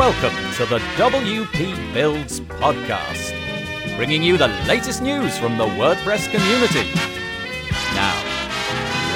Welcome 0.00 0.54
to 0.54 0.64
the 0.64 0.78
WP 0.96 1.92
Builds 1.92 2.40
podcast, 2.40 3.36
bringing 3.98 4.22
you 4.22 4.38
the 4.38 4.48
latest 4.66 5.02
news 5.02 5.36
from 5.36 5.58
the 5.58 5.66
WordPress 5.66 6.30
community. 6.30 6.90
Now, 7.94 8.14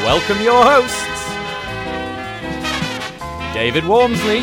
welcome 0.04 0.42
your 0.42 0.62
hosts, 0.62 1.24
David 3.54 3.84
Waumsley 3.84 4.42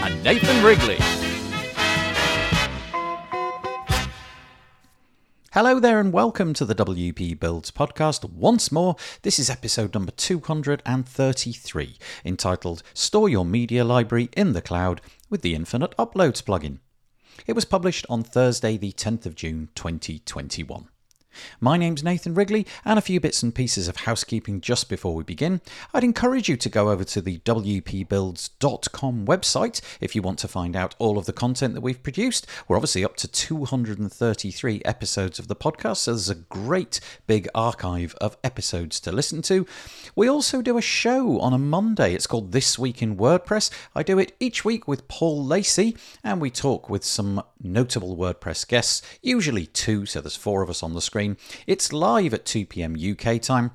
and 0.00 0.22
Nathan 0.22 0.64
Wrigley. 0.64 0.98
Hello 5.52 5.80
there, 5.80 5.98
and 5.98 6.12
welcome 6.12 6.54
to 6.54 6.64
the 6.64 6.74
WP 6.76 7.40
Builds 7.40 7.72
podcast 7.72 8.30
once 8.30 8.70
more. 8.70 8.94
This 9.22 9.40
is 9.40 9.50
episode 9.50 9.92
number 9.92 10.12
233, 10.12 11.96
entitled 12.24 12.84
Store 12.94 13.28
Your 13.28 13.44
Media 13.44 13.82
Library 13.82 14.28
in 14.36 14.52
the 14.52 14.62
Cloud 14.62 15.00
with 15.30 15.42
the 15.42 15.54
Infinite 15.54 15.94
Uploads 15.96 16.42
plugin. 16.42 16.78
It 17.46 17.54
was 17.54 17.64
published 17.64 18.06
on 18.08 18.22
Thursday, 18.22 18.76
the 18.76 18.92
10th 18.92 19.26
of 19.26 19.34
June 19.34 19.68
2021. 19.74 20.88
My 21.60 21.76
name's 21.76 22.04
Nathan 22.04 22.34
Wrigley, 22.34 22.66
and 22.84 22.98
a 22.98 23.02
few 23.02 23.20
bits 23.20 23.42
and 23.42 23.54
pieces 23.54 23.88
of 23.88 23.96
housekeeping 23.96 24.60
just 24.60 24.88
before 24.88 25.14
we 25.14 25.24
begin. 25.24 25.60
I'd 25.92 26.04
encourage 26.04 26.48
you 26.48 26.56
to 26.56 26.68
go 26.68 26.90
over 26.90 27.04
to 27.04 27.20
the 27.20 27.38
WPBuilds.com 27.38 29.26
website 29.26 29.80
if 30.00 30.14
you 30.14 30.22
want 30.22 30.38
to 30.40 30.48
find 30.48 30.76
out 30.76 30.94
all 30.98 31.18
of 31.18 31.26
the 31.26 31.32
content 31.32 31.74
that 31.74 31.80
we've 31.80 32.02
produced. 32.02 32.46
We're 32.66 32.76
obviously 32.76 33.04
up 33.04 33.16
to 33.16 33.28
233 33.28 34.82
episodes 34.84 35.38
of 35.38 35.48
the 35.48 35.56
podcast, 35.56 35.98
so 35.98 36.12
there's 36.12 36.30
a 36.30 36.34
great 36.34 37.00
big 37.26 37.48
archive 37.54 38.14
of 38.20 38.36
episodes 38.42 39.00
to 39.00 39.12
listen 39.12 39.42
to. 39.42 39.66
We 40.14 40.28
also 40.28 40.62
do 40.62 40.78
a 40.78 40.82
show 40.82 41.40
on 41.40 41.52
a 41.52 41.58
Monday. 41.58 42.14
It's 42.14 42.26
called 42.26 42.52
This 42.52 42.78
Week 42.78 43.02
in 43.02 43.16
WordPress. 43.16 43.70
I 43.94 44.02
do 44.02 44.18
it 44.18 44.32
each 44.40 44.64
week 44.64 44.88
with 44.88 45.08
Paul 45.08 45.44
Lacey, 45.44 45.96
and 46.24 46.40
we 46.40 46.50
talk 46.50 46.88
with 46.88 47.04
some 47.04 47.42
notable 47.62 48.16
WordPress 48.16 48.66
guests, 48.66 49.02
usually 49.22 49.66
two, 49.66 50.06
so 50.06 50.20
there's 50.20 50.36
four 50.36 50.62
of 50.62 50.70
us 50.70 50.82
on 50.82 50.94
the 50.94 51.02
screen. 51.02 51.27
It's 51.66 51.92
live 51.92 52.32
at 52.32 52.44
2 52.44 52.66
pm 52.66 52.94
UK 52.94 53.40
time. 53.40 53.72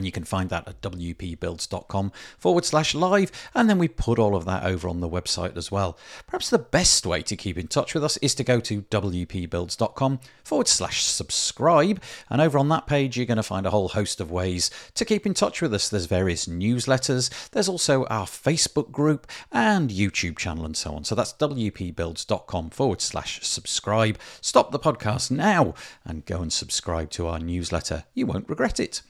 And 0.00 0.06
you 0.06 0.12
can 0.12 0.24
find 0.24 0.48
that 0.48 0.66
at 0.66 0.80
wpbuilds.com 0.80 2.12
forward 2.38 2.64
slash 2.64 2.94
live. 2.94 3.30
And 3.54 3.68
then 3.68 3.76
we 3.76 3.86
put 3.86 4.18
all 4.18 4.34
of 4.34 4.46
that 4.46 4.64
over 4.64 4.88
on 4.88 5.00
the 5.00 5.10
website 5.10 5.58
as 5.58 5.70
well. 5.70 5.98
Perhaps 6.26 6.48
the 6.48 6.58
best 6.58 7.04
way 7.04 7.20
to 7.20 7.36
keep 7.36 7.58
in 7.58 7.68
touch 7.68 7.92
with 7.92 8.02
us 8.02 8.16
is 8.16 8.34
to 8.36 8.42
go 8.42 8.60
to 8.60 8.80
wpbuilds.com 8.80 10.20
forward 10.42 10.68
slash 10.68 11.04
subscribe. 11.04 12.02
And 12.30 12.40
over 12.40 12.58
on 12.58 12.70
that 12.70 12.86
page, 12.86 13.18
you're 13.18 13.26
going 13.26 13.36
to 13.36 13.42
find 13.42 13.66
a 13.66 13.70
whole 13.70 13.88
host 13.88 14.22
of 14.22 14.30
ways 14.30 14.70
to 14.94 15.04
keep 15.04 15.26
in 15.26 15.34
touch 15.34 15.60
with 15.60 15.74
us. 15.74 15.90
There's 15.90 16.06
various 16.06 16.46
newsletters, 16.46 17.50
there's 17.50 17.68
also 17.68 18.06
our 18.06 18.24
Facebook 18.24 18.90
group 18.90 19.26
and 19.52 19.90
YouTube 19.90 20.38
channel 20.38 20.64
and 20.64 20.78
so 20.78 20.94
on. 20.94 21.04
So 21.04 21.14
that's 21.14 21.34
wpbuilds.com 21.34 22.70
forward 22.70 23.02
slash 23.02 23.44
subscribe. 23.44 24.18
Stop 24.40 24.70
the 24.70 24.78
podcast 24.78 25.30
now 25.30 25.74
and 26.06 26.24
go 26.24 26.40
and 26.40 26.50
subscribe 26.50 27.10
to 27.10 27.26
our 27.26 27.38
newsletter. 27.38 28.04
You 28.14 28.24
won't 28.24 28.48
regret 28.48 28.80
it. 28.80 29.02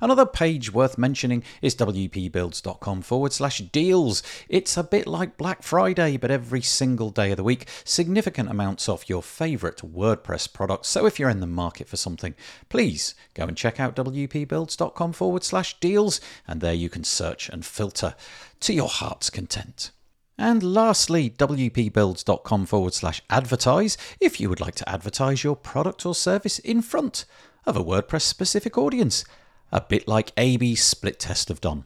Another 0.00 0.26
page 0.26 0.72
worth 0.72 0.98
mentioning 0.98 1.42
is 1.60 1.74
wpbuilds.com 1.76 3.02
forward 3.02 3.32
slash 3.32 3.58
deals. 3.58 4.22
It's 4.48 4.76
a 4.76 4.82
bit 4.82 5.06
like 5.06 5.36
Black 5.36 5.62
Friday, 5.62 6.16
but 6.16 6.30
every 6.30 6.62
single 6.62 7.10
day 7.10 7.30
of 7.30 7.36
the 7.36 7.44
week, 7.44 7.66
significant 7.84 8.50
amounts 8.50 8.88
off 8.88 9.08
your 9.08 9.22
favourite 9.22 9.78
WordPress 9.78 10.52
products. 10.52 10.88
So 10.88 11.06
if 11.06 11.18
you're 11.18 11.30
in 11.30 11.40
the 11.40 11.46
market 11.46 11.88
for 11.88 11.96
something, 11.96 12.34
please 12.68 13.14
go 13.34 13.44
and 13.44 13.56
check 13.56 13.78
out 13.78 13.96
wpbuilds.com 13.96 15.12
forward 15.12 15.44
slash 15.44 15.78
deals, 15.80 16.20
and 16.46 16.60
there 16.60 16.74
you 16.74 16.88
can 16.88 17.04
search 17.04 17.48
and 17.48 17.64
filter 17.64 18.14
to 18.60 18.72
your 18.72 18.88
heart's 18.88 19.30
content. 19.30 19.90
And 20.38 20.62
lastly, 20.62 21.30
wpbuilds.com 21.30 22.66
forward 22.66 22.94
slash 22.94 23.22
advertise 23.30 23.96
if 24.18 24.40
you 24.40 24.48
would 24.48 24.60
like 24.60 24.74
to 24.76 24.88
advertise 24.88 25.44
your 25.44 25.56
product 25.56 26.06
or 26.06 26.14
service 26.14 26.58
in 26.58 26.82
front 26.82 27.24
of 27.66 27.76
a 27.76 27.84
WordPress 27.84 28.22
specific 28.22 28.76
audience 28.76 29.24
a 29.72 29.80
bit 29.80 30.06
like 30.06 30.32
A-B 30.36 30.74
split 30.74 31.18
test 31.18 31.48
have 31.48 31.60
done. 31.60 31.84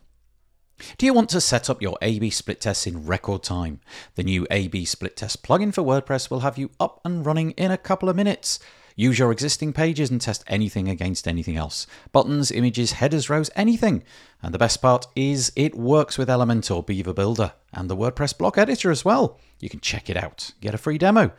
Do 0.98 1.06
you 1.06 1.14
want 1.14 1.30
to 1.30 1.41
set 1.41 1.70
up 1.70 1.80
your 1.80 1.97
A-B 2.02 2.30
split 2.30 2.60
tests 2.60 2.86
in 2.86 3.06
record 3.06 3.42
time? 3.42 3.80
The 4.14 4.24
new 4.24 4.47
A-B 4.50 4.84
split 4.84 5.16
test 5.16 5.42
plugin 5.42 5.72
for 5.72 5.82
WordPress 5.82 6.30
will 6.30 6.41
have 6.41 6.58
you 6.58 6.70
up 6.78 7.00
and 7.04 7.25
running 7.25 7.52
in 7.52 7.70
a 7.70 7.78
couple 7.78 8.08
of 8.08 8.16
minutes. 8.16 8.58
Use 8.94 9.19
your 9.19 9.30
existing 9.30 9.75
pages 9.75 10.10
and 10.10 10.20
test 10.20 10.42
anything 10.46 10.88
against 10.88 11.28
anything 11.28 11.56
else. 11.56 11.86
Buttons, 12.12 12.50
images, 12.50 12.92
headers, 12.92 13.28
rows, 13.28 13.50
anything. 13.54 14.02
And 14.42 14.54
the 14.54 14.58
best 14.58 14.80
part 14.80 15.06
is 15.14 15.52
it 15.54 15.75
works 15.75 16.16
with 16.16 16.28
Elementor 16.28 16.84
Beaver 16.84 17.12
Builder 17.12 17.52
and 17.72 17.91
the 17.91 17.96
WordPress 17.96 18.36
block 18.36 18.56
editor 18.56 18.91
as 18.91 19.04
well. 19.04 19.38
You 19.60 19.69
can 19.69 19.80
check 19.80 20.08
it 20.08 20.16
out. 20.16 20.52
Get 20.60 20.75
a 20.75 20.78
free 20.78 20.98
demo 20.98 21.32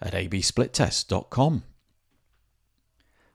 at 0.00 0.12
absplittest.com. 0.12 1.64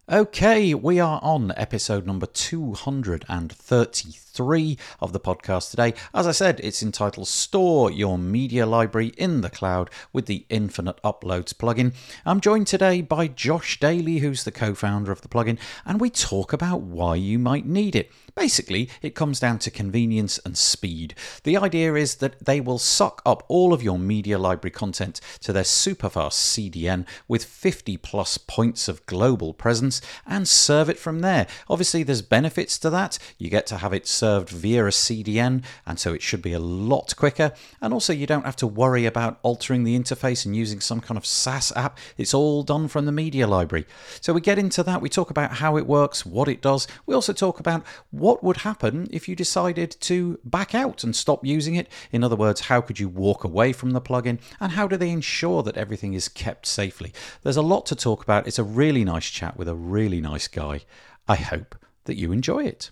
Okay, 0.08 0.76
we 0.76 1.00
are 1.00 1.20
on 1.24 1.52
episode 1.58 2.06
number 2.06 2.28
233 2.28 4.78
of 5.00 5.14
the 5.14 5.20
podcast 5.20 5.72
today. 5.72 5.96
As 6.14 6.28
I 6.28 6.32
said, 6.32 6.60
it's 6.60 6.84
entitled 6.84 7.28
Store 7.28 7.90
Your 7.90 8.20
Media 8.20 8.68
Library 8.68 9.14
in 9.18 9.42
the 9.42 9.50
Cloud 9.50 9.90
with 10.14 10.28
the 10.28 10.46
Infinite 10.48 11.02
Uploads 11.04 11.56
plugin. 11.56 11.96
I'm 12.24 12.40
joined 12.40 12.68
today 12.68 13.02
by 13.02 13.30
Josh 13.30 13.80
Dailey, 13.80 14.20
who's 14.20 14.44
the 14.44 14.52
co 14.52 14.76
founder 14.76 15.12
of 15.12 15.22
the 15.22 15.28
plugin, 15.28 15.58
and 15.88 16.00
we 16.00 16.12
talk 16.12 16.54
about 16.54 16.82
why 16.82 17.16
you 17.16 17.40
might 17.40 17.66
need 17.66 17.96
it. 17.96 18.12
Basically, 18.36 18.90
it 19.02 19.16
comes 19.16 19.40
down 19.40 19.58
to 19.60 19.72
convenience 19.72 20.40
and 20.46 20.56
speed. 20.56 21.16
The 21.46 21.58
idea 21.58 21.96
is 21.96 22.16
that 22.16 22.46
they 22.46 22.62
will 22.62 22.78
suck 22.78 23.24
up 23.26 23.44
all 23.48 23.74
of 23.74 23.82
your 23.82 23.98
media 23.98 24.38
library 24.38 24.72
content 24.72 25.20
to 25.40 25.52
their 25.52 25.64
superfast 25.64 26.34
CDN 26.34 27.08
with 27.28 27.44
50 27.44 27.98
plus 27.98 28.38
points 28.38 28.88
of 28.88 29.04
global 29.08 29.52
presence 29.54 29.95
and 30.26 30.48
serve 30.48 30.90
it 30.90 31.00
from 31.00 31.20
there. 31.20 31.48
Obviously, 31.70 32.04
there's 32.04 32.22
benefits 32.22 32.78
to 32.80 32.90
that. 32.90 33.18
You 33.38 33.50
get 33.50 33.68
to 33.68 33.78
have 33.78 33.94
it 33.94 34.08
served 34.08 34.50
via 34.50 34.86
a 34.86 34.90
CDN, 34.90 35.64
and 35.86 36.00
so 36.00 36.14
it 36.14 36.22
should 36.22 36.42
be 36.42 36.54
a 36.54 36.60
lot 36.60 37.16
quicker. 37.16 37.52
And 37.82 37.94
also, 37.94 38.14
you 38.14 38.28
don't 38.28 38.46
have 38.46 38.56
to 38.58 38.68
worry 38.68 39.06
about 39.06 39.40
altering 39.44 39.84
the 39.84 39.98
interface 39.98 40.46
and 40.46 40.56
using 40.56 40.80
some 40.80 41.02
kind 41.02 41.18
of 41.18 41.26
SaaS 41.26 41.72
app. 41.76 41.98
It's 42.18 42.34
all 42.34 42.64
done 42.64 42.88
from 42.88 43.06
the 43.06 43.12
media 43.12 43.48
library. 43.48 43.86
So, 44.22 44.34
we 44.34 44.42
get 44.42 44.60
into 44.60 44.84
that. 44.84 45.02
We 45.02 45.10
talk 45.10 45.30
about 45.30 45.54
how 45.54 45.78
it 45.78 45.88
works, 45.88 46.26
what 46.26 46.48
it 46.48 46.62
does. 46.62 46.88
We 47.06 47.16
also 47.16 47.34
talk 47.34 47.60
about 47.60 47.84
what 48.12 48.44
would 48.44 48.58
happen 48.58 49.08
if 49.12 49.28
you 49.28 49.36
decided 49.36 49.92
to 50.02 50.40
back 50.44 50.76
out 50.76 51.04
and 51.04 51.16
stop 51.16 51.46
using 51.46 51.76
it. 51.76 51.90
In 52.12 52.24
other 52.24 52.36
words, 52.36 52.62
how 52.62 52.82
could 52.82 53.00
you 53.00 53.10
walk 53.10 53.44
away 53.44 53.74
from 53.74 53.92
the 53.92 54.02
plugin 54.02 54.40
and 54.60 54.74
how 54.74 54.88
do 54.88 54.98
they 54.98 55.10
ensure 55.10 55.64
that 55.64 55.78
everything 55.78 56.14
is 56.14 56.30
kept 56.30 56.66
safely? 56.66 57.14
There's 57.44 57.58
a 57.58 57.62
lot 57.62 57.86
to 57.88 57.96
talk 57.96 58.24
about. 58.24 58.48
It's 58.48 58.60
a 58.60 58.64
really 58.64 59.04
nice 59.04 59.30
chat 59.30 59.58
with 59.58 59.68
a 59.68 59.76
really 59.86 60.20
nice 60.20 60.48
guy. 60.48 60.82
I 61.28 61.36
hope 61.36 61.76
that 62.06 62.18
you 62.18 62.32
enjoy 62.32 62.64
it. 62.64 62.92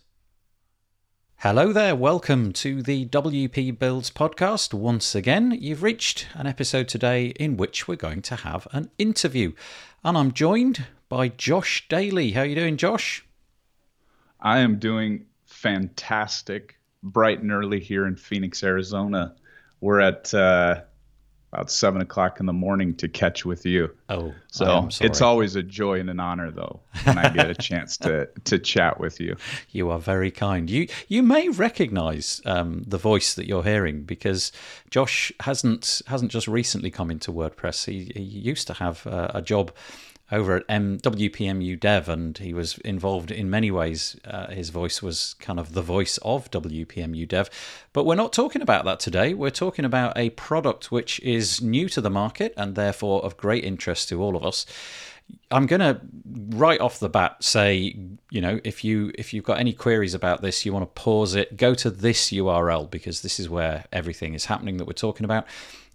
Hello 1.37 1.73
there, 1.73 1.95
welcome 1.95 2.53
to 2.53 2.81
the 2.81 3.05
WP 3.07 3.77
Builds 3.77 4.09
podcast. 4.09 4.73
Once 4.73 5.13
again, 5.13 5.57
you've 5.59 5.83
reached 5.83 6.27
an 6.35 6.47
episode 6.47 6.87
today 6.87 7.27
in 7.39 7.57
which 7.57 7.87
we're 7.87 7.95
going 7.95 8.21
to 8.21 8.37
have 8.37 8.67
an 8.71 8.89
interview. 8.97 9.51
And 10.03 10.17
I'm 10.17 10.31
joined 10.31 10.85
by 11.09 11.29
Josh 11.29 11.85
Dailey. 11.89 12.33
How 12.33 12.41
are 12.41 12.45
you 12.45 12.55
doing, 12.55 12.77
Josh? 12.77 13.25
I 14.39 14.59
am 14.59 14.79
doing 14.79 15.25
fantastic, 15.45 16.77
bright 17.01 17.41
and 17.41 17.51
early 17.51 17.79
here 17.79 18.05
in 18.05 18.15
Phoenix, 18.15 18.63
Arizona. 18.63 19.35
We're 19.81 19.99
at 19.99 20.33
uh, 20.33 20.81
about 21.53 21.69
seven 21.69 22.01
o'clock 22.01 22.39
in 22.39 22.47
the 22.47 22.53
morning 22.53 22.95
to 22.95 23.07
catch 23.07 23.45
with 23.45 23.65
you. 23.65 23.91
Oh, 24.09 24.33
so 24.47 24.89
it's 25.01 25.21
always 25.21 25.55
a 25.55 25.61
joy 25.61 25.99
and 25.99 26.09
an 26.09 26.19
honor, 26.19 26.49
though, 26.49 26.79
when 27.03 27.17
I 27.17 27.29
get 27.29 27.49
a 27.49 27.53
chance 27.69 27.95
to 27.97 28.27
to 28.45 28.57
chat 28.57 28.99
with 28.99 29.19
you. 29.19 29.37
You 29.71 29.91
are 29.91 29.99
very 29.99 30.31
kind. 30.31 30.69
You 30.69 30.87
you 31.07 31.21
may 31.21 31.49
recognise 31.49 32.41
um, 32.45 32.83
the 32.87 32.97
voice 32.97 33.35
that 33.35 33.47
you're 33.47 33.63
hearing 33.63 34.01
because 34.03 34.51
Josh 34.89 35.31
hasn't 35.41 36.01
hasn't 36.07 36.31
just 36.31 36.47
recently 36.47 36.89
come 36.89 37.11
into 37.11 37.31
WordPress. 37.31 37.85
He, 37.85 38.11
he 38.15 38.21
used 38.21 38.65
to 38.67 38.73
have 38.73 39.05
uh, 39.05 39.29
a 39.33 39.41
job 39.41 39.71
over 40.33 40.55
at 40.55 40.65
M- 40.67 40.97
WPMU 40.99 41.79
Dev, 41.79 42.09
and 42.09 42.37
he 42.37 42.53
was 42.53 42.77
involved 42.79 43.31
in 43.31 43.49
many 43.49 43.69
ways. 43.69 44.19
Uh, 44.25 44.47
his 44.47 44.69
voice 44.69 45.01
was 45.01 45.35
kind 45.39 45.59
of 45.59 45.73
the 45.73 45.81
voice 45.81 46.17
of 46.19 46.49
WPMU 46.51 47.27
Dev. 47.27 47.49
But 47.93 48.05
we're 48.05 48.15
not 48.15 48.33
talking 48.33 48.61
about 48.61 48.83
that 48.85 48.99
today. 48.99 49.33
We're 49.33 49.51
talking 49.51 49.85
about 49.85 50.17
a 50.17 50.31
product 50.31 50.91
which 50.91 51.19
is 51.19 51.61
new 51.61 51.87
to 51.89 52.01
the 52.01 52.09
market 52.09 52.53
and 52.57 52.75
therefore 52.75 53.23
of 53.23 53.37
great 53.37 53.63
interest 53.63 54.09
to 54.09 54.21
all 54.21 54.35
of 54.35 54.43
us. 54.43 54.65
I'm 55.51 55.67
going 55.67 55.79
to 55.79 56.01
right 56.57 56.81
off 56.81 56.99
the 56.99 57.09
bat 57.09 57.43
say, 57.43 57.95
you 58.29 58.41
know, 58.41 58.59
if 58.63 58.83
you 58.83 59.11
if 59.15 59.33
you've 59.33 59.45
got 59.45 59.59
any 59.59 59.71
queries 59.71 60.13
about 60.13 60.41
this, 60.41 60.65
you 60.65 60.73
want 60.73 60.83
to 60.83 61.01
pause 61.01 61.35
it, 61.35 61.55
go 61.55 61.73
to 61.75 61.89
this 61.89 62.31
URL 62.31 62.89
because 62.89 63.21
this 63.21 63.39
is 63.39 63.49
where 63.49 63.85
everything 63.93 64.33
is 64.33 64.45
happening 64.45 64.77
that 64.77 64.85
we're 64.85 64.93
talking 64.93 65.25
about. 65.25 65.45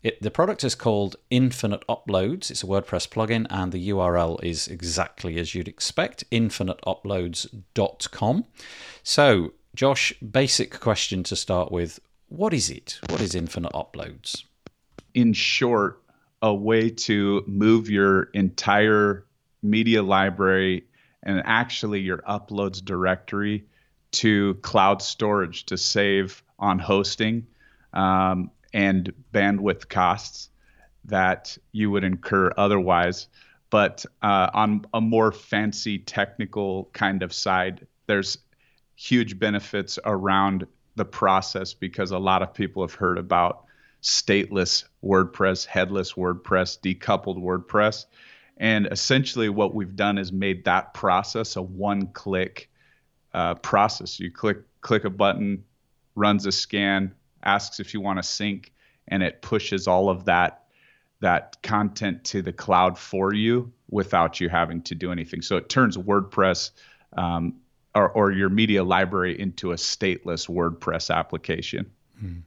It, 0.03 0.23
the 0.23 0.31
product 0.31 0.65
is 0.65 0.75
called 0.75 1.17
Infinite 1.31 1.85
Uploads. 1.89 2.51
It's 2.51 2.63
a 2.63 2.67
WordPress 2.67 3.09
plugin, 3.09 3.47
and 3.51 3.73
the 3.73 3.89
URL 3.91 4.43
is 4.45 4.69
exactly 4.69 5.39
as 5.39 5.55
you'd 5.55 5.69
expect 5.69 6.25
infiniteuploads.com. 6.31 8.45
So, 9.03 9.53
Josh, 9.75 10.13
basic 10.21 10.79
question 10.79 11.23
to 11.25 11.37
start 11.37 11.73
with 11.73 11.99
What 12.29 12.55
is 12.55 12.71
it? 12.71 13.01
What 13.09 13.21
is 13.21 13.35
Infinite 13.35 13.73
Uploads? 13.73 14.45
in 15.15 15.33
short, 15.33 16.03
a 16.43 16.55
way 16.55 16.89
to 16.89 17.43
move 17.49 17.91
your 17.91 18.25
entire 18.35 19.25
media 19.63 20.03
library 20.03 20.85
and 21.25 21.43
actually 21.45 22.01
your 22.01 22.19
uploads 22.19 22.85
directory 22.85 23.65
to 24.13 24.55
cloud 24.63 25.03
storage 25.03 25.67
to 25.67 25.77
save 25.77 26.43
on 26.61 26.79
hosting 26.79 27.45
um, 27.93 28.51
and 28.73 29.13
bandwidth 29.33 29.89
costs 29.89 30.51
that 31.05 31.57
you 31.73 31.91
would 31.91 32.05
incur 32.05 32.53
otherwise. 32.57 33.29
But 33.71 34.05
uh, 34.23 34.51
on 34.55 34.85
a 34.95 35.01
more 35.01 35.33
fancy 35.33 35.99
technical 35.99 36.91
kind 36.93 37.23
of 37.23 37.33
side, 37.33 37.87
there's 38.07 38.39
huge 38.97 39.39
benefits 39.39 39.99
around 40.05 40.67
the 40.97 41.05
process 41.05 41.75
because 41.75 42.11
a 42.11 42.19
lot 42.19 42.43
of 42.43 42.53
people 42.55 42.83
have 42.83 42.95
heard 42.95 43.19
about 43.19 43.65
stateless 44.03 44.85
WordPress, 45.05 45.67
headless 45.67 46.15
WordPress, 46.15 46.81
decoupled 46.81 47.39
WordPress. 47.39 48.07
And 48.57 48.89
essentially, 48.91 49.49
what 49.49 49.75
we've 49.75 49.95
done 49.95 50.19
is 50.19 50.33
made 50.33 50.65
that 50.65 50.95
process 50.95 51.57
a 51.57 51.63
one 51.63 52.09
click 52.09 52.69
uh, 53.33 53.55
process. 53.55 54.19
You 54.19 54.31
click, 54.33 54.59
click 54.81 55.05
a 55.05 55.11
button, 55.11 55.65
runs 56.15 56.47
a 56.47 56.53
scan, 56.53 57.15
asks 57.43 57.81
if 57.81 57.95
you 57.95 58.01
want 58.01 58.19
to 58.19 58.23
sync, 58.23 58.73
and 59.09 59.23
it 59.23 59.43
pushes 59.43 59.87
all 59.87 60.09
of 60.09 60.25
that 60.25 60.65
that 61.21 61.61
content 61.63 62.23
to 62.25 62.43
the 62.43 62.53
cloud 62.53 62.97
for 62.97 63.35
you 63.35 63.73
without 63.91 64.41
you 64.41 64.49
having 64.49 64.81
to 64.83 64.95
do 64.95 65.11
anything. 65.11 65.43
So 65.43 65.57
it 65.57 65.69
turns 65.69 65.97
WordPress 65.97 66.71
um, 67.17 67.55
or, 67.95 68.11
or 68.11 68.31
your 68.31 68.49
media 68.49 68.85
library 68.85 69.39
into 69.41 69.73
a 69.73 69.75
stateless 69.75 70.49
WordPress 70.49 71.13
application. 71.15 71.91
Hmm. 72.21 72.39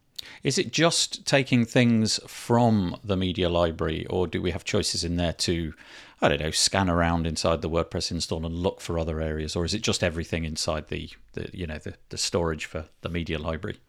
Is 0.44 0.58
it 0.58 0.72
just 0.72 1.26
taking 1.26 1.66
things 1.66 2.20
from 2.28 2.96
the 3.04 3.18
media 3.18 3.50
library, 3.50 4.06
or 4.06 4.28
do 4.28 4.42
we 4.42 4.52
have 4.52 4.64
choices 4.64 5.04
in 5.04 5.18
there 5.18 5.34
to, 5.34 5.74
I 6.22 6.30
don't 6.30 6.40
know, 6.40 6.52
scan 6.52 6.90
around 6.90 7.26
inside 7.28 7.62
the 7.62 7.70
WordPress 7.70 8.12
install 8.12 8.46
and 8.46 8.56
look 8.56 8.82
for 8.82 9.00
other 9.00 9.20
areas, 9.20 9.56
or 9.56 9.66
is 9.66 9.74
it 9.74 9.82
just 9.82 10.04
everything 10.04 10.46
inside 10.46 10.88
the, 10.88 11.10
the 11.34 11.50
you 11.54 11.68
know, 11.68 11.80
the, 11.80 11.96
the 12.10 12.18
storage 12.18 12.66
for 12.66 12.86
the 13.02 13.10
media 13.10 13.40
library? 13.40 13.80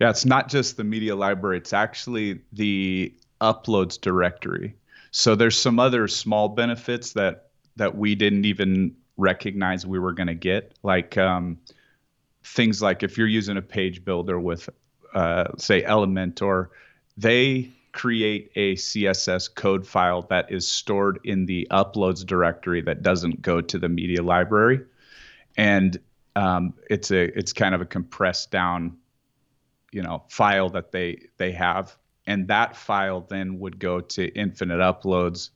Yeah, 0.00 0.10
it's 0.10 0.24
not 0.24 0.48
just 0.48 0.76
the 0.76 0.84
media 0.84 1.16
library; 1.16 1.58
it's 1.58 1.72
actually 1.72 2.40
the 2.52 3.12
uploads 3.40 4.00
directory. 4.00 4.74
So 5.10 5.34
there's 5.34 5.58
some 5.58 5.78
other 5.78 6.08
small 6.08 6.48
benefits 6.48 7.12
that 7.12 7.48
that 7.76 7.96
we 7.96 8.14
didn't 8.14 8.44
even 8.44 8.94
recognize 9.16 9.86
we 9.86 9.98
were 9.98 10.12
going 10.12 10.26
to 10.26 10.34
get, 10.34 10.74
like 10.82 11.16
um, 11.18 11.58
things 12.44 12.82
like 12.82 13.02
if 13.02 13.16
you're 13.16 13.26
using 13.26 13.56
a 13.56 13.62
page 13.62 14.04
builder 14.04 14.38
with 14.38 14.68
uh, 15.14 15.48
say 15.58 15.82
Elementor, 15.82 16.68
they 17.16 17.70
create 17.92 18.50
a 18.56 18.74
CSS 18.74 19.54
code 19.54 19.86
file 19.86 20.22
that 20.22 20.50
is 20.50 20.66
stored 20.66 21.20
in 21.24 21.44
the 21.44 21.68
uploads 21.70 22.24
directory 22.24 22.80
that 22.80 23.02
doesn't 23.02 23.42
go 23.42 23.60
to 23.60 23.78
the 23.78 23.88
media 23.88 24.22
library, 24.22 24.80
and 25.56 25.98
um, 26.36 26.74
it's 26.88 27.10
a 27.10 27.24
it's 27.38 27.52
kind 27.52 27.74
of 27.74 27.80
a 27.80 27.86
compressed 27.86 28.50
down, 28.50 28.96
you 29.92 30.02
know, 30.02 30.24
file 30.28 30.70
that 30.70 30.90
they 30.90 31.26
they 31.36 31.52
have, 31.52 31.96
and 32.26 32.48
that 32.48 32.76
file 32.76 33.20
then 33.20 33.58
would 33.60 33.78
go 33.78 34.00
to 34.00 34.28
Infinite 34.34 34.78
Uploads, 34.78 35.50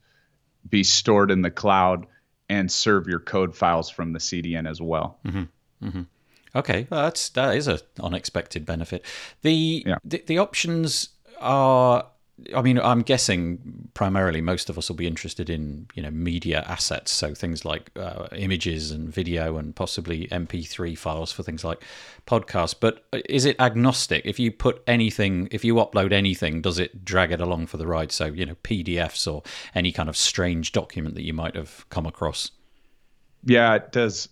be 0.69 0.83
stored 0.83 1.31
in 1.31 1.41
the 1.41 1.51
cloud, 1.51 2.05
and 2.49 2.71
serve 2.71 3.07
your 3.07 3.19
code 3.19 3.55
files 3.55 3.89
from 3.89 4.13
the 4.13 4.19
CDN 4.19 4.69
as 4.69 4.81
well. 4.81 5.19
Mm-hmm. 5.25 5.87
Mm-hmm. 5.87 6.01
Okay, 6.55 6.87
well, 6.89 7.03
that's 7.03 7.29
that 7.29 7.55
is 7.55 7.67
an 7.67 7.79
unexpected 7.99 8.65
benefit. 8.65 9.03
The, 9.41 9.83
yeah. 9.85 9.97
the 10.05 10.23
the 10.25 10.37
options 10.37 11.09
are. 11.39 12.05
I 12.55 12.61
mean, 12.61 12.79
I'm 12.79 13.01
guessing 13.01 13.86
primarily 13.97 14.41
most 14.41 14.69
of 14.69 14.77
us 14.77 14.89
will 14.89 14.95
be 14.95 15.07
interested 15.07 15.49
in 15.49 15.87
you 15.95 16.03
know 16.03 16.11
media 16.11 16.63
assets, 16.67 17.11
so 17.11 17.33
things 17.33 17.65
like 17.65 17.89
uh, 17.95 18.27
images 18.33 18.91
and 18.91 19.09
video, 19.09 19.57
and 19.57 19.75
possibly 19.75 20.27
MP3 20.27 20.95
files 20.95 21.31
for 21.31 21.41
things 21.41 21.63
like 21.63 21.83
podcasts. 22.27 22.75
But 22.79 23.03
is 23.27 23.43
it 23.45 23.59
agnostic? 23.59 24.23
If 24.23 24.39
you 24.39 24.51
put 24.51 24.83
anything, 24.85 25.47
if 25.49 25.65
you 25.65 25.73
upload 25.75 26.11
anything, 26.13 26.61
does 26.61 26.77
it 26.77 27.03
drag 27.03 27.31
it 27.31 27.41
along 27.41 27.65
for 27.65 27.77
the 27.77 27.87
ride? 27.87 28.11
So 28.11 28.25
you 28.25 28.45
know 28.45 28.55
PDFs 28.63 29.33
or 29.33 29.41
any 29.73 29.91
kind 29.91 30.09
of 30.09 30.15
strange 30.15 30.73
document 30.73 31.15
that 31.15 31.23
you 31.23 31.33
might 31.33 31.55
have 31.55 31.89
come 31.89 32.05
across. 32.05 32.51
Yeah, 33.45 33.73
it 33.73 33.91
does 33.91 34.29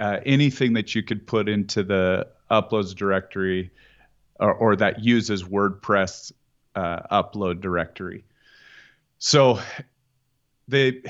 uh, 0.00 0.18
anything 0.26 0.72
that 0.72 0.92
you 0.96 1.04
could 1.04 1.24
put 1.24 1.48
into 1.48 1.84
the 1.84 2.26
uploads 2.50 2.92
directory 2.96 3.70
or, 4.40 4.52
or 4.52 4.74
that 4.74 5.04
uses 5.04 5.44
WordPress 5.44 6.32
uh, 6.74 7.22
upload 7.22 7.60
directory. 7.60 8.24
So 9.18 9.60
they 10.68 11.02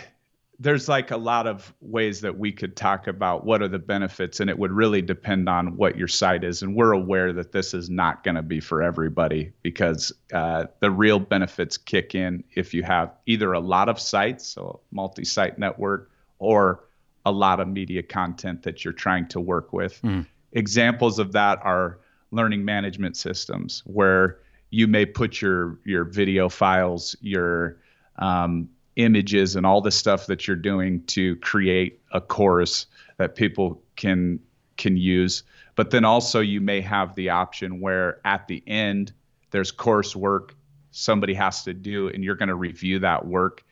there's 0.60 0.88
like 0.88 1.10
a 1.10 1.16
lot 1.16 1.48
of 1.48 1.74
ways 1.80 2.20
that 2.20 2.38
we 2.38 2.52
could 2.52 2.76
talk 2.76 3.08
about 3.08 3.44
what 3.44 3.60
are 3.60 3.68
the 3.68 3.78
benefits 3.78 4.38
and 4.38 4.48
it 4.48 4.56
would 4.56 4.70
really 4.70 5.02
depend 5.02 5.48
on 5.48 5.76
what 5.76 5.98
your 5.98 6.06
site 6.06 6.44
is 6.44 6.62
and 6.62 6.76
we're 6.76 6.92
aware 6.92 7.32
that 7.32 7.50
this 7.50 7.74
is 7.74 7.90
not 7.90 8.22
going 8.22 8.36
to 8.36 8.42
be 8.42 8.60
for 8.60 8.80
everybody 8.80 9.52
because 9.62 10.12
uh, 10.32 10.64
the 10.78 10.88
real 10.88 11.18
benefits 11.18 11.76
kick 11.76 12.14
in 12.14 12.42
if 12.54 12.72
you 12.72 12.84
have 12.84 13.12
either 13.26 13.52
a 13.52 13.58
lot 13.58 13.88
of 13.88 13.98
sites 13.98 14.46
so 14.46 14.78
multi-site 14.92 15.58
network 15.58 16.08
or 16.38 16.84
a 17.26 17.32
lot 17.32 17.60
of 17.60 17.68
media 17.68 18.02
content 18.02 18.62
that 18.62 18.84
you're 18.84 18.92
trying 18.92 19.26
to 19.28 19.40
work 19.40 19.72
with. 19.72 20.00
Mm. 20.02 20.26
Examples 20.52 21.18
of 21.18 21.32
that 21.32 21.58
are 21.62 21.98
learning 22.30 22.64
management 22.64 23.16
systems 23.16 23.82
where 23.86 24.38
you 24.70 24.86
may 24.86 25.06
put 25.06 25.40
your 25.40 25.78
your 25.84 26.04
video 26.04 26.48
files, 26.48 27.16
your 27.20 27.78
um, 28.16 28.68
images, 28.96 29.56
and 29.56 29.66
all 29.66 29.80
the 29.80 29.90
stuff 29.90 30.26
that 30.26 30.46
you're 30.46 30.56
doing 30.56 31.04
to 31.06 31.36
create 31.36 32.00
a 32.12 32.20
course 32.20 32.86
that 33.16 33.34
people 33.34 33.82
can 33.96 34.40
can 34.76 34.96
use. 34.96 35.42
But 35.76 35.90
then 35.90 36.04
also 36.04 36.40
you 36.40 36.60
may 36.60 36.80
have 36.80 37.14
the 37.14 37.30
option 37.30 37.80
where 37.80 38.20
at 38.24 38.46
the 38.48 38.62
end 38.66 39.12
there's 39.50 39.72
coursework 39.72 40.50
somebody 40.90 41.34
has 41.34 41.64
to 41.64 41.74
do, 41.74 42.08
and 42.08 42.22
you're 42.22 42.36
going 42.36 42.48
to 42.48 42.54
review 42.54 43.00
that 43.00 43.26
work. 43.26 43.64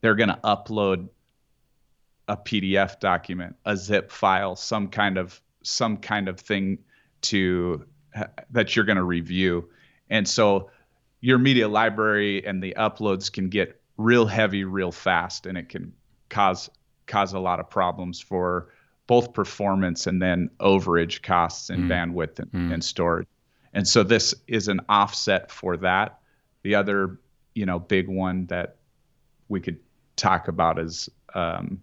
They're 0.00 0.14
going 0.14 0.28
to 0.28 0.38
upload 0.44 1.08
a 2.28 2.36
PDF 2.36 3.00
document, 3.00 3.56
a 3.64 3.76
zip 3.76 4.10
file, 4.12 4.56
some 4.56 4.88
kind 4.88 5.18
of 5.18 5.40
some 5.62 5.96
kind 5.96 6.28
of 6.28 6.38
thing 6.38 6.78
to 7.22 7.84
that 8.50 8.76
you're 8.76 8.84
going 8.84 8.96
to 8.96 9.04
review. 9.04 9.68
And 10.08 10.28
so 10.28 10.70
your 11.20 11.38
media 11.38 11.68
library 11.68 12.44
and 12.46 12.62
the 12.62 12.74
uploads 12.78 13.30
can 13.30 13.48
get 13.48 13.80
real 13.96 14.26
heavy 14.26 14.64
real 14.64 14.92
fast 14.92 15.46
and 15.46 15.58
it 15.58 15.68
can 15.68 15.92
cause 16.28 16.70
cause 17.06 17.32
a 17.32 17.38
lot 17.38 17.60
of 17.60 17.68
problems 17.68 18.20
for 18.20 18.68
both 19.06 19.32
performance 19.32 20.06
and 20.06 20.22
then 20.22 20.48
overage 20.60 21.20
costs 21.22 21.68
and 21.68 21.84
mm. 21.84 21.88
bandwidth 21.88 22.38
and, 22.38 22.52
mm. 22.52 22.72
and 22.72 22.84
storage. 22.84 23.26
And 23.74 23.86
so 23.86 24.04
this 24.04 24.34
is 24.46 24.68
an 24.68 24.80
offset 24.88 25.50
for 25.50 25.76
that. 25.78 26.20
The 26.62 26.76
other, 26.76 27.18
you 27.54 27.66
know, 27.66 27.80
big 27.80 28.06
one 28.06 28.46
that 28.46 28.76
we 29.48 29.60
could 29.60 29.80
talk 30.14 30.46
about 30.46 30.78
is 30.78 31.08
um, 31.34 31.82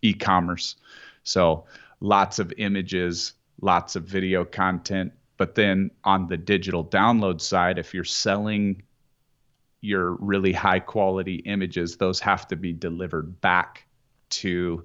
e-commerce. 0.00 0.76
So 1.22 1.66
lots 2.00 2.38
of 2.38 2.50
images, 2.56 3.34
lots 3.60 3.94
of 3.94 4.04
video 4.04 4.46
content. 4.46 5.12
But 5.36 5.54
then 5.54 5.90
on 6.04 6.28
the 6.28 6.36
digital 6.36 6.84
download 6.84 7.40
side, 7.40 7.78
if 7.78 7.92
you're 7.92 8.04
selling 8.04 8.82
your 9.80 10.12
really 10.12 10.52
high 10.52 10.80
quality 10.80 11.36
images, 11.36 11.96
those 11.96 12.20
have 12.20 12.48
to 12.48 12.56
be 12.56 12.72
delivered 12.72 13.40
back 13.40 13.86
to 14.30 14.84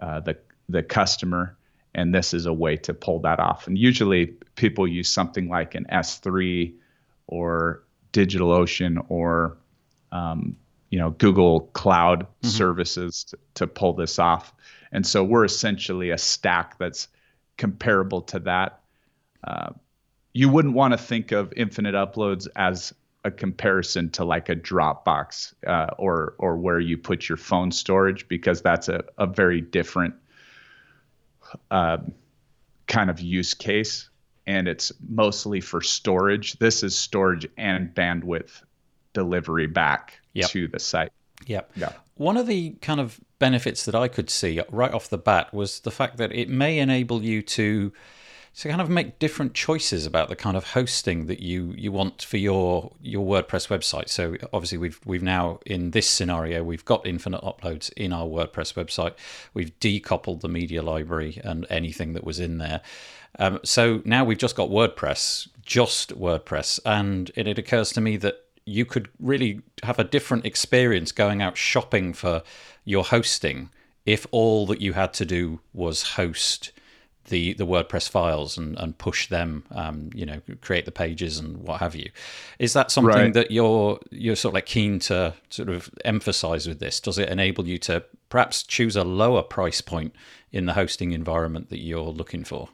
uh, 0.00 0.20
the 0.20 0.36
the 0.68 0.82
customer, 0.82 1.56
and 1.94 2.14
this 2.14 2.32
is 2.32 2.46
a 2.46 2.52
way 2.52 2.76
to 2.76 2.94
pull 2.94 3.20
that 3.20 3.38
off. 3.38 3.66
And 3.66 3.76
usually, 3.76 4.26
people 4.56 4.86
use 4.88 5.08
something 5.08 5.48
like 5.48 5.74
an 5.74 5.86
S3 5.92 6.72
or 7.26 7.82
DigitalOcean 8.12 9.04
or 9.08 9.58
um, 10.12 10.56
you 10.90 10.98
know 10.98 11.10
Google 11.10 11.62
Cloud 11.72 12.20
mm-hmm. 12.20 12.48
services 12.48 13.24
to, 13.24 13.38
to, 13.54 13.66
pull 13.66 13.94
this 13.94 14.18
off. 14.18 14.52
And 14.92 15.06
so 15.06 15.24
we're 15.24 15.44
essentially 15.44 16.10
a 16.10 16.18
stack 16.18 16.78
that's 16.78 17.08
comparable 17.56 18.20
to 18.22 18.38
that. 18.40 18.81
Uh, 19.44 19.70
you 20.32 20.48
wouldn't 20.48 20.74
want 20.74 20.92
to 20.92 20.98
think 20.98 21.32
of 21.32 21.52
infinite 21.56 21.94
uploads 21.94 22.48
as 22.56 22.94
a 23.24 23.30
comparison 23.30 24.10
to 24.10 24.24
like 24.24 24.48
a 24.48 24.56
Dropbox 24.56 25.54
uh, 25.66 25.94
or 25.98 26.34
or 26.38 26.56
where 26.56 26.80
you 26.80 26.98
put 26.98 27.28
your 27.28 27.38
phone 27.38 27.70
storage 27.70 28.26
because 28.28 28.62
that's 28.62 28.88
a, 28.88 29.04
a 29.18 29.26
very 29.26 29.60
different 29.60 30.14
uh, 31.70 31.98
kind 32.86 33.10
of 33.10 33.20
use 33.20 33.54
case 33.54 34.08
and 34.46 34.66
it's 34.66 34.92
mostly 35.08 35.60
for 35.60 35.80
storage. 35.80 36.54
This 36.58 36.82
is 36.82 36.96
storage 36.96 37.46
and 37.56 37.94
bandwidth 37.94 38.62
delivery 39.12 39.66
back 39.66 40.20
yep. 40.32 40.50
to 40.50 40.68
the 40.68 40.78
site. 40.78 41.12
Yep. 41.46 41.70
Yeah. 41.76 41.92
One 42.16 42.36
of 42.36 42.46
the 42.46 42.70
kind 42.80 43.00
of 43.00 43.20
benefits 43.38 43.84
that 43.84 43.94
I 43.94 44.08
could 44.08 44.30
see 44.30 44.60
right 44.70 44.92
off 44.92 45.08
the 45.08 45.18
bat 45.18 45.52
was 45.52 45.80
the 45.80 45.90
fact 45.90 46.16
that 46.16 46.32
it 46.32 46.48
may 46.48 46.78
enable 46.78 47.22
you 47.22 47.42
to 47.42 47.92
to 48.54 48.68
kind 48.68 48.82
of 48.82 48.90
make 48.90 49.18
different 49.18 49.54
choices 49.54 50.04
about 50.04 50.28
the 50.28 50.36
kind 50.36 50.56
of 50.56 50.64
hosting 50.72 51.26
that 51.26 51.40
you 51.40 51.72
you 51.76 51.90
want 51.90 52.22
for 52.22 52.36
your 52.36 52.92
your 53.00 53.24
WordPress 53.24 53.68
website. 53.68 54.08
So 54.08 54.36
obviously 54.52 54.78
we've 54.78 55.00
we've 55.04 55.22
now 55.22 55.60
in 55.64 55.92
this 55.92 56.08
scenario 56.08 56.62
we've 56.62 56.84
got 56.84 57.06
infinite 57.06 57.40
uploads 57.42 57.92
in 57.94 58.12
our 58.12 58.26
WordPress 58.26 58.74
website. 58.74 59.14
We've 59.54 59.78
decoupled 59.80 60.40
the 60.40 60.48
media 60.48 60.82
library 60.82 61.40
and 61.42 61.66
anything 61.70 62.12
that 62.12 62.24
was 62.24 62.38
in 62.38 62.58
there. 62.58 62.82
Um, 63.38 63.60
so 63.64 64.02
now 64.04 64.24
we've 64.24 64.36
just 64.36 64.56
got 64.56 64.68
WordPress, 64.68 65.48
just 65.64 66.18
WordPress, 66.18 66.78
and 66.84 67.30
it, 67.34 67.48
it 67.48 67.58
occurs 67.58 67.90
to 67.92 68.00
me 68.02 68.18
that 68.18 68.44
you 68.66 68.84
could 68.84 69.08
really 69.18 69.62
have 69.82 69.98
a 69.98 70.04
different 70.04 70.44
experience 70.44 71.10
going 71.10 71.40
out 71.40 71.56
shopping 71.56 72.12
for 72.12 72.42
your 72.84 73.04
hosting 73.04 73.70
if 74.04 74.26
all 74.30 74.66
that 74.66 74.80
you 74.82 74.92
had 74.92 75.14
to 75.14 75.24
do 75.24 75.60
was 75.72 76.02
host 76.02 76.72
the 77.26 77.54
the 77.54 77.66
WordPress 77.66 78.08
files 78.08 78.58
and, 78.58 78.76
and 78.78 78.96
push 78.98 79.28
them, 79.28 79.64
um, 79.70 80.10
you 80.14 80.26
know, 80.26 80.40
create 80.60 80.84
the 80.84 80.92
pages 80.92 81.38
and 81.38 81.58
what 81.58 81.80
have 81.80 81.94
you. 81.94 82.10
Is 82.58 82.72
that 82.72 82.90
something 82.90 83.14
right. 83.14 83.34
that 83.34 83.50
you're 83.50 83.98
you're 84.10 84.36
sort 84.36 84.50
of 84.50 84.54
like 84.54 84.66
keen 84.66 84.98
to 85.00 85.34
sort 85.50 85.68
of 85.68 85.90
emphasize 86.04 86.66
with 86.66 86.80
this? 86.80 87.00
Does 87.00 87.18
it 87.18 87.28
enable 87.28 87.66
you 87.68 87.78
to 87.78 88.04
perhaps 88.28 88.62
choose 88.62 88.96
a 88.96 89.04
lower 89.04 89.42
price 89.42 89.80
point 89.80 90.14
in 90.50 90.66
the 90.66 90.72
hosting 90.72 91.12
environment 91.12 91.70
that 91.70 91.80
you're 91.80 92.02
looking 92.02 92.44
for? 92.44 92.68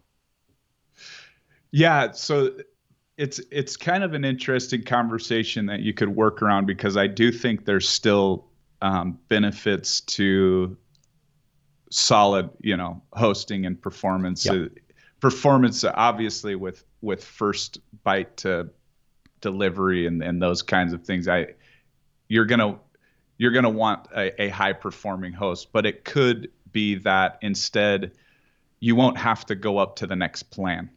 Yeah, 1.71 2.13
so 2.13 2.53
it's 3.19 3.41
it's 3.51 3.77
kind 3.77 4.03
of 4.03 4.15
an 4.15 4.25
interesting 4.25 4.83
conversation 4.83 5.67
that 5.67 5.81
you 5.81 5.93
could 5.93 6.15
work 6.15 6.41
around 6.41 6.67
because 6.67 6.97
I 6.97 7.07
do 7.07 7.31
think 7.33 7.67
there's 7.67 7.89
still 7.89 8.47
um, 8.81 9.19
benefits 9.29 10.01
to 10.03 10.77
solid, 11.91 12.51
you 12.61 12.77
know, 12.77 13.03
hosting 13.13 13.67
and 13.67 13.81
performance. 13.81 14.45
Yep. 14.45 14.55
Uh, 14.55 14.69
performance, 15.21 15.85
obviously, 15.85 16.55
with 16.55 16.85
with 17.01 17.25
first 17.25 17.79
byte 18.05 18.37
to 18.37 18.71
delivery 19.41 20.07
and, 20.07 20.23
and 20.23 20.43
those 20.43 20.63
kinds 20.63 20.93
of 20.93 21.05
things. 21.05 21.29
I 21.29 21.55
you're 22.29 22.47
gonna 22.47 22.79
you're 23.37 23.53
gonna 23.53 23.71
want 23.71 24.09
a, 24.15 24.43
a 24.43 24.49
high 24.49 24.73
performing 24.73 25.33
host, 25.33 25.69
but 25.73 25.87
it 25.87 26.05
could 26.05 26.51
be 26.73 26.97
that 26.97 27.39
instead 27.41 28.13
you 28.81 28.95
won't 28.95 29.19
have 29.19 29.47
to 29.47 29.55
go 29.55 29.79
up 29.79 29.97
to 29.97 30.07
the 30.07 30.17
next 30.17 30.45
plan 30.45 30.91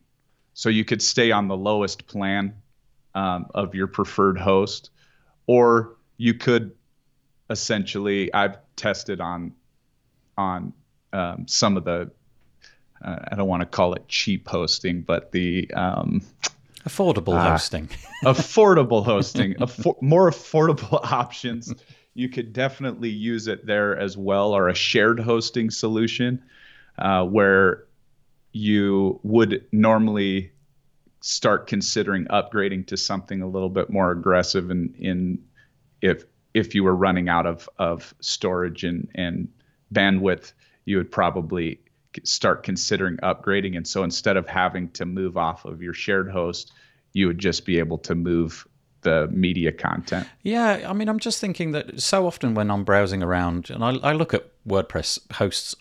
so 0.54 0.70
you 0.70 0.86
could 0.86 1.02
stay 1.02 1.32
on 1.32 1.48
the 1.48 1.58
lowest 1.58 2.08
plan 2.08 2.54
um, 3.16 3.48
of 3.56 3.74
your 3.74 3.88
preferred 3.88 4.38
host, 4.38 4.90
or 5.48 5.96
you 6.18 6.34
could 6.34 6.72
essentially. 7.50 8.34
I've 8.34 8.58
tested 8.76 9.22
on 9.22 9.54
on 10.38 10.74
um, 11.14 11.48
some 11.48 11.78
of 11.78 11.86
the. 11.86 12.12
Uh, 13.04 13.18
I 13.32 13.36
don't 13.36 13.48
want 13.48 13.62
to 13.62 13.66
call 13.66 13.94
it 13.94 14.08
cheap 14.08 14.48
hosting, 14.48 15.02
but 15.02 15.32
the 15.32 15.72
um, 15.74 16.22
affordable 16.86 17.36
uh, 17.36 17.52
hosting. 17.52 17.90
affordable 18.24 19.04
hosting, 19.04 19.56
affor- 19.56 20.02
more 20.02 20.30
affordable 20.30 21.00
options. 21.12 21.74
You 22.14 22.30
could 22.30 22.54
definitely 22.54 23.10
use 23.10 23.48
it 23.48 23.66
there 23.66 23.98
as 23.98 24.18
well, 24.18 24.54
or 24.54 24.68
a 24.68 24.76
shared 24.76 25.20
hosting 25.20 25.72
solution 25.72 26.44
uh, 26.98 27.26
where 27.26 27.86
you 28.52 29.20
would 29.24 29.66
normally 29.72 30.52
start 31.22 31.68
considering 31.68 32.26
upgrading 32.26 32.88
to 32.88 32.98
something 32.98 33.42
a 33.42 33.48
little 33.48 33.70
bit 33.70 33.90
more 33.90 34.12
aggressive 34.12 34.72
in 34.72 34.94
in 34.98 35.40
if 36.02 36.26
if 36.54 36.76
you 36.76 36.84
were 36.84 36.96
running 36.96 37.30
out 37.30 37.46
of 37.46 37.70
of 37.78 38.14
storage 38.20 38.84
and 38.84 39.08
and 39.16 39.48
bandwidth 39.94 40.54
you 40.86 40.98
would 40.98 41.12
probably 41.12 41.80
start 42.24 42.64
considering 42.64 43.18
upgrading 43.18 43.78
and 43.78 43.88
so 43.88 44.04
instead 44.04 44.36
of 44.36 44.48
having 44.48 44.90
to 44.90 45.06
move 45.06 45.38
off 45.38 45.64
of 45.66 45.82
your 45.82 45.94
shared 45.94 46.30
host 46.30 46.74
you 47.14 47.28
would 47.28 47.40
just 47.40 47.66
be 47.66 47.80
able 47.80 47.98
to 47.98 48.16
move 48.16 48.68
the 49.02 49.28
media 49.32 49.72
content. 49.72 50.28
Yeah, 50.44 50.86
I 50.88 50.94
mean, 50.94 51.10
I'm 51.10 51.20
just 51.20 51.40
thinking 51.40 51.72
that 51.72 52.02
so 52.02 52.28
often 52.28 52.54
when 52.54 52.70
I'm 52.70 52.84
browsing 52.84 53.24
around 53.24 53.70
and 53.70 53.84
I, 53.84 53.96
I 53.98 54.14
look 54.14 54.34
at 54.34 54.46
WordPress 54.68 55.34
hosts 55.34 55.76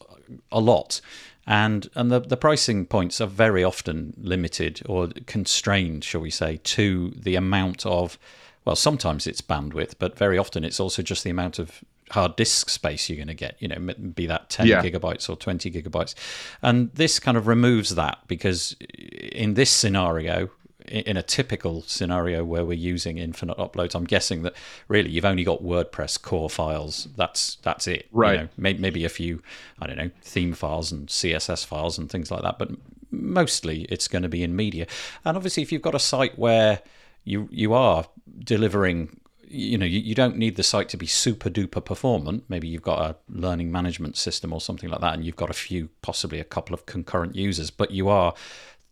a 0.51 0.61
lot, 0.61 1.01
and 1.47 1.89
and 1.95 2.11
the 2.11 2.21
the 2.21 2.37
pricing 2.37 2.87
points 2.87 3.21
are 3.21 3.27
very 3.27 3.65
often 3.65 4.15
limited 4.19 4.83
or 4.87 5.09
constrained, 5.27 6.05
shall 6.05 6.21
we 6.21 6.31
say, 6.31 6.61
to 6.65 7.11
the 7.11 7.37
amount 7.37 7.85
of 7.87 8.19
well, 8.65 8.77
sometimes 8.77 9.27
it's 9.27 9.41
bandwidth, 9.41 9.95
but 9.99 10.17
very 10.19 10.37
often 10.37 10.65
it's 10.65 10.81
also 10.81 11.03
just 11.03 11.25
the 11.25 11.31
amount 11.31 11.59
of 11.59 11.83
hard 12.11 12.37
disk 12.37 12.69
space 12.69 13.09
you're 13.09 13.17
going 13.17 13.29
to 13.29 13.35
get, 13.35 13.57
you 13.61 13.69
know, 13.69 13.95
be 14.15 14.27
that 14.27 14.51
10 14.51 14.67
yeah. 14.67 14.83
gigabytes 14.83 15.29
or 15.29 15.37
20 15.37 15.71
gigabytes. 15.71 16.15
And 16.63 16.93
this 16.95 17.19
kind 17.19 17.37
of 17.37 17.47
removes 17.47 17.95
that 17.95 18.19
because 18.27 18.77
eh, 18.81 19.29
in 19.33 19.55
this 19.55 19.71
scenario, 19.71 20.51
in 20.87 21.17
a 21.17 21.23
typical 21.23 21.83
scenario 21.83 22.45
where 22.45 22.65
we're 22.65 22.73
using 22.73 23.19
infinite 23.19 23.57
uploads, 23.59 23.95
I'm 23.95 24.05
guessing 24.05 24.43
that 24.43 24.55
really 24.89 25.11
you've 25.11 25.25
only 25.25 25.45
got 25.45 25.63
WordPress 25.63 26.21
core 26.21 26.51
files. 26.51 27.09
That's 27.17 27.57
that's 27.57 27.87
it. 27.87 28.09
Right. 28.11 28.33
You 28.33 28.39
know, 28.39 28.49
maybe 28.57 29.05
a 29.05 29.09
few, 29.09 29.43
I 29.81 29.87
don't 29.87 29.97
know, 29.97 30.11
theme 30.23 30.53
files 30.53 30.91
and 30.91 31.09
CSS 31.09 31.65
files 31.65 31.97
and 31.97 32.11
things 32.11 32.31
like 32.31 32.43
that. 32.43 32.59
But 32.59 32.71
mostly 33.11 33.83
it's 33.83 34.09
going 34.09 34.23
to 34.23 34.29
be 34.29 34.43
in 34.43 34.57
media. 34.57 34.87
And 35.25 35.37
obviously, 35.37 35.63
if 35.63 35.71
you've 35.71 35.83
got 35.83 35.95
a 35.95 36.01
site 36.01 36.39
where 36.39 36.81
you 37.25 37.49
you 37.53 37.73
are 37.73 38.07
delivering 38.43 39.20
you 39.51 39.77
know 39.77 39.87
you, 39.87 39.99
you 39.99 40.15
don't 40.15 40.37
need 40.37 40.57
the 40.57 40.63
site 40.63 40.89
to 40.89 40.97
be 40.97 41.07
super 41.07 41.51
duper 41.51 41.85
performant 41.85 42.45
maybe 42.49 42.69
you've 42.69 42.83
got 42.83 43.11
a 43.11 43.17
learning 43.29 43.71
management 43.71 44.17
system 44.17 44.53
or 44.53 44.61
something 44.61 44.89
like 44.89 45.01
that 45.01 45.15
and 45.15 45.25
you've 45.25 45.37
got 45.37 45.51
a 45.51 45.55
few 45.55 45.89
possibly 46.03 46.39
a 46.39 46.45
couple 46.45 46.73
of 46.73 46.87
concurrent 46.87 47.35
users 47.35 47.71
but 47.71 47.91
you 47.91 48.09
are 48.09 48.35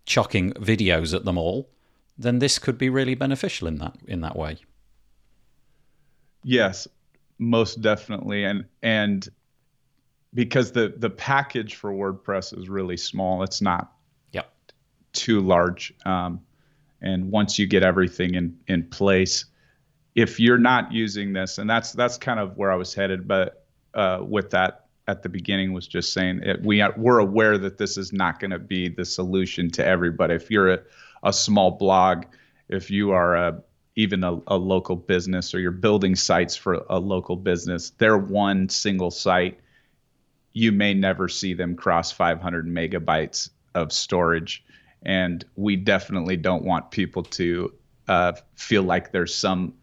chucking 0.05 0.53
videos 0.55 1.15
at 1.15 1.25
them 1.25 1.39
all 1.39 1.69
then 2.19 2.41
this 2.41 2.59
could 2.59 2.77
be 2.77 2.91
really 2.91 3.15
beneficial 3.15 3.69
in 3.69 3.77
that 3.77 3.95
in 4.07 4.21
that 4.23 4.37
way. 4.37 4.59
Yes, 6.43 6.89
most 7.39 7.81
definitely, 7.81 8.45
and 8.45 8.65
and 8.83 9.29
because 10.35 10.73
the 10.73 10.95
the 10.97 11.11
package 11.11 11.77
for 11.77 11.93
WordPress 11.93 12.59
is 12.59 12.69
really 12.69 12.97
small, 12.97 13.43
it's 13.45 13.63
not 13.63 13.93
yep. 14.33 14.53
too 15.13 15.41
large. 15.41 15.95
Um, 16.05 16.41
and 17.01 17.31
once 17.31 17.59
you 17.59 17.67
get 17.67 17.85
everything 17.85 18.35
in 18.35 18.59
in 18.67 18.83
place, 18.89 19.45
if 20.19 20.41
you're 20.41 20.59
not 20.59 20.91
using 20.91 21.33
this, 21.33 21.59
and 21.59 21.71
that's 21.71 21.93
that's 21.93 22.17
kind 22.17 22.41
of 22.41 22.57
where 22.57 22.73
I 22.73 22.75
was 22.75 22.93
headed, 22.93 23.29
but 23.29 23.65
uh, 23.95 24.19
with 24.21 24.51
that 24.51 24.87
at 25.07 25.23
the 25.23 25.29
beginning 25.29 25.73
was 25.73 25.87
just 25.87 26.13
saying 26.13 26.41
it, 26.43 26.61
we 26.65 26.81
are, 26.81 26.93
we're 26.97 27.21
aware 27.21 27.57
that 27.57 27.79
this 27.79 27.97
is 27.97 28.13
not 28.13 28.41
going 28.41 28.51
to 28.51 28.59
be 28.59 28.89
the 28.89 29.05
solution 29.05 29.71
to 29.71 29.87
everybody. 29.87 30.35
If 30.35 30.51
you're 30.51 30.73
a 30.73 30.81
a 31.23 31.33
small 31.33 31.71
blog, 31.71 32.25
if 32.69 32.91
you 32.91 33.13
are 33.13 33.37
a 33.37 33.63
even 33.95 34.25
a, 34.25 34.41
a, 34.49 34.57
local 34.57 34.97
business 34.97 35.55
or 35.55 35.61
you're 35.61 35.71
building 35.71 36.17
sites 36.17 36.57
for 36.57 36.85
a 36.91 36.99
local 36.99 37.37
business, 37.37 37.91
they're 37.99 38.19
one 38.19 38.69
single 38.69 39.13
site. 39.13 39.61
You 40.53 40.73
may 40.73 40.95
never 40.95 41.29
see 41.29 41.55
them 41.55 41.77
cross 41.77 42.11
500 42.13 42.67
megabytes 42.67 43.51
of 43.75 43.93
storage. 43.93 44.65
And 45.03 45.45
we 45.57 45.75
definitely 45.75 46.37
don't 46.37 46.65
want 46.65 46.93
people 46.93 47.25
to 47.25 47.73
uh, 48.07 48.33
feel 48.55 48.85
like 48.85 49.11
there's 49.11 49.35
some 49.35 49.75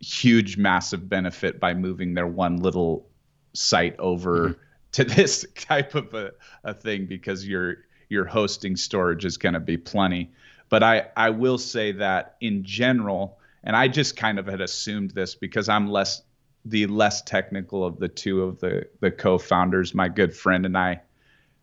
huge, 0.00 0.56
massive 0.56 1.08
benefit 1.08 1.60
by 1.60 1.74
moving 1.74 2.14
their 2.14 2.26
one 2.26 2.58
little 2.58 3.08
site 3.52 3.98
over 3.98 4.50
mm-hmm. 4.50 4.60
to 4.92 5.04
this 5.16 5.46
type 5.54 5.94
of 5.94 6.12
a, 6.14 6.32
a 6.64 6.74
thing 6.74 7.06
because 7.06 7.46
you're 7.46 7.76
your 8.08 8.24
hosting 8.24 8.76
storage 8.76 9.24
is 9.24 9.36
going 9.36 9.54
to 9.54 9.60
be 9.60 9.76
plenty. 9.76 10.30
But 10.68 10.82
I, 10.82 11.08
I 11.16 11.30
will 11.30 11.58
say 11.58 11.92
that 11.92 12.36
in 12.40 12.64
general, 12.64 13.38
and 13.64 13.74
I 13.74 13.88
just 13.88 14.16
kind 14.16 14.38
of 14.38 14.46
had 14.46 14.60
assumed 14.60 15.10
this 15.10 15.34
because 15.34 15.68
I'm 15.68 15.90
less 15.90 16.22
the 16.64 16.86
less 16.86 17.22
technical 17.22 17.84
of 17.84 17.98
the 17.98 18.08
two 18.08 18.42
of 18.42 18.60
the 18.60 18.88
the 19.00 19.10
co-founders, 19.10 19.94
my 19.94 20.08
good 20.08 20.34
friend 20.34 20.66
and 20.66 20.76
I, 20.76 21.00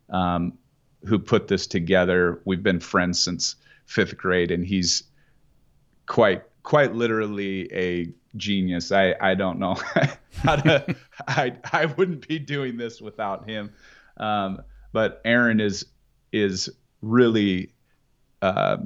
um, 0.08 0.54
who 1.06 1.18
put 1.18 1.48
this 1.48 1.66
together. 1.66 2.40
We've 2.44 2.62
been 2.62 2.80
friends 2.80 3.20
since 3.20 3.56
fifth 3.86 4.16
grade, 4.16 4.50
and 4.50 4.64
he's 4.64 5.04
quite 6.06 6.44
quite 6.62 6.94
literally 6.94 7.72
a 7.72 8.12
genius. 8.36 8.92
I 8.92 9.14
I 9.20 9.34
don't 9.34 9.58
know 9.58 9.74
how 10.36 10.56
to. 10.56 10.96
I 11.26 11.56
I 11.72 11.86
wouldn't 11.86 12.26
be 12.26 12.38
doing 12.38 12.76
this 12.76 13.00
without 13.00 13.48
him. 13.48 13.72
Um, 14.16 14.62
but 14.92 15.20
Aaron 15.24 15.60
is 15.60 15.86
is 16.32 16.70
really, 17.00 17.72
uh, 18.42 18.78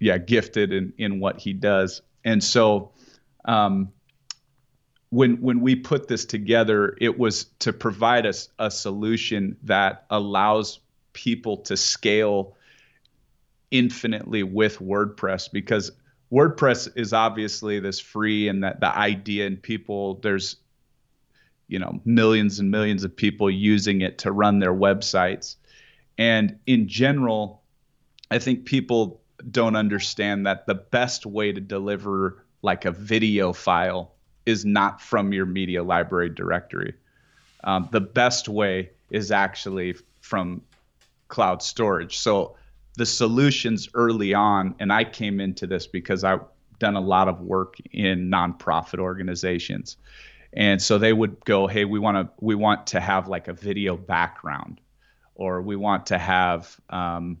yeah, 0.00 0.18
gifted 0.18 0.72
in 0.72 0.92
in 0.98 1.20
what 1.20 1.40
he 1.40 1.52
does. 1.52 2.02
And 2.24 2.42
so, 2.42 2.92
um, 3.44 3.92
when 5.10 5.40
when 5.40 5.60
we 5.60 5.76
put 5.76 6.08
this 6.08 6.24
together, 6.24 6.96
it 7.00 7.18
was 7.18 7.44
to 7.60 7.72
provide 7.72 8.26
us 8.26 8.48
a, 8.58 8.66
a 8.66 8.70
solution 8.70 9.56
that 9.62 10.06
allows 10.10 10.80
people 11.12 11.58
to 11.58 11.76
scale 11.76 12.56
infinitely 13.70 14.42
with 14.42 14.78
WordPress 14.78 15.50
because 15.52 15.90
WordPress 16.34 16.88
is 16.96 17.12
obviously 17.12 17.78
this 17.78 18.00
free 18.00 18.48
and 18.48 18.64
that 18.64 18.80
the 18.80 18.96
idea 18.96 19.46
and 19.46 19.62
people 19.62 20.14
there's 20.14 20.56
you 21.68 21.78
know 21.78 22.00
millions 22.04 22.58
and 22.58 22.70
millions 22.70 23.04
of 23.04 23.14
people 23.14 23.50
using 23.50 24.00
it 24.00 24.18
to 24.18 24.32
run 24.32 24.58
their 24.58 24.74
websites 24.74 25.56
And 26.18 26.58
in 26.66 26.88
general, 26.88 27.62
I 28.30 28.38
think 28.38 28.64
people 28.64 29.20
don't 29.50 29.76
understand 29.76 30.46
that 30.46 30.66
the 30.66 30.74
best 30.74 31.26
way 31.26 31.52
to 31.52 31.60
deliver 31.60 32.44
like 32.62 32.84
a 32.84 32.92
video 32.92 33.52
file 33.52 34.12
is 34.46 34.64
not 34.64 35.00
from 35.00 35.32
your 35.32 35.46
media 35.46 35.82
library 35.82 36.30
directory. 36.30 36.94
Um, 37.64 37.88
the 37.92 38.00
best 38.00 38.48
way 38.48 38.90
is 39.10 39.30
actually 39.30 39.96
from 40.20 40.62
cloud 41.28 41.62
storage. 41.62 42.18
So 42.18 42.56
the 42.96 43.06
solutions 43.06 43.88
early 43.94 44.34
on, 44.34 44.74
and 44.78 44.92
I 44.92 45.04
came 45.04 45.40
into 45.40 45.66
this 45.66 45.86
because 45.86 46.24
I've 46.24 46.44
done 46.78 46.96
a 46.96 47.00
lot 47.00 47.28
of 47.28 47.40
work 47.40 47.76
in 47.92 48.30
nonprofit 48.30 48.98
organizations. 48.98 49.96
And 50.52 50.80
so 50.80 50.98
they 50.98 51.12
would 51.12 51.44
go, 51.44 51.66
hey, 51.66 51.84
we 51.84 51.98
want 51.98 52.16
to 52.16 52.32
we 52.40 52.54
want 52.54 52.86
to 52.88 53.00
have 53.00 53.26
like 53.26 53.48
a 53.48 53.52
video 53.52 53.96
background, 53.96 54.80
or 55.34 55.60
we 55.62 55.74
want 55.74 56.06
to 56.06 56.18
have 56.18 56.78
um, 56.90 57.38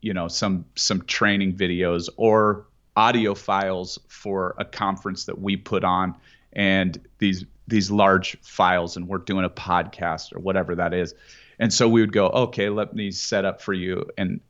you 0.00 0.14
know 0.14 0.28
some 0.28 0.64
some 0.76 1.02
training 1.02 1.56
videos 1.56 2.08
or 2.16 2.66
audio 2.96 3.34
files 3.34 3.98
for 4.08 4.54
a 4.58 4.64
conference 4.64 5.24
that 5.24 5.40
we 5.40 5.56
put 5.56 5.84
on 5.84 6.14
and 6.52 7.00
these 7.18 7.44
these 7.68 7.90
large 7.90 8.36
files 8.40 8.96
and 8.96 9.06
we're 9.06 9.18
doing 9.18 9.44
a 9.44 9.50
podcast 9.50 10.34
or 10.34 10.40
whatever 10.40 10.74
that 10.74 10.92
is 10.92 11.14
and 11.60 11.72
so 11.72 11.88
we 11.88 12.00
would 12.00 12.12
go 12.12 12.28
okay 12.30 12.68
let 12.68 12.94
me 12.94 13.10
set 13.12 13.44
up 13.44 13.60
for 13.62 13.72
you 13.72 14.04
an 14.18 14.40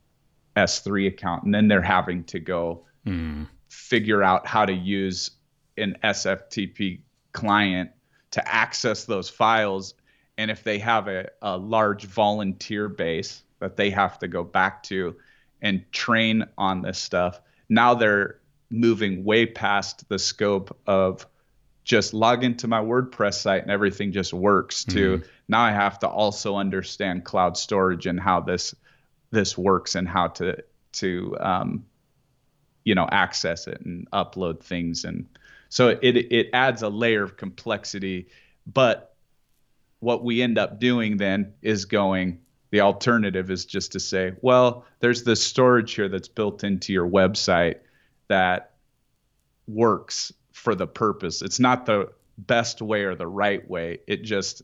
s3 0.57 1.07
account 1.09 1.45
and 1.45 1.55
then 1.55 1.69
they're 1.69 1.83
having 1.83 2.25
to 2.25 2.41
go 2.41 2.85
mm. 3.07 3.47
figure 3.69 4.23
out 4.23 4.47
how 4.47 4.65
to 4.65 4.73
use 4.73 5.33
an 5.77 5.97
sftp 6.03 7.01
client 7.33 7.91
to 8.31 8.49
access 8.49 9.05
those 9.05 9.29
files 9.29 9.95
and 10.39 10.51
if 10.51 10.65
they 10.65 10.79
have 10.79 11.07
a, 11.07 11.29
a 11.43 11.57
large 11.59 12.05
volunteer 12.05 12.89
base 12.89 13.43
that 13.59 13.77
they 13.77 13.91
have 13.91 14.19
to 14.19 14.27
go 14.27 14.43
back 14.43 14.83
to 14.83 15.15
and 15.63 15.85
train 15.93 16.45
on 16.59 16.83
this 16.83 16.99
stuff. 16.99 17.41
Now 17.69 17.95
they're 17.95 18.41
moving 18.71 19.25
way 19.25 19.47
past 19.47 20.09
the 20.09 20.19
scope 20.19 20.77
of 20.87 21.27
just 21.85 22.15
log 22.15 22.45
into 22.45 22.69
my 22.69 22.81
WordPress 22.81 23.35
site 23.35 23.63
and 23.63 23.71
everything 23.71 24.13
just 24.13 24.33
works 24.33 24.85
to 24.85 25.19
mm-hmm. 25.19 25.29
now 25.49 25.61
I 25.63 25.73
have 25.73 25.99
to 26.01 26.09
also 26.09 26.57
understand 26.57 27.25
cloud 27.25 27.57
storage 27.57 28.07
and 28.07 28.21
how 28.21 28.41
this 28.41 28.75
this 29.31 29.57
works 29.57 29.95
and 29.95 30.09
how 30.09 30.29
to 30.29 30.63
to 30.93 31.37
um, 31.41 31.87
you 32.85 32.95
know 32.95 33.09
access 33.11 33.67
it 33.67 33.81
and 33.85 34.11
upload 34.11 34.63
things 34.63 35.05
and 35.05 35.27
so 35.69 35.89
it 35.89 36.17
it 36.17 36.51
adds 36.53 36.83
a 36.83 36.89
layer 36.89 37.23
of 37.23 37.37
complexity 37.37 38.29
but 38.67 39.15
what 40.01 40.25
we 40.25 40.43
end 40.43 40.59
up 40.59 40.81
doing 40.81 41.17
then 41.17 41.53
is 41.63 41.85
going 41.85 42.41
the 42.71 42.81
alternative 42.81 43.51
is 43.51 43.65
just 43.65 43.93
to 43.93 44.01
say, 44.01 44.35
well, 44.41 44.85
there's 45.01 45.25
this 45.25 45.43
storage 45.43 45.95
here 45.95 46.09
that's 46.09 46.29
built 46.29 46.65
into 46.65 46.93
your 46.93 47.09
website 47.09 47.77
that 48.29 48.75
works 49.67 50.33
for 50.61 50.75
the 50.75 50.87
purpose. 50.87 51.41
It's 51.41 51.59
not 51.59 51.87
the 51.87 52.13
best 52.37 52.83
way 52.83 53.05
or 53.05 53.15
the 53.15 53.27
right 53.27 53.69
way. 53.69 54.01
It 54.07 54.23
just 54.23 54.63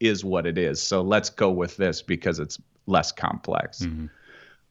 is 0.00 0.24
what 0.24 0.46
it 0.46 0.58
is. 0.58 0.82
So 0.82 1.02
let's 1.02 1.30
go 1.30 1.50
with 1.50 1.76
this 1.76 2.02
because 2.02 2.40
it's 2.40 2.60
less 2.86 3.12
complex. 3.12 3.80
Mm-hmm. 3.80 4.06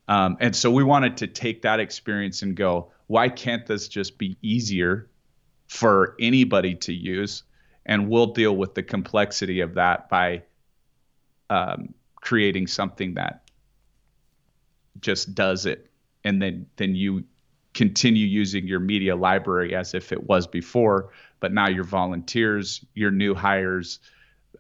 Um, 0.10 0.38
and 0.42 0.54
so 0.54 0.70
we 0.70 0.84
wanted 0.84 1.18
to 1.18 1.28
take 1.28 1.62
that 1.62 1.80
experience 1.80 2.42
and 2.42 2.56
go, 2.56 2.92
why 3.08 3.30
can't 3.30 3.66
this 3.66 3.88
just 3.88 4.18
be 4.18 4.38
easier 4.42 5.10
for 5.68 6.16
anybody 6.20 6.76
to 6.76 6.94
use? 6.94 7.44
And 7.86 8.10
we'll 8.10 8.34
deal 8.34 8.56
with 8.56 8.74
the 8.74 8.84
complexity 8.84 9.62
of 9.62 9.76
that 9.76 10.10
by 10.10 10.44
um, 11.50 11.94
creating 12.16 12.68
something 12.68 13.14
that 13.14 13.50
just 15.00 15.34
does 15.34 15.66
it 15.66 15.90
and 16.28 16.42
then 16.42 16.66
then 16.76 16.96
you 16.96 17.24
continue 17.78 18.26
using 18.26 18.66
your 18.66 18.80
media 18.80 19.16
library 19.16 19.76
as 19.76 19.94
if 19.94 20.12
it 20.12 20.28
was 20.28 20.48
before 20.48 21.12
but 21.40 21.54
now 21.54 21.68
your 21.68 21.84
volunteers 21.84 22.84
your 22.96 23.12
new 23.12 23.36
hires 23.36 24.00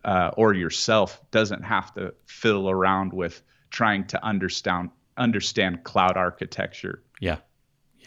uh, 0.05 0.29
or 0.37 0.53
yourself 0.53 1.19
doesn't 1.31 1.63
have 1.63 1.91
to 1.91 2.13
fiddle 2.27 2.69
around 2.69 3.11
with 3.11 3.41
trying 3.71 4.05
to 4.05 4.23
understand 4.23 4.91
understand 5.17 5.83
cloud 5.83 6.15
architecture 6.15 7.01
yeah 7.19 7.37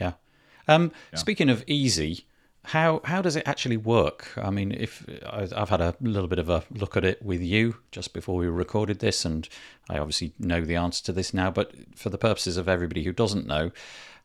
yeah 0.01 0.13
um, 0.69 0.93
yeah. 1.13 1.19
speaking 1.19 1.51
of 1.51 1.65
easy 1.67 2.25
how 2.63 3.01
how 3.05 3.23
does 3.23 3.37
it 3.37 3.49
actually 3.49 3.79
work? 3.79 4.33
I 4.37 4.51
mean, 4.51 4.73
if 4.73 5.07
I've 5.27 5.71
had 5.71 5.81
a 5.81 5.97
little 6.01 6.29
bit 6.29 6.39
of 6.39 6.51
a 6.51 6.63
look 6.71 6.95
at 6.95 7.05
it 7.05 7.23
with 7.23 7.41
you 7.41 7.77
just 7.91 8.13
before 8.13 8.37
we 8.37 8.49
recorded 8.49 8.99
this, 8.99 9.25
and 9.25 9.49
I 9.89 9.99
obviously 9.99 10.35
know 10.39 10.61
the 10.61 10.77
answer 10.77 11.03
to 11.05 11.13
this 11.13 11.33
now. 11.33 11.51
But 11.51 11.73
for 11.97 12.11
the 12.11 12.19
purposes 12.19 12.59
of 12.59 12.69
everybody 12.69 13.03
who 13.03 13.13
doesn't 13.13 13.47
know, 13.47 13.71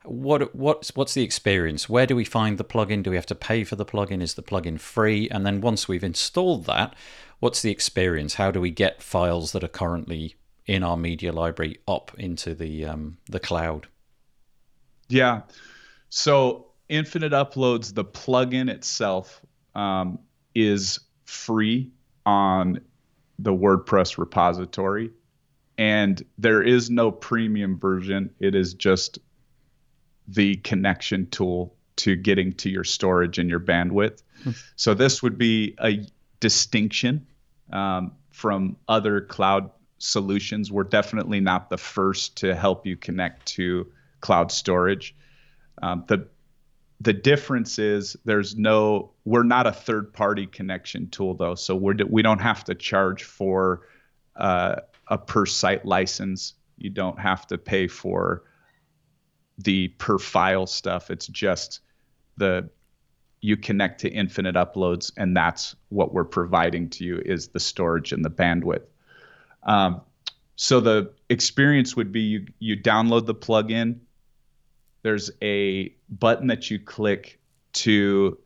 what 0.07 0.55
what's 0.55 0.95
what's 0.95 1.13
the 1.13 1.23
experience? 1.23 1.89
Where 1.89 2.05
do 2.05 2.15
we 2.15 2.25
find 2.25 2.57
the 2.57 2.63
plugin? 2.63 3.03
Do 3.03 3.09
we 3.09 3.15
have 3.15 3.25
to 3.27 3.35
pay 3.35 3.63
for 3.63 3.75
the 3.75 3.85
plugin? 3.85 4.21
Is 4.21 4.35
the 4.35 4.43
plugin 4.43 4.79
free? 4.79 5.29
And 5.29 5.45
then 5.45 5.61
once 5.61 5.87
we've 5.87 6.03
installed 6.03 6.65
that, 6.65 6.95
what's 7.39 7.61
the 7.61 7.71
experience? 7.71 8.35
How 8.35 8.51
do 8.51 8.61
we 8.61 8.71
get 8.71 9.01
files 9.01 9.51
that 9.51 9.63
are 9.63 9.69
currently 9.69 10.35
in 10.65 10.83
our 10.83 10.97
media 10.97 11.31
library 11.31 11.79
up 11.87 12.11
into 12.17 12.55
the 12.55 12.85
um, 12.85 13.17
the 13.27 13.39
cloud? 13.39 13.87
Yeah. 15.07 15.41
So 16.09 16.67
Infinite 16.89 17.33
Uploads, 17.33 17.93
the 17.93 18.05
plugin 18.05 18.69
itself, 18.69 19.41
um, 19.73 20.19
is 20.53 20.99
free 21.25 21.91
on 22.25 22.79
the 23.39 23.53
WordPress 23.53 24.17
repository. 24.17 25.11
And 25.77 26.23
there 26.37 26.61
is 26.61 26.89
no 26.89 27.11
premium 27.11 27.77
version. 27.77 28.33
It 28.39 28.55
is 28.55 28.73
just 28.73 29.19
the 30.27 30.55
connection 30.57 31.27
tool 31.29 31.75
to 31.97 32.15
getting 32.15 32.53
to 32.53 32.69
your 32.69 32.83
storage 32.83 33.39
and 33.39 33.49
your 33.49 33.59
bandwidth. 33.59 34.21
Hmm. 34.43 34.51
So 34.75 34.93
this 34.93 35.23
would 35.23 35.37
be 35.37 35.75
a 35.81 36.05
distinction 36.39 37.25
um, 37.71 38.11
from 38.31 38.75
other 38.87 39.21
cloud 39.21 39.71
solutions. 39.97 40.71
We're 40.71 40.83
definitely 40.83 41.39
not 41.39 41.69
the 41.69 41.77
first 41.77 42.37
to 42.37 42.53
help 42.53 42.85
you 42.85 42.97
connect 42.97 43.45
to 43.47 43.87
cloud 44.19 44.51
storage. 44.51 45.15
Um, 45.81 46.03
the 46.07 46.27
the 47.01 47.13
difference 47.13 47.77
is 47.77 48.15
there's 48.25 48.55
no 48.55 49.11
we're 49.25 49.43
not 49.43 49.67
a 49.67 49.71
third 49.71 50.13
party 50.13 50.47
connection 50.47 51.09
tool 51.09 51.33
though 51.33 51.55
so 51.55 51.75
we're 51.75 51.95
we 52.09 52.21
don't 52.21 52.39
have 52.39 52.63
to 52.63 52.73
charge 52.73 53.23
for 53.23 53.81
uh, 54.37 54.77
a 55.09 55.17
per 55.17 55.45
site 55.45 55.85
license 55.85 56.53
you 56.77 56.89
don't 56.89 57.19
have 57.19 57.45
to 57.45 57.57
pay 57.57 57.87
for 57.87 58.43
the 59.57 59.89
per 59.89 60.17
file 60.17 60.67
stuff. 60.67 61.09
It's 61.09 61.27
just 61.27 61.81
the 62.37 62.69
you 63.41 63.55
connect 63.55 64.01
to 64.01 64.09
infinite 64.09 64.55
uploads 64.55 65.11
and 65.17 65.37
that's 65.37 65.75
what 65.89 66.13
we're 66.13 66.23
providing 66.23 66.89
to 66.89 67.03
you 67.03 67.21
is 67.25 67.49
the 67.49 67.59
storage 67.59 68.11
and 68.11 68.25
the 68.25 68.29
bandwidth. 68.29 68.85
Um, 69.63 70.01
so 70.55 70.79
the 70.79 71.13
experience 71.29 71.95
would 71.95 72.11
be 72.11 72.21
you 72.21 72.47
you 72.59 72.77
download 72.77 73.25
the 73.25 73.35
plugin. 73.35 73.99
There's 75.03 75.29
a 75.41 75.93
button 76.09 76.47
that 76.47 76.71
you 76.71 76.79
click 76.79 77.39
to 77.73 78.37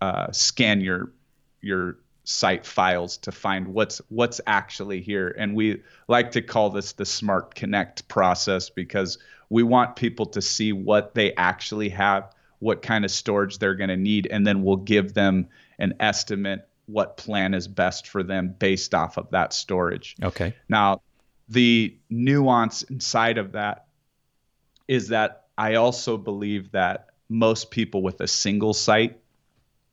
uh, 0.00 0.32
scan 0.32 0.80
your 0.80 1.12
your 1.60 1.98
site 2.30 2.64
files 2.64 3.16
to 3.18 3.32
find 3.32 3.68
what's 3.68 4.00
what's 4.08 4.40
actually 4.46 5.00
here. 5.00 5.34
And 5.36 5.54
we 5.54 5.82
like 6.08 6.32
to 6.32 6.42
call 6.42 6.70
this 6.70 6.92
the 6.92 7.04
smart 7.04 7.54
connect 7.54 8.08
process 8.08 8.70
because 8.70 9.18
we 9.48 9.62
want 9.62 9.96
people 9.96 10.26
to 10.26 10.40
see 10.40 10.72
what 10.72 11.14
they 11.14 11.34
actually 11.34 11.88
have 11.90 12.32
what 12.60 12.82
kind 12.82 13.04
of 13.04 13.10
storage 13.10 13.58
they're 13.58 13.74
going 13.74 13.88
to 13.88 13.96
need 13.96 14.28
and 14.30 14.46
then 14.46 14.62
we'll 14.62 14.76
give 14.76 15.14
them 15.14 15.48
an 15.78 15.94
estimate 15.98 16.68
what 16.86 17.16
plan 17.16 17.54
is 17.54 17.66
best 17.66 18.06
for 18.06 18.22
them 18.22 18.54
based 18.58 18.94
off 18.94 19.16
of 19.16 19.30
that 19.30 19.52
storage. 19.52 20.16
Okay. 20.22 20.54
Now 20.68 21.00
the 21.48 21.96
nuance 22.10 22.82
inside 22.84 23.38
of 23.38 23.52
that 23.52 23.86
is 24.86 25.08
that 25.08 25.46
I 25.56 25.74
also 25.74 26.16
believe 26.16 26.72
that 26.72 27.06
most 27.28 27.70
people 27.70 28.02
with 28.02 28.20
a 28.20 28.28
single 28.28 28.74
site, 28.74 29.20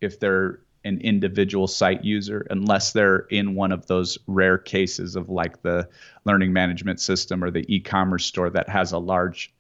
if 0.02 0.20
they're 0.20 0.60
an 0.84 1.00
individual 1.02 1.68
site 1.68 2.04
user, 2.04 2.46
unless 2.50 2.94
they're 2.94 3.20
in 3.30 3.56
one 3.56 3.72
of 3.72 3.88
those 3.88 4.18
rare 4.28 4.58
cases 4.58 5.16
of 5.16 5.30
like 5.30 5.62
the 5.62 5.88
learning 6.26 6.54
management 6.54 7.00
system 7.00 7.44
or 7.44 7.52
the 7.52 7.66
e 7.74 7.80
commerce 7.80 8.26
store 8.26 8.50
that 8.50 8.70
has 8.70 8.92
a 8.92 8.98
large 8.98 9.54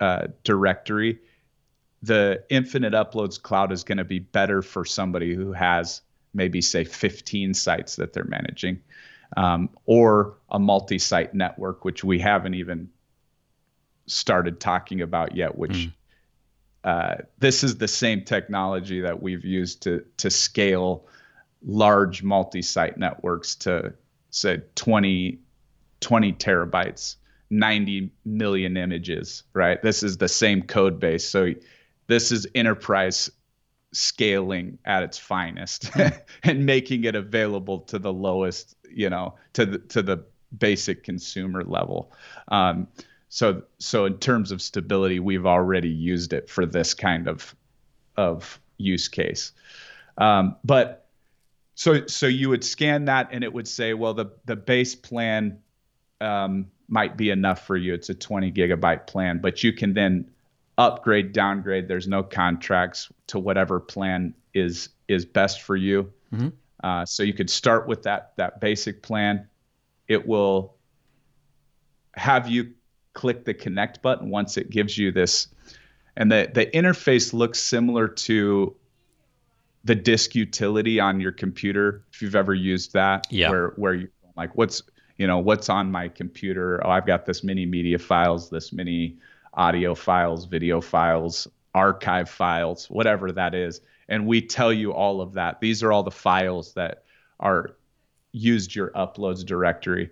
uh, 0.00 0.26
directory, 0.44 1.18
the 2.02 2.42
infinite 2.48 2.92
uploads 2.92 3.40
cloud 3.40 3.72
is 3.72 3.84
going 3.84 3.98
to 3.98 4.04
be 4.04 4.18
better 4.18 4.62
for 4.62 4.84
somebody 4.84 5.34
who 5.34 5.52
has 5.52 6.02
maybe, 6.32 6.60
say, 6.60 6.84
15 6.84 7.54
sites 7.54 7.96
that 7.96 8.12
they're 8.12 8.24
managing. 8.24 8.80
Um, 9.36 9.70
or 9.86 10.38
a 10.48 10.58
multi 10.58 10.98
site 10.98 11.34
network, 11.34 11.84
which 11.84 12.02
we 12.02 12.18
haven't 12.18 12.54
even 12.54 12.90
started 14.06 14.58
talking 14.58 15.02
about 15.02 15.36
yet, 15.36 15.56
which 15.56 15.72
mm. 15.72 15.92
Uh, 16.84 17.16
this 17.38 17.62
is 17.62 17.78
the 17.78 17.88
same 17.88 18.24
technology 18.24 19.00
that 19.00 19.22
we've 19.22 19.44
used 19.44 19.82
to 19.82 20.04
to 20.16 20.30
scale 20.30 21.06
large 21.62 22.22
multi-site 22.22 22.96
networks 22.96 23.54
to 23.54 23.92
say 24.30 24.62
20 24.76 25.38
20 26.00 26.32
terabytes, 26.34 27.16
90 27.50 28.10
million 28.24 28.76
images, 28.76 29.42
right? 29.52 29.82
This 29.82 30.02
is 30.02 30.16
the 30.16 30.28
same 30.28 30.62
code 30.62 30.98
base. 30.98 31.28
So 31.28 31.52
this 32.06 32.32
is 32.32 32.46
enterprise 32.54 33.30
scaling 33.92 34.78
at 34.84 35.02
its 35.02 35.18
finest 35.18 35.90
and 36.42 36.64
making 36.64 37.04
it 37.04 37.14
available 37.14 37.80
to 37.80 37.98
the 37.98 38.12
lowest, 38.12 38.76
you 38.90 39.10
know, 39.10 39.34
to 39.54 39.66
the 39.66 39.78
to 39.78 40.02
the 40.02 40.24
basic 40.56 41.04
consumer 41.04 41.62
level. 41.64 42.12
Um, 42.48 42.88
so 43.30 43.62
so 43.78 44.04
in 44.04 44.18
terms 44.18 44.50
of 44.50 44.60
stability, 44.60 45.20
we've 45.20 45.46
already 45.46 45.88
used 45.88 46.32
it 46.32 46.50
for 46.50 46.66
this 46.66 46.94
kind 46.94 47.28
of 47.28 47.54
of 48.16 48.60
use 48.76 49.08
case. 49.08 49.52
Um, 50.18 50.56
but 50.64 51.08
so 51.76 52.06
so 52.08 52.26
you 52.26 52.48
would 52.48 52.64
scan 52.64 53.04
that 53.04 53.28
and 53.30 53.44
it 53.44 53.52
would 53.52 53.68
say, 53.68 53.94
well, 53.94 54.14
the 54.14 54.32
the 54.46 54.56
base 54.56 54.96
plan 54.96 55.60
um, 56.20 56.66
might 56.88 57.16
be 57.16 57.30
enough 57.30 57.66
for 57.66 57.76
you. 57.76 57.94
It's 57.94 58.10
a 58.10 58.14
20 58.14 58.50
gigabyte 58.50 59.06
plan, 59.06 59.38
but 59.40 59.62
you 59.62 59.72
can 59.72 59.94
then 59.94 60.28
upgrade, 60.76 61.32
downgrade. 61.32 61.86
There's 61.86 62.08
no 62.08 62.24
contracts 62.24 63.12
to 63.28 63.38
whatever 63.38 63.78
plan 63.78 64.34
is 64.54 64.88
is 65.06 65.24
best 65.24 65.62
for 65.62 65.76
you. 65.76 66.12
Mm-hmm. 66.34 66.48
Uh, 66.82 67.06
so 67.06 67.22
you 67.22 67.32
could 67.32 67.48
start 67.48 67.86
with 67.86 68.02
that 68.02 68.32
that 68.38 68.60
basic 68.60 69.02
plan. 69.02 69.46
It 70.08 70.26
will 70.26 70.74
have 72.16 72.48
you 72.48 72.72
click 73.12 73.44
the 73.44 73.54
connect 73.54 74.02
button 74.02 74.30
once 74.30 74.56
it 74.56 74.70
gives 74.70 74.96
you 74.96 75.12
this, 75.12 75.48
and 76.16 76.30
the 76.30 76.50
the 76.52 76.66
interface 76.66 77.32
looks 77.32 77.58
similar 77.60 78.08
to 78.08 78.74
the 79.84 79.94
disk 79.94 80.34
utility 80.34 81.00
on 81.00 81.20
your 81.20 81.32
computer 81.32 82.04
if 82.12 82.22
you've 82.22 82.36
ever 82.36 82.54
used 82.54 82.92
that. 82.92 83.26
Yeah. 83.30 83.50
Where 83.50 83.68
where 83.76 83.94
you 83.94 84.08
like 84.36 84.56
what's 84.56 84.82
you 85.18 85.26
know 85.26 85.38
what's 85.38 85.68
on 85.68 85.90
my 85.90 86.08
computer. 86.08 86.80
Oh, 86.84 86.90
I've 86.90 87.06
got 87.06 87.26
this 87.26 87.44
many 87.44 87.66
media 87.66 87.98
files, 87.98 88.50
this 88.50 88.72
many 88.72 89.18
audio 89.54 89.94
files, 89.94 90.46
video 90.46 90.80
files, 90.80 91.48
archive 91.74 92.28
files, 92.28 92.86
whatever 92.86 93.32
that 93.32 93.54
is. 93.54 93.80
And 94.08 94.26
we 94.26 94.42
tell 94.42 94.72
you 94.72 94.92
all 94.92 95.20
of 95.20 95.34
that. 95.34 95.60
These 95.60 95.82
are 95.82 95.92
all 95.92 96.02
the 96.02 96.10
files 96.10 96.74
that 96.74 97.04
are 97.38 97.76
used 98.32 98.74
your 98.74 98.90
uploads 98.90 99.44
directory. 99.44 100.10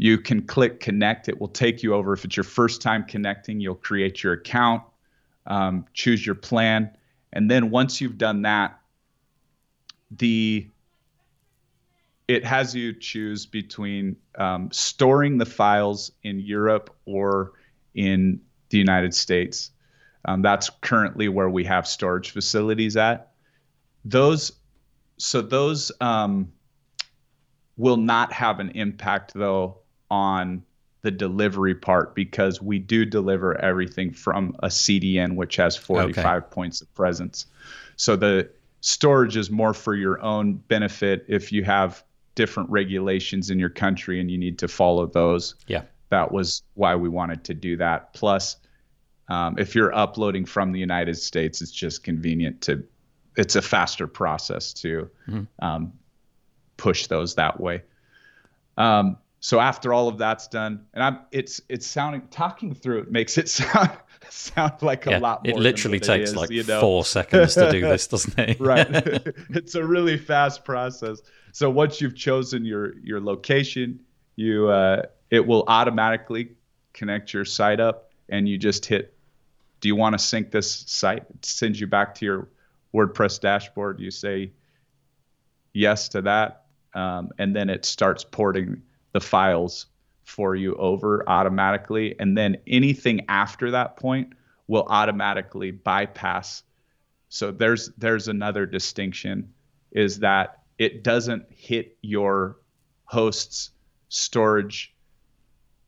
You 0.00 0.16
can 0.16 0.40
click 0.40 0.80
connect. 0.80 1.28
It 1.28 1.38
will 1.38 1.48
take 1.48 1.82
you 1.82 1.92
over. 1.92 2.14
If 2.14 2.24
it's 2.24 2.34
your 2.34 2.44
first 2.44 2.80
time 2.80 3.04
connecting, 3.04 3.60
you'll 3.60 3.74
create 3.74 4.22
your 4.22 4.32
account, 4.32 4.82
um, 5.46 5.84
choose 5.92 6.24
your 6.24 6.36
plan. 6.36 6.90
And 7.34 7.50
then 7.50 7.68
once 7.68 8.00
you've 8.00 8.16
done 8.16 8.40
that, 8.42 8.80
the 10.10 10.66
it 12.28 12.46
has 12.46 12.74
you 12.74 12.94
choose 12.94 13.44
between 13.44 14.16
um, 14.36 14.70
storing 14.72 15.36
the 15.36 15.44
files 15.44 16.12
in 16.22 16.40
Europe 16.40 16.96
or 17.04 17.52
in 17.94 18.40
the 18.70 18.78
United 18.78 19.14
States. 19.14 19.70
Um, 20.24 20.40
that's 20.40 20.70
currently 20.80 21.28
where 21.28 21.50
we 21.50 21.64
have 21.64 21.86
storage 21.86 22.30
facilities 22.30 22.96
at. 22.96 23.32
Those, 24.06 24.52
so 25.18 25.42
those 25.42 25.92
um, 26.00 26.50
will 27.76 27.98
not 27.98 28.32
have 28.32 28.60
an 28.60 28.70
impact 28.70 29.34
though 29.34 29.79
on 30.10 30.62
the 31.02 31.10
delivery 31.10 31.74
part 31.74 32.14
because 32.14 32.60
we 32.60 32.78
do 32.78 33.04
deliver 33.06 33.58
everything 33.58 34.12
from 34.12 34.54
a 34.62 34.68
CDN, 34.68 35.34
which 35.34 35.56
has 35.56 35.76
45 35.76 36.42
okay. 36.42 36.46
points 36.50 36.82
of 36.82 36.94
presence. 36.94 37.46
So 37.96 38.16
the 38.16 38.50
storage 38.82 39.36
is 39.36 39.50
more 39.50 39.72
for 39.72 39.94
your 39.94 40.20
own 40.22 40.54
benefit 40.54 41.24
if 41.28 41.52
you 41.52 41.64
have 41.64 42.02
different 42.34 42.70
regulations 42.70 43.50
in 43.50 43.58
your 43.58 43.70
country 43.70 44.20
and 44.20 44.30
you 44.30 44.36
need 44.36 44.58
to 44.58 44.68
follow 44.68 45.06
those. 45.06 45.54
Yeah 45.66 45.82
that 46.10 46.30
was 46.30 46.62
why 46.74 46.96
we 46.96 47.08
wanted 47.08 47.44
to 47.44 47.54
do 47.54 47.76
that. 47.78 48.12
Plus, 48.12 48.56
um, 49.28 49.56
if 49.58 49.74
you're 49.74 49.94
uploading 49.94 50.44
from 50.44 50.72
the 50.72 50.78
United 50.78 51.16
States, 51.16 51.62
it's 51.62 51.70
just 51.70 52.02
convenient 52.02 52.60
to, 52.62 52.84
it's 53.36 53.56
a 53.56 53.62
faster 53.62 54.06
process 54.06 54.72
to 54.74 55.08
mm-hmm. 55.28 55.64
um, 55.64 55.92
push 56.76 57.06
those 57.06 57.36
that 57.36 57.60
way. 57.60 57.82
Um, 58.76 59.16
so 59.40 59.58
after 59.58 59.92
all 59.94 60.06
of 60.06 60.18
that's 60.18 60.46
done, 60.48 60.86
and 60.92 61.02
I'm, 61.02 61.18
it's 61.32 61.62
it's 61.70 61.86
sounding 61.86 62.22
talking 62.30 62.74
through 62.74 63.00
it 63.00 63.10
makes 63.10 63.38
it 63.38 63.48
sound 63.48 63.90
sound 64.28 64.82
like 64.82 65.06
a 65.06 65.18
lot 65.18 65.46
more. 65.46 65.56
It 65.56 65.60
literally 65.60 65.98
takes 65.98 66.30
it 66.30 66.34
is, 66.34 66.36
like 66.36 66.50
you 66.50 66.62
know? 66.62 66.80
four 66.80 67.04
seconds 67.04 67.54
to 67.54 67.72
do 67.72 67.80
this, 67.80 68.06
doesn't 68.06 68.38
it? 68.38 68.60
right. 68.60 68.86
it's 69.50 69.74
a 69.74 69.84
really 69.84 70.18
fast 70.18 70.64
process. 70.64 71.22
So 71.52 71.70
once 71.70 72.00
you've 72.00 72.14
chosen 72.14 72.64
your 72.64 72.98
your 72.98 73.20
location, 73.20 74.00
you 74.36 74.68
uh, 74.68 75.02
it 75.30 75.46
will 75.46 75.64
automatically 75.68 76.50
connect 76.92 77.32
your 77.32 77.46
site 77.46 77.80
up 77.80 78.10
and 78.28 78.48
you 78.48 78.58
just 78.58 78.84
hit 78.84 79.14
do 79.80 79.88
you 79.88 79.96
want 79.96 80.12
to 80.12 80.18
sync 80.18 80.50
this 80.50 80.84
site 80.86 81.24
it 81.30 81.44
sends 81.44 81.80
you 81.80 81.86
back 81.86 82.14
to 82.16 82.24
your 82.24 82.48
wordpress 82.92 83.40
dashboard 83.40 84.00
you 84.00 84.10
say 84.10 84.50
yes 85.72 86.08
to 86.08 86.20
that 86.20 86.64
um, 86.94 87.30
and 87.38 87.54
then 87.54 87.70
it 87.70 87.84
starts 87.84 88.24
porting 88.24 88.82
the 89.12 89.20
files 89.20 89.86
for 90.24 90.54
you 90.54 90.74
over 90.76 91.28
automatically 91.28 92.14
and 92.18 92.36
then 92.36 92.56
anything 92.66 93.24
after 93.28 93.72
that 93.72 93.96
point 93.96 94.32
will 94.68 94.86
automatically 94.88 95.70
bypass 95.70 96.62
so 97.28 97.50
there's 97.50 97.90
there's 97.96 98.28
another 98.28 98.66
distinction 98.66 99.52
is 99.92 100.18
that 100.20 100.60
it 100.78 101.04
doesn't 101.04 101.46
hit 101.50 101.96
your 102.02 102.56
host's 103.04 103.70
storage 104.08 104.94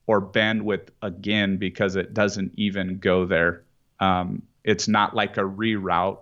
or 0.06 0.20
bandwidth 0.20 0.88
again 1.02 1.56
because 1.56 1.96
it 1.96 2.14
doesn't 2.14 2.52
even 2.56 2.98
go 2.98 3.24
there. 3.24 3.64
Um, 4.00 4.42
it's 4.64 4.88
not 4.88 5.14
like 5.14 5.36
a 5.36 5.42
reroute. 5.42 6.18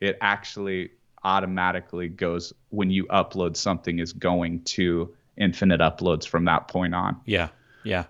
It 0.00 0.18
actually 0.20 0.90
automatically 1.24 2.08
goes 2.08 2.52
when 2.70 2.90
you 2.90 3.06
upload 3.06 3.56
something 3.56 3.98
is 3.98 4.12
going 4.12 4.62
to 4.62 5.14
infinite 5.38 5.80
uploads 5.80 6.26
from 6.26 6.44
that 6.44 6.68
point 6.68 6.94
on. 6.94 7.20
Yeah, 7.24 7.48
yeah. 7.84 8.04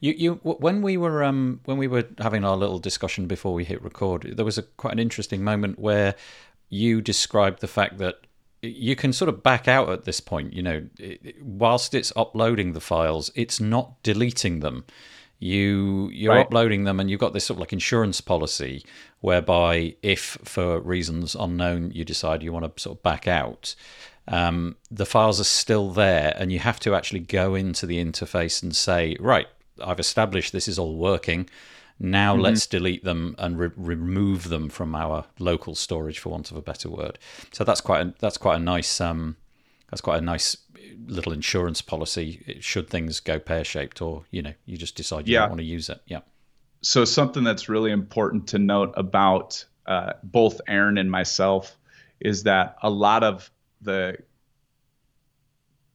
You, 0.00 0.12
you, 0.12 0.34
when 0.42 0.82
we 0.82 0.96
were 0.96 1.24
um, 1.24 1.60
when 1.64 1.78
we 1.78 1.86
were 1.86 2.04
having 2.18 2.44
our 2.44 2.56
little 2.56 2.78
discussion 2.78 3.26
before 3.26 3.54
we 3.54 3.64
hit 3.64 3.82
record, 3.82 4.34
there 4.36 4.44
was 4.44 4.58
a 4.58 4.62
quite 4.62 4.92
an 4.92 4.98
interesting 4.98 5.42
moment 5.42 5.78
where 5.78 6.14
you 6.68 7.00
described 7.00 7.60
the 7.60 7.68
fact 7.68 7.98
that 7.98 8.26
you 8.62 8.96
can 8.96 9.12
sort 9.12 9.28
of 9.28 9.42
back 9.42 9.68
out 9.68 9.88
at 9.90 10.04
this 10.04 10.20
point. 10.20 10.52
You 10.52 10.62
know, 10.62 10.86
whilst 11.40 11.94
it's 11.94 12.12
uploading 12.16 12.72
the 12.72 12.80
files, 12.80 13.30
it's 13.34 13.60
not 13.60 14.02
deleting 14.02 14.60
them. 14.60 14.84
You 15.38 16.10
you're 16.12 16.34
right. 16.34 16.46
uploading 16.46 16.84
them, 16.84 16.98
and 16.98 17.10
you've 17.10 17.20
got 17.20 17.32
this 17.32 17.44
sort 17.44 17.56
of 17.56 17.60
like 17.60 17.72
insurance 17.72 18.20
policy 18.20 18.84
whereby, 19.20 19.96
if 20.02 20.38
for 20.44 20.80
reasons 20.80 21.34
unknown 21.34 21.90
you 21.90 22.04
decide 22.04 22.42
you 22.42 22.52
want 22.52 22.76
to 22.76 22.82
sort 22.82 22.98
of 22.98 23.02
back 23.02 23.28
out, 23.28 23.74
um, 24.28 24.76
the 24.90 25.06
files 25.06 25.40
are 25.40 25.44
still 25.44 25.90
there, 25.90 26.34
and 26.36 26.50
you 26.50 26.58
have 26.58 26.80
to 26.80 26.94
actually 26.94 27.20
go 27.20 27.54
into 27.54 27.86
the 27.86 28.04
interface 28.04 28.62
and 28.62 28.74
say, 28.74 29.16
right, 29.20 29.46
I've 29.82 30.00
established 30.00 30.52
this 30.52 30.68
is 30.68 30.78
all 30.78 30.96
working. 30.96 31.48
Now 31.98 32.34
mm-hmm. 32.34 32.42
let's 32.42 32.66
delete 32.66 33.04
them 33.04 33.34
and 33.38 33.58
re- 33.58 33.70
remove 33.76 34.48
them 34.48 34.68
from 34.68 34.94
our 34.94 35.24
local 35.38 35.74
storage, 35.74 36.18
for 36.18 36.30
want 36.30 36.50
of 36.50 36.56
a 36.56 36.62
better 36.62 36.90
word. 36.90 37.18
So 37.52 37.64
that's 37.64 37.80
quite 37.80 38.06
a, 38.06 38.14
that's 38.18 38.36
quite 38.36 38.56
a 38.56 38.62
nice 38.62 39.00
um, 39.00 39.36
that's 39.90 40.00
quite 40.00 40.18
a 40.18 40.24
nice 40.24 40.56
little 41.06 41.32
insurance 41.32 41.80
policy. 41.80 42.58
Should 42.60 42.90
things 42.90 43.20
go 43.20 43.38
pear 43.38 43.64
shaped, 43.64 44.02
or 44.02 44.24
you 44.30 44.42
know, 44.42 44.52
you 44.66 44.76
just 44.76 44.96
decide 44.96 45.26
you 45.26 45.34
yeah. 45.34 45.40
don't 45.40 45.50
want 45.50 45.60
to 45.60 45.66
use 45.66 45.88
it. 45.88 46.00
Yeah. 46.06 46.20
So 46.82 47.04
something 47.04 47.44
that's 47.44 47.68
really 47.68 47.90
important 47.90 48.48
to 48.48 48.58
note 48.58 48.92
about 48.96 49.64
uh, 49.86 50.14
both 50.22 50.60
Aaron 50.68 50.98
and 50.98 51.10
myself 51.10 51.76
is 52.20 52.42
that 52.42 52.76
a 52.82 52.90
lot 52.90 53.24
of 53.24 53.50
the 53.86 54.18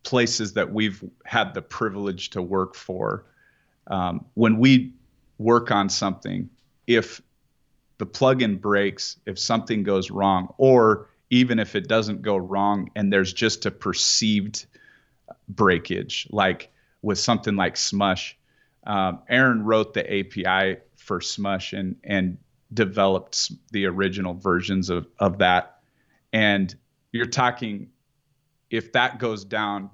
places 0.03 0.53
that 0.53 0.73
we've 0.73 1.03
had 1.25 1.53
the 1.53 1.61
privilege 1.61 2.31
to 2.31 2.41
work 2.41 2.73
for, 2.73 3.25
um, 3.87 4.25
when 4.33 4.57
we 4.57 4.93
work 5.37 5.71
on 5.71 5.89
something 5.89 6.49
if 6.87 7.21
the 7.99 8.05
plugin 8.07 8.59
breaks, 8.59 9.17
if 9.27 9.37
something 9.37 9.83
goes 9.83 10.09
wrong, 10.09 10.53
or 10.57 11.07
even 11.29 11.59
if 11.59 11.75
it 11.75 11.87
doesn't 11.87 12.23
go 12.23 12.35
wrong 12.35 12.89
and 12.95 13.13
there's 13.13 13.31
just 13.31 13.65
a 13.65 13.71
perceived 13.71 14.65
breakage, 15.47 16.27
like 16.31 16.71
with 17.01 17.19
something 17.19 17.55
like 17.55 17.77
Smush. 17.77 18.37
Um, 18.85 19.19
Aaron 19.29 19.63
wrote 19.63 19.93
the 19.93 20.01
API 20.01 20.79
for 20.97 21.21
Smush 21.21 21.73
and 21.73 21.95
and 22.03 22.37
developed 22.73 23.51
the 23.71 23.85
original 23.85 24.33
versions 24.33 24.89
of 24.89 25.07
of 25.19 25.37
that. 25.39 25.79
And 26.33 26.73
you're 27.11 27.25
talking 27.25 27.89
if 28.69 28.93
that 28.93 29.19
goes 29.19 29.43
down 29.43 29.89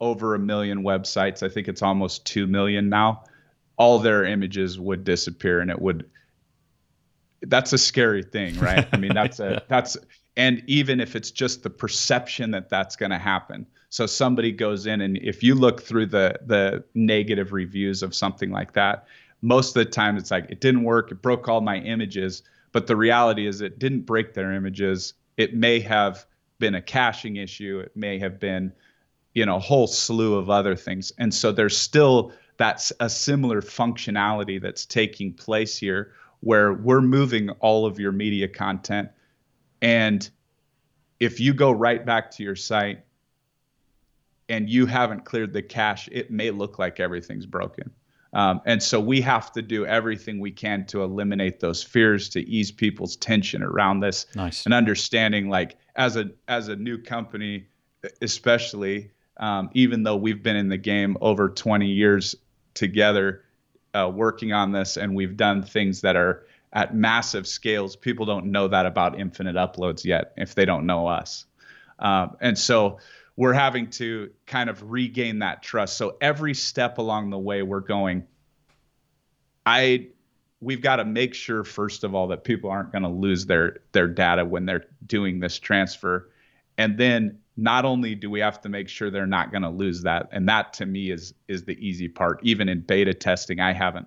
over 0.00 0.34
a 0.34 0.38
million 0.38 0.82
websites, 0.82 1.42
I 1.42 1.48
think 1.48 1.68
it's 1.68 1.82
almost 1.82 2.24
two 2.24 2.46
million 2.46 2.88
now 2.88 3.24
all 3.80 3.98
their 3.98 4.26
images 4.26 4.78
would 4.78 5.04
disappear 5.04 5.60
and 5.60 5.70
it 5.70 5.80
would 5.80 6.04
that's 7.44 7.72
a 7.72 7.78
scary 7.78 8.22
thing 8.22 8.58
right? 8.58 8.86
I 8.92 8.98
mean 8.98 9.14
that's 9.14 9.40
a 9.40 9.62
that's 9.68 9.96
and 10.36 10.62
even 10.66 11.00
if 11.00 11.16
it's 11.16 11.30
just 11.30 11.62
the 11.62 11.70
perception 11.70 12.50
that 12.50 12.68
that's 12.68 12.94
going 12.94 13.10
to 13.10 13.18
happen. 13.18 13.66
So 13.88 14.04
somebody 14.04 14.52
goes 14.52 14.84
in 14.84 15.00
and 15.00 15.16
if 15.16 15.42
you 15.42 15.54
look 15.54 15.80
through 15.80 16.06
the 16.06 16.38
the 16.44 16.84
negative 16.94 17.54
reviews 17.54 18.02
of 18.02 18.14
something 18.14 18.50
like 18.50 18.74
that, 18.74 19.06
most 19.40 19.74
of 19.74 19.82
the 19.82 19.90
time 19.90 20.18
it's 20.18 20.30
like 20.30 20.50
it 20.50 20.60
didn't 20.60 20.84
work, 20.84 21.10
it 21.10 21.22
broke 21.22 21.48
all 21.48 21.62
my 21.62 21.78
images, 21.78 22.42
but 22.72 22.86
the 22.86 22.96
reality 22.96 23.46
is 23.46 23.62
it 23.62 23.78
didn't 23.78 24.02
break 24.02 24.34
their 24.34 24.52
images. 24.52 25.14
It 25.36 25.54
may 25.54 25.80
have 25.80 26.26
been 26.58 26.74
a 26.74 26.82
caching 26.82 27.36
issue, 27.36 27.80
it 27.80 27.96
may 27.96 28.18
have 28.18 28.38
been 28.38 28.72
you 29.34 29.46
know 29.46 29.56
a 29.56 29.60
whole 29.60 29.86
slew 29.86 30.36
of 30.36 30.50
other 30.50 30.76
things. 30.76 31.12
And 31.18 31.32
so 31.32 31.52
there's 31.52 31.76
still 31.76 32.32
that's 32.56 32.92
a 33.00 33.08
similar 33.08 33.62
functionality 33.62 34.60
that's 34.60 34.84
taking 34.84 35.32
place 35.32 35.76
here 35.76 36.12
where 36.40 36.72
we're 36.72 37.00
moving 37.00 37.50
all 37.50 37.86
of 37.86 37.98
your 37.98 38.12
media 38.12 38.48
content 38.48 39.10
and 39.82 40.28
if 41.20 41.38
you 41.40 41.54
go 41.54 41.70
right 41.70 42.04
back 42.04 42.30
to 42.32 42.42
your 42.42 42.56
site 42.56 43.04
and 44.48 44.68
you 44.68 44.86
haven't 44.86 45.24
cleared 45.24 45.52
the 45.52 45.62
cache, 45.62 46.08
it 46.10 46.30
may 46.30 46.50
look 46.50 46.78
like 46.78 46.98
everything's 46.98 47.46
broken. 47.46 47.90
Um, 48.32 48.60
and 48.64 48.82
so 48.82 49.00
we 49.00 49.20
have 49.22 49.50
to 49.52 49.62
do 49.62 49.86
everything 49.86 50.38
we 50.38 50.52
can 50.52 50.86
to 50.86 51.02
eliminate 51.02 51.58
those 51.58 51.82
fears, 51.82 52.28
to 52.30 52.40
ease 52.48 52.70
people's 52.70 53.16
tension 53.16 53.62
around 53.62 54.00
this, 54.00 54.26
nice. 54.34 54.64
and 54.64 54.74
understanding 54.74 55.48
like 55.48 55.76
as 55.96 56.16
a 56.16 56.30
as 56.46 56.68
a 56.68 56.76
new 56.76 56.96
company, 56.96 57.66
especially 58.22 59.10
um, 59.40 59.70
even 59.72 60.02
though 60.02 60.16
we've 60.16 60.42
been 60.42 60.56
in 60.56 60.68
the 60.68 60.76
game 60.76 61.16
over 61.20 61.48
20 61.48 61.86
years 61.86 62.36
together, 62.74 63.42
uh, 63.94 64.10
working 64.14 64.52
on 64.52 64.70
this, 64.70 64.96
and 64.96 65.16
we've 65.16 65.36
done 65.36 65.62
things 65.62 66.02
that 66.02 66.14
are 66.14 66.44
at 66.72 66.94
massive 66.94 67.46
scales. 67.46 67.96
People 67.96 68.26
don't 68.26 68.46
know 68.46 68.68
that 68.68 68.86
about 68.86 69.18
infinite 69.18 69.56
uploads 69.56 70.04
yet 70.04 70.32
if 70.36 70.54
they 70.54 70.64
don't 70.64 70.86
know 70.86 71.06
us. 71.06 71.46
Um, 71.98 72.36
and 72.40 72.56
so 72.56 72.98
we're 73.36 73.52
having 73.52 73.88
to 73.90 74.30
kind 74.46 74.68
of 74.68 74.90
regain 74.90 75.38
that 75.40 75.62
trust. 75.62 75.96
So 75.96 76.16
every 76.20 76.54
step 76.54 76.98
along 76.98 77.30
the 77.30 77.38
way 77.38 77.62
we're 77.62 77.80
going, 77.80 78.26
I 79.64 80.08
we've 80.60 80.82
got 80.82 80.96
to 80.96 81.04
make 81.04 81.34
sure 81.34 81.64
first 81.64 82.04
of 82.04 82.14
all 82.14 82.28
that 82.28 82.44
people 82.44 82.70
aren't 82.70 82.92
going 82.92 83.02
to 83.02 83.08
lose 83.08 83.46
their 83.46 83.78
their 83.92 84.08
data 84.08 84.44
when 84.44 84.66
they're 84.66 84.86
doing 85.06 85.40
this 85.40 85.58
transfer. 85.58 86.30
And 86.78 86.98
then 86.98 87.38
not 87.56 87.84
only 87.84 88.14
do 88.14 88.30
we 88.30 88.40
have 88.40 88.60
to 88.62 88.68
make 88.68 88.88
sure 88.88 89.10
they're 89.10 89.26
not 89.26 89.50
going 89.50 89.62
to 89.62 89.70
lose 89.70 90.02
that, 90.02 90.28
and 90.32 90.48
that 90.48 90.72
to 90.74 90.86
me 90.86 91.10
is 91.10 91.34
is 91.48 91.64
the 91.64 91.76
easy 91.84 92.08
part. 92.08 92.40
Even 92.42 92.68
in 92.68 92.80
beta 92.80 93.14
testing, 93.14 93.60
I 93.60 93.72
haven't 93.72 94.06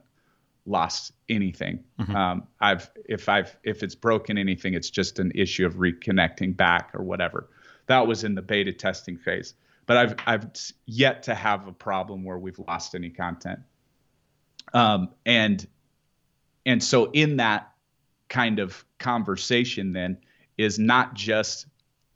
lost 0.65 1.11
anything. 1.29 1.83
Mm-hmm. 1.99 2.15
Um, 2.15 2.47
I've 2.59 2.89
if 3.05 3.29
I've 3.29 3.57
if 3.63 3.83
it's 3.83 3.95
broken 3.95 4.37
anything, 4.37 4.73
it's 4.73 4.89
just 4.89 5.19
an 5.19 5.31
issue 5.35 5.65
of 5.65 5.75
reconnecting 5.75 6.55
back 6.55 6.91
or 6.93 7.03
whatever. 7.03 7.49
That 7.87 8.07
was 8.07 8.23
in 8.23 8.35
the 8.35 8.41
beta 8.41 8.73
testing 8.73 9.17
phase, 9.17 9.53
but 9.85 9.97
I've 9.97 10.15
I've 10.25 10.47
yet 10.85 11.23
to 11.23 11.35
have 11.35 11.67
a 11.67 11.73
problem 11.73 12.23
where 12.23 12.37
we've 12.37 12.59
lost 12.59 12.95
any 12.95 13.09
content. 13.09 13.59
Um, 14.73 15.09
and 15.25 15.65
and 16.65 16.83
so 16.83 17.11
in 17.11 17.37
that 17.37 17.71
kind 18.29 18.59
of 18.59 18.83
conversation, 18.99 19.93
then 19.93 20.17
is 20.57 20.79
not 20.79 21.13
just 21.13 21.67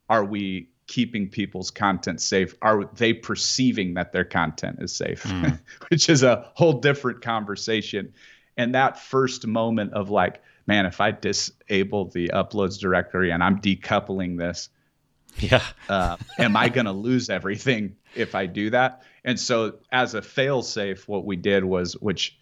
are 0.08 0.24
we 0.24 0.70
keeping 0.86 1.28
people's 1.28 1.70
content 1.70 2.20
safe? 2.20 2.54
Are 2.62 2.86
they 2.94 3.12
perceiving 3.12 3.94
that 3.94 4.12
their 4.12 4.24
content 4.24 4.78
is 4.80 4.92
safe? 4.92 5.24
Mm. 5.24 5.60
Which 5.90 6.08
is 6.08 6.22
a 6.22 6.50
whole 6.54 6.80
different 6.80 7.20
conversation 7.20 8.14
and 8.58 8.74
that 8.74 8.98
first 8.98 9.46
moment 9.46 9.94
of 9.94 10.10
like 10.10 10.42
man 10.66 10.84
if 10.84 11.00
i 11.00 11.10
disable 11.10 12.04
the 12.06 12.28
uploads 12.34 12.78
directory 12.78 13.30
and 13.30 13.42
i'm 13.42 13.58
decoupling 13.60 14.36
this 14.36 14.68
yeah. 15.50 15.62
Uh, 15.88 16.16
am 16.38 16.56
i 16.56 16.68
going 16.68 16.86
to 16.86 16.92
lose 16.92 17.30
everything 17.30 17.96
if 18.14 18.34
i 18.34 18.46
do 18.46 18.70
that? 18.70 19.02
And 19.24 19.38
so 19.38 19.78
as 19.92 20.14
a 20.14 20.22
fail 20.22 20.62
safe 20.62 21.08
what 21.08 21.24
we 21.24 21.36
did 21.36 21.64
was 21.64 21.94
which 21.94 22.38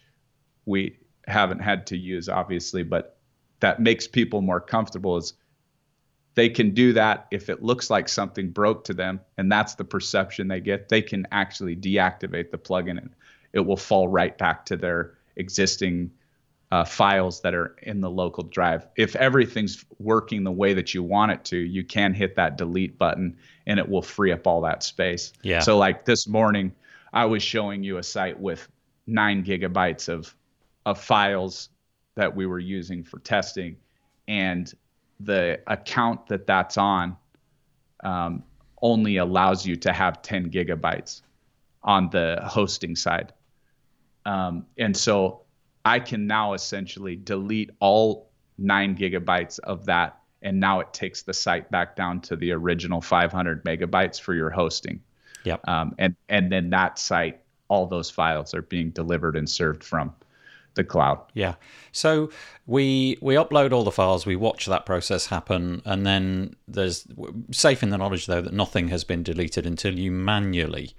we 0.65 0.97
haven't 1.27 1.59
had 1.59 1.87
to 1.87 1.97
use 1.97 2.29
obviously 2.29 2.83
but 2.83 3.17
that 3.59 3.81
makes 3.81 4.07
people 4.07 4.41
more 4.41 4.61
comfortable 4.61 5.17
is 5.17 5.33
they 6.37 6.49
can 6.49 6.75
do 6.75 6.93
that 6.93 7.25
if 7.31 7.49
it 7.49 7.63
looks 7.63 7.89
like 7.89 8.07
something 8.07 8.51
broke 8.51 8.83
to 8.83 8.93
them 8.93 9.19
and 9.39 9.51
that's 9.51 9.73
the 9.73 9.83
perception 9.83 10.47
they 10.47 10.59
get. 10.59 10.87
They 10.87 11.01
can 11.01 11.25
actually 11.31 11.75
deactivate 11.75 12.51
the 12.51 12.59
plugin 12.59 12.99
and 12.99 13.09
it 13.53 13.61
will 13.61 13.75
fall 13.75 14.07
right 14.07 14.37
back 14.37 14.63
to 14.67 14.77
their 14.77 15.15
existing 15.35 16.11
uh, 16.71 16.83
files 16.83 17.41
that 17.41 17.53
are 17.53 17.75
in 17.81 18.01
the 18.01 18.09
local 18.09 18.43
drive. 18.43 18.87
If 18.97 19.15
everything's 19.15 19.85
working 19.99 20.43
the 20.43 20.51
way 20.51 20.73
that 20.73 20.93
you 20.93 21.01
want 21.01 21.31
it 21.31 21.45
to, 21.45 21.57
you 21.57 21.83
can 21.83 22.13
hit 22.13 22.35
that 22.35 22.57
delete 22.57 22.97
button 22.97 23.37
and 23.65 23.79
it 23.79 23.87
will 23.87 24.01
free 24.01 24.31
up 24.31 24.45
all 24.45 24.61
that 24.61 24.83
space. 24.83 25.31
Yeah. 25.43 25.59
So 25.59 25.77
like 25.77 26.05
this 26.05 26.27
morning, 26.27 26.73
I 27.13 27.25
was 27.25 27.41
showing 27.41 27.83
you 27.83 27.97
a 27.97 28.03
site 28.03 28.39
with 28.39 28.67
nine 29.05 29.43
gigabytes 29.43 30.09
of 30.09 30.33
of 30.85 30.99
files 31.01 31.69
that 32.15 32.35
we 32.35 32.45
were 32.45 32.59
using 32.59 33.03
for 33.03 33.19
testing, 33.19 33.75
and 34.27 34.73
the 35.19 35.59
account 35.67 36.27
that 36.27 36.47
that's 36.47 36.77
on 36.77 37.17
um, 38.03 38.43
only 38.81 39.17
allows 39.17 39.65
you 39.65 39.75
to 39.75 39.91
have 39.91 40.21
10 40.21 40.49
gigabytes 40.49 41.21
on 41.83 42.09
the 42.09 42.39
hosting 42.43 42.95
side. 42.95 43.33
Um, 44.25 44.65
and 44.77 44.95
so 44.95 45.41
I 45.87 45.99
can 45.99 46.27
now 46.27 46.53
essentially 46.53 47.15
delete 47.15 47.71
all 47.79 48.29
nine 48.57 48.95
gigabytes 48.95 49.59
of 49.59 49.85
that. 49.85 50.19
And 50.41 50.59
now 50.59 50.81
it 50.81 50.93
takes 50.93 51.23
the 51.23 51.33
site 51.33 51.71
back 51.71 51.95
down 51.95 52.21
to 52.21 52.35
the 52.35 52.51
original 52.51 53.01
500 53.01 53.63
megabytes 53.63 54.19
for 54.19 54.33
your 54.33 54.49
hosting. 54.49 55.01
Yep. 55.45 55.67
Um, 55.67 55.95
and, 55.97 56.15
and 56.29 56.51
then 56.51 56.69
that 56.71 56.99
site, 56.99 57.39
all 57.69 57.87
those 57.87 58.09
files 58.09 58.53
are 58.53 58.61
being 58.61 58.91
delivered 58.91 59.35
and 59.35 59.49
served 59.49 59.83
from 59.83 60.13
the 60.75 60.83
cloud. 60.83 61.19
Yeah. 61.33 61.55
So 61.91 62.29
we 62.67 63.17
we 63.19 63.33
upload 63.33 63.71
all 63.71 63.83
the 63.83 63.91
files, 63.91 64.25
we 64.25 64.35
watch 64.35 64.67
that 64.67 64.85
process 64.85 65.25
happen, 65.25 65.81
and 65.85 66.05
then 66.05 66.55
there's 66.67 67.07
safe 67.51 67.81
in 67.81 67.89
the 67.89 67.97
knowledge 67.97 68.27
though 68.27 68.41
that 68.41 68.53
nothing 68.53 68.89
has 68.89 69.03
been 69.03 69.23
deleted 69.23 69.65
until 69.65 69.97
you 69.97 70.11
manually 70.11 70.93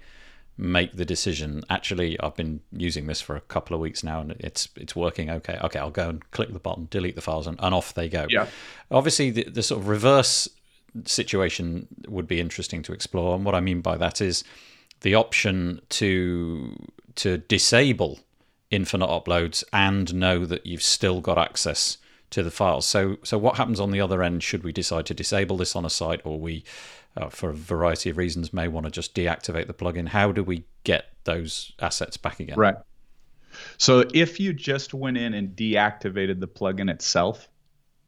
make 0.59 0.91
the 0.93 1.05
decision. 1.05 1.63
Actually, 1.69 2.19
I've 2.19 2.35
been 2.35 2.59
using 2.71 3.07
this 3.07 3.21
for 3.21 3.35
a 3.35 3.41
couple 3.41 3.73
of 3.73 3.79
weeks 3.79 4.03
now, 4.03 4.19
and 4.19 4.31
it's 4.39 4.67
it's 4.75 4.95
working 4.95 5.29
okay. 5.29 5.57
Okay, 5.63 5.79
I'll 5.79 5.89
go 5.89 6.09
and 6.09 6.31
click 6.31 6.51
the 6.51 6.59
button, 6.59 6.87
delete 6.91 7.15
the 7.15 7.21
files, 7.21 7.47
and, 7.47 7.57
and 7.61 7.73
off 7.73 7.93
they 7.93 8.09
go. 8.09 8.27
Yeah. 8.29 8.47
Obviously, 8.91 9.31
the, 9.31 9.43
the 9.45 9.63
sort 9.63 9.81
of 9.81 9.87
reverse 9.87 10.49
situation 11.05 11.87
would 12.07 12.27
be 12.27 12.39
interesting 12.39 12.83
to 12.83 12.93
explore, 12.93 13.35
and 13.35 13.45
what 13.45 13.55
I 13.55 13.61
mean 13.61 13.81
by 13.81 13.97
that 13.97 14.21
is 14.21 14.43
the 15.01 15.15
option 15.15 15.81
to 15.89 16.75
to 17.15 17.37
disable 17.37 18.19
infinite 18.69 19.07
uploads 19.07 19.63
and 19.73 20.13
know 20.13 20.45
that 20.45 20.65
you've 20.65 20.83
still 20.83 21.21
got 21.21 21.37
access 21.37 21.97
to 22.31 22.43
the 22.43 22.51
files. 22.51 22.85
So 22.85 23.17
so 23.23 23.37
what 23.37 23.55
happens 23.55 23.79
on 23.79 23.91
the 23.91 24.01
other 24.01 24.21
end 24.21 24.43
should 24.43 24.63
we 24.63 24.73
decide 24.73 25.05
to 25.05 25.13
disable 25.13 25.55
this 25.57 25.75
on 25.75 25.85
a 25.85 25.89
site 25.89 26.21
or 26.25 26.37
we 26.37 26.65
uh, 27.17 27.29
for 27.29 27.49
a 27.49 27.53
variety 27.53 28.09
of 28.09 28.17
reasons, 28.17 28.53
may 28.53 28.67
want 28.67 28.85
to 28.85 28.91
just 28.91 29.15
deactivate 29.15 29.67
the 29.67 29.73
plugin. 29.73 30.07
How 30.07 30.31
do 30.31 30.43
we 30.43 30.65
get 30.83 31.05
those 31.23 31.71
assets 31.79 32.17
back 32.17 32.39
again? 32.39 32.57
Right. 32.57 32.75
So 33.77 34.03
if 34.13 34.39
you 34.39 34.53
just 34.53 34.93
went 34.93 35.17
in 35.17 35.33
and 35.33 35.55
deactivated 35.55 36.39
the 36.39 36.47
plugin 36.47 36.89
itself, 36.89 37.49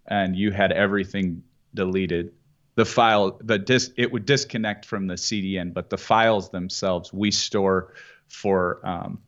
and 0.08 0.36
you 0.36 0.52
had 0.52 0.72
everything 0.72 1.44
deleted, 1.74 2.34
the 2.76 2.86
file 2.86 3.40
the 3.44 3.58
dis 3.58 3.92
it 3.98 4.12
would 4.12 4.26
disconnect 4.26 4.86
from 4.86 5.08
the 5.08 5.16
CDN, 5.16 5.74
but 5.74 5.90
the 5.90 5.98
files 5.98 6.50
themselves 6.50 7.12
we 7.14 7.32
store 7.32 7.94
for. 8.28 8.86
Um, 8.88 9.20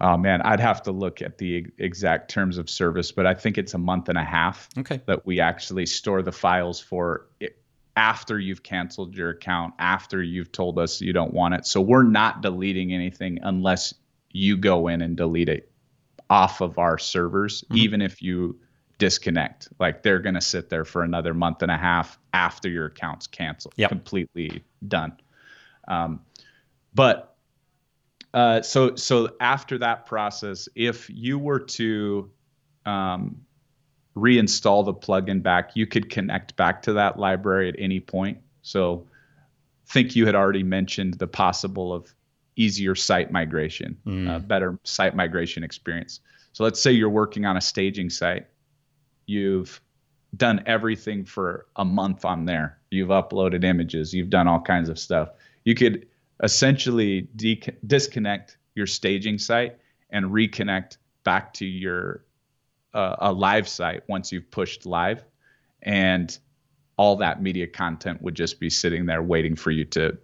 oh 0.00 0.16
man, 0.16 0.40
I'd 0.42 0.60
have 0.60 0.82
to 0.84 0.92
look 0.92 1.20
at 1.20 1.38
the 1.38 1.66
exact 1.78 2.30
terms 2.30 2.58
of 2.58 2.70
service, 2.70 3.12
but 3.12 3.26
I 3.26 3.34
think 3.34 3.58
it's 3.58 3.74
a 3.74 3.78
month 3.78 4.08
and 4.08 4.16
a 4.16 4.24
half 4.24 4.68
okay. 4.78 5.00
that 5.06 5.26
we 5.26 5.40
actually 5.40 5.86
store 5.86 6.22
the 6.22 6.32
files 6.32 6.80
for 6.80 7.26
after 7.96 8.38
you've 8.38 8.62
canceled 8.62 9.14
your 9.14 9.30
account, 9.30 9.74
after 9.78 10.22
you've 10.22 10.52
told 10.52 10.78
us 10.78 11.00
you 11.00 11.12
don't 11.12 11.34
want 11.34 11.54
it. 11.54 11.66
So 11.66 11.80
we're 11.80 12.02
not 12.02 12.40
deleting 12.40 12.92
anything 12.92 13.38
unless 13.42 13.94
you 14.30 14.56
go 14.56 14.88
in 14.88 15.02
and 15.02 15.16
delete 15.16 15.48
it 15.48 15.70
off 16.28 16.60
of 16.60 16.78
our 16.78 16.98
servers, 16.98 17.62
mm-hmm. 17.62 17.76
even 17.78 18.02
if 18.02 18.22
you 18.22 18.58
disconnect. 18.98 19.68
Like 19.80 20.02
they're 20.02 20.20
going 20.20 20.36
to 20.36 20.40
sit 20.40 20.70
there 20.70 20.84
for 20.84 21.02
another 21.02 21.34
month 21.34 21.62
and 21.62 21.72
a 21.72 21.76
half 21.76 22.18
after 22.32 22.68
your 22.68 22.86
account's 22.86 23.26
canceled, 23.26 23.74
yep. 23.76 23.90
completely 23.90 24.62
done. 24.86 25.16
Um, 25.88 26.20
but 26.94 27.36
uh, 28.32 28.62
so 28.62 28.94
so 28.94 29.30
after 29.40 29.78
that 29.78 30.06
process, 30.06 30.68
if 30.76 31.10
you 31.10 31.38
were 31.38 31.58
to 31.58 32.30
um, 32.86 33.40
reinstall 34.16 34.84
the 34.84 34.94
plugin 34.94 35.42
back, 35.42 35.72
you 35.74 35.86
could 35.86 36.10
connect 36.10 36.56
back 36.56 36.82
to 36.82 36.92
that 36.94 37.18
library 37.18 37.68
at 37.68 37.76
any 37.78 38.00
point. 38.00 38.38
So 38.62 39.06
think 39.86 40.14
you 40.14 40.26
had 40.26 40.34
already 40.34 40.62
mentioned 40.62 41.14
the 41.14 41.26
possible 41.26 41.92
of 41.92 42.12
easier 42.56 42.94
site 42.94 43.32
migration, 43.32 43.96
mm. 44.06 44.28
uh, 44.28 44.38
better 44.38 44.78
site 44.84 45.16
migration 45.16 45.64
experience. 45.64 46.20
So 46.52 46.64
let's 46.64 46.80
say 46.80 46.92
you're 46.92 47.08
working 47.08 47.46
on 47.46 47.56
a 47.56 47.60
staging 47.60 48.10
site. 48.10 48.46
You've 49.26 49.80
done 50.36 50.62
everything 50.66 51.24
for 51.24 51.66
a 51.76 51.84
month 51.84 52.24
on 52.24 52.44
there. 52.44 52.78
You've 52.90 53.08
uploaded 53.08 53.64
images, 53.64 54.12
you've 54.12 54.30
done 54.30 54.48
all 54.48 54.60
kinds 54.60 54.88
of 54.88 54.98
stuff. 54.98 55.30
You 55.64 55.74
could 55.74 56.06
essentially 56.42 57.28
de- 57.36 57.62
disconnect 57.86 58.58
your 58.74 58.86
staging 58.86 59.38
site 59.38 59.76
and 60.10 60.26
reconnect 60.26 60.96
back 61.24 61.52
to 61.54 61.66
your 61.66 62.24
uh, 62.94 63.16
a 63.18 63.32
live 63.32 63.68
site 63.68 64.02
once 64.08 64.32
you've 64.32 64.50
pushed 64.50 64.86
live 64.86 65.24
and 65.82 66.38
all 66.96 67.16
that 67.16 67.42
media 67.42 67.66
content 67.66 68.20
would 68.20 68.34
just 68.34 68.60
be 68.60 68.68
sitting 68.68 69.06
there 69.06 69.22
waiting 69.22 69.56
for 69.56 69.70
you 69.70 69.84
to 69.86 70.18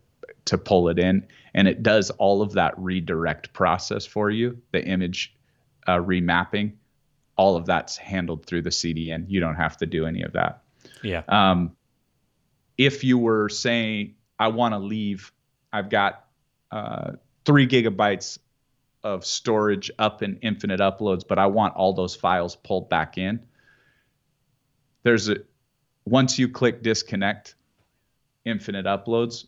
to 0.44 0.58
pull 0.58 0.88
it 0.88 0.98
in. 0.98 1.26
And 1.54 1.66
it 1.66 1.82
does 1.82 2.10
all 2.10 2.42
of 2.42 2.52
that 2.52 2.74
redirect 2.78 3.52
process 3.52 4.06
for 4.06 4.30
you 4.30 4.60
the 4.72 4.84
image 4.84 5.34
uh, 5.86 5.96
remapping 5.96 6.72
all 7.36 7.56
of 7.56 7.66
that's 7.66 7.96
handled 7.96 8.46
through 8.46 8.62
the 8.62 8.70
cdn 8.70 9.26
you 9.28 9.40
don't 9.40 9.56
have 9.56 9.76
to 9.76 9.86
do 9.86 10.06
any 10.06 10.22
of 10.22 10.32
that. 10.32 10.62
Yeah. 11.02 11.22
Um, 11.28 11.76
if 12.78 13.04
you 13.04 13.18
were 13.18 13.48
saying 13.48 14.14
i 14.38 14.48
want 14.48 14.74
to 14.74 14.78
leave 14.78 15.32
i've 15.72 15.88
got 15.88 16.26
uh, 16.70 17.12
three 17.44 17.66
gigabytes 17.66 18.38
of 19.04 19.24
storage 19.24 19.90
up 19.98 20.22
and 20.22 20.38
infinite 20.42 20.80
uploads 20.80 21.22
but 21.26 21.38
i 21.38 21.46
want 21.46 21.74
all 21.76 21.92
those 21.92 22.14
files 22.14 22.56
pulled 22.56 22.88
back 22.88 23.18
in 23.18 23.40
there's 25.02 25.28
a 25.28 25.36
once 26.04 26.38
you 26.38 26.48
click 26.48 26.82
disconnect 26.82 27.56
infinite 28.46 28.86
uploads, 28.86 29.46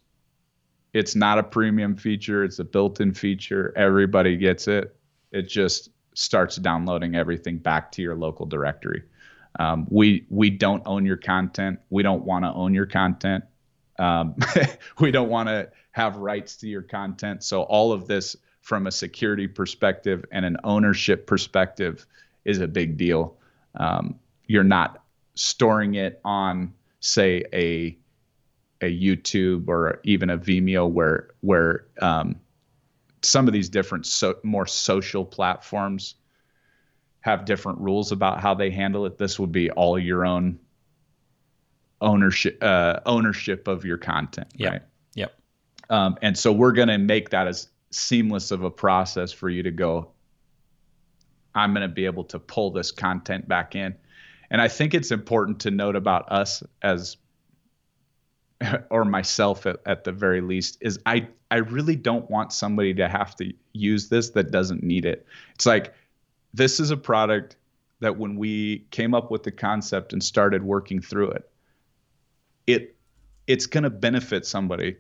it's 0.93 1.15
not 1.15 1.39
a 1.39 1.43
premium 1.43 1.97
feature, 1.97 2.45
it's 2.45 2.59
a 2.59 2.65
built-in 2.65 3.15
feature. 3.15 3.73
Everybody 3.77 4.37
gets 4.37 4.69
it. 4.69 4.95
It 5.33 5.43
just 5.43 5.91
starts 6.15 6.57
downloading 6.57 7.15
everything 7.15 7.59
back 7.59 7.93
to 7.93 8.03
your 8.03 8.17
local 8.17 8.45
directory. 8.45 9.05
Um, 9.59 9.87
we 9.89 10.27
we 10.29 10.51
don't 10.51 10.83
own 10.85 11.07
your 11.07 11.17
content. 11.17 11.79
We 11.91 12.03
don't 12.03 12.25
want 12.25 12.45
to 12.45 12.53
own 12.53 12.75
your 12.75 12.87
content. 12.87 13.45
Um, 13.99 14.37
we 15.01 15.11
don't 15.11 15.29
want 15.29 15.49
to 15.49 15.71
have 15.93 16.17
rights 16.17 16.57
to 16.59 16.69
your 16.69 16.83
content. 16.83 17.43
So 17.43 17.63
all 17.63 17.93
of 17.93 18.07
this, 18.07 18.37
from 18.69 18.87
a 18.87 18.93
security 18.93 19.49
perspective 19.49 20.27
and 20.31 20.45
an 20.45 20.59
ownership 20.63 21.27
perspective, 21.27 22.05
is 22.45 22.61
a 22.61 22.69
big 22.69 22.99
deal. 22.99 23.35
Um, 23.77 24.19
you're 24.47 24.63
not 24.63 25.03
storing 25.37 25.95
it 25.95 26.21
on 26.23 26.75
say 27.01 27.45
a 27.55 27.97
a 28.83 28.93
YouTube 28.95 29.69
or 29.69 30.01
even 30.05 30.29
a 30.29 30.37
Vimeo 30.37 30.87
where 30.87 31.31
where 31.41 31.87
um, 32.03 32.37
some 33.23 33.47
of 33.47 33.55
these 33.55 33.71
different 33.71 34.05
so, 34.05 34.37
more 34.43 34.67
social 34.67 35.25
platforms 35.25 36.17
have 37.21 37.47
different 37.47 37.79
rules 37.81 38.13
about 38.13 38.39
how 38.39 38.53
they 38.53 38.69
handle 38.69 39.07
it. 39.07 39.17
This 39.17 39.39
would 39.39 39.51
be 39.51 39.71
all 39.71 39.99
your 39.99 40.27
own 40.27 40.59
ownership 42.03 42.59
uh, 42.63 43.01
ownership 43.07 43.67
of 43.67 43.87
your 43.87 43.97
content, 43.97 44.49
yep. 44.57 44.73
right? 44.73 44.83
Yep. 45.15 45.35
Um, 45.89 46.19
and 46.21 46.37
so 46.37 46.53
we're 46.53 46.73
going 46.73 46.89
to 46.89 46.99
make 46.99 47.31
that 47.31 47.49
as 47.49 47.69
seamless 47.91 48.51
of 48.51 48.63
a 48.63 48.71
process 48.71 49.33
for 49.33 49.49
you 49.49 49.63
to 49.63 49.71
go. 49.71 50.11
I'm 51.55 51.73
going 51.73 51.89
to 51.89 51.93
be 51.93 52.05
able 52.07 52.25
to 52.25 52.39
pull 52.39 52.71
this 52.71 52.91
content 52.91 53.49
back 53.49 53.75
in 53.75 53.97
and 54.51 54.61
I 54.61 54.69
think 54.69 54.95
it's 54.95 55.11
important 55.11 55.61
to 55.61 55.71
note 55.71 55.97
about 55.97 56.31
us 56.31 56.63
as 56.83 57.17
or 58.91 59.05
myself 59.05 59.67
at, 59.67 59.77
at, 59.87 60.05
the 60.05 60.13
very 60.13 60.41
least 60.41 60.79
is 60.81 60.99
I 61.07 61.29
I 61.51 61.57
really 61.57 61.97
don't 61.97 62.31
want 62.31 62.53
somebody 62.53 62.95
to 62.95 63.09
have 63.09 63.37
to 63.37 63.53
use 63.73 64.09
this 64.09 64.31
that 64.31 64.51
doesn't 64.51 64.83
need 64.83 65.05
it. 65.05 65.27
It's 65.55 65.67
like 65.67 65.95
this 66.55 66.81
is 66.81 66.91
a 66.91 66.97
product 66.97 67.57
that 68.01 68.17
when 68.17 68.37
we 68.37 68.87
came 68.91 69.15
up 69.15 69.31
with 69.31 69.43
the 69.43 69.51
concept 69.51 70.13
and 70.13 70.23
started 70.23 70.63
working 70.63 71.01
through 71.01 71.31
it, 71.31 71.51
it 72.67 72.97
it's 73.47 73.67
going 73.67 73.85
to 73.85 73.91
benefit 73.91 74.47
somebody. 74.47 74.97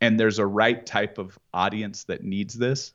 And 0.00 0.20
there's 0.20 0.38
a 0.38 0.46
right 0.46 0.84
type 0.84 1.18
of 1.18 1.38
audience 1.54 2.04
that 2.04 2.22
needs 2.22 2.54
this 2.54 2.92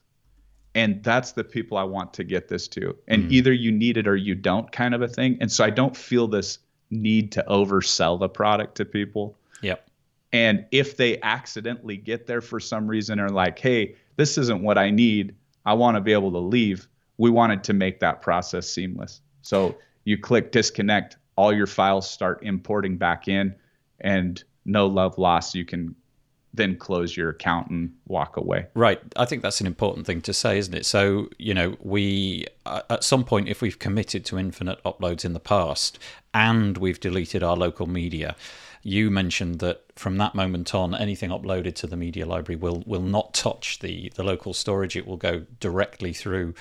and 0.75 1.03
that's 1.03 1.33
the 1.33 1.43
people 1.43 1.77
I 1.77 1.83
want 1.83 2.13
to 2.13 2.23
get 2.23 2.47
this 2.47 2.67
to. 2.69 2.95
And 3.07 3.25
mm. 3.25 3.31
either 3.31 3.51
you 3.51 3.71
need 3.71 3.97
it 3.97 4.07
or 4.07 4.15
you 4.15 4.35
don't, 4.35 4.71
kind 4.71 4.93
of 4.93 5.01
a 5.01 5.07
thing. 5.07 5.37
And 5.41 5.51
so 5.51 5.63
I 5.63 5.69
don't 5.69 5.95
feel 5.95 6.27
this 6.27 6.59
need 6.89 7.31
to 7.33 7.43
oversell 7.47 8.19
the 8.19 8.29
product 8.29 8.75
to 8.75 8.85
people. 8.85 9.37
Yep. 9.61 9.89
And 10.31 10.65
if 10.71 10.95
they 10.95 11.19
accidentally 11.21 11.97
get 11.97 12.25
there 12.25 12.41
for 12.41 12.59
some 12.59 12.87
reason 12.87 13.19
or 13.19 13.29
like, 13.29 13.59
hey, 13.59 13.95
this 14.15 14.37
isn't 14.37 14.61
what 14.61 14.77
I 14.77 14.89
need, 14.89 15.35
I 15.65 15.73
want 15.73 15.95
to 15.95 16.01
be 16.01 16.13
able 16.13 16.31
to 16.31 16.39
leave. 16.39 16.87
We 17.17 17.29
wanted 17.29 17.63
to 17.65 17.73
make 17.73 17.99
that 17.99 18.21
process 18.21 18.69
seamless. 18.69 19.21
So 19.41 19.75
you 20.05 20.17
click 20.17 20.51
disconnect, 20.51 21.17
all 21.35 21.53
your 21.53 21.67
files 21.67 22.09
start 22.09 22.39
importing 22.43 22.97
back 22.97 23.27
in, 23.27 23.53
and 23.99 24.41
no 24.63 24.87
love 24.87 25.17
lost. 25.17 25.53
You 25.53 25.65
can 25.65 25.95
then 26.53 26.75
close 26.75 27.15
your 27.15 27.29
account 27.29 27.69
and 27.69 27.93
walk 28.07 28.37
away. 28.37 28.67
Right. 28.73 29.01
I 29.15 29.25
think 29.25 29.41
that's 29.41 29.61
an 29.61 29.67
important 29.67 30.05
thing 30.05 30.21
to 30.21 30.33
say, 30.33 30.57
isn't 30.57 30.73
it? 30.73 30.85
So, 30.85 31.29
you 31.37 31.53
know, 31.53 31.77
we, 31.79 32.45
uh, 32.65 32.81
at 32.89 33.03
some 33.03 33.23
point, 33.23 33.47
if 33.47 33.61
we've 33.61 33.79
committed 33.79 34.25
to 34.25 34.37
infinite 34.37 34.83
uploads 34.83 35.23
in 35.23 35.33
the 35.33 35.39
past 35.39 35.97
and 36.33 36.77
we've 36.77 36.99
deleted 36.99 37.41
our 37.41 37.55
local 37.55 37.87
media, 37.87 38.35
you 38.83 39.11
mentioned 39.11 39.59
that 39.59 39.83
from 39.95 40.17
that 40.17 40.35
moment 40.35 40.73
on, 40.75 40.95
anything 40.95 41.29
uploaded 41.29 41.75
to 41.75 41.87
the 41.87 41.95
media 41.95 42.25
library 42.25 42.57
will, 42.57 42.83
will 42.85 43.01
not 43.01 43.33
touch 43.33 43.79
the, 43.79 44.11
the 44.15 44.23
local 44.23 44.53
storage. 44.53 44.97
It 44.97 45.07
will 45.07 45.17
go 45.17 45.45
directly 45.59 46.13
through 46.13 46.55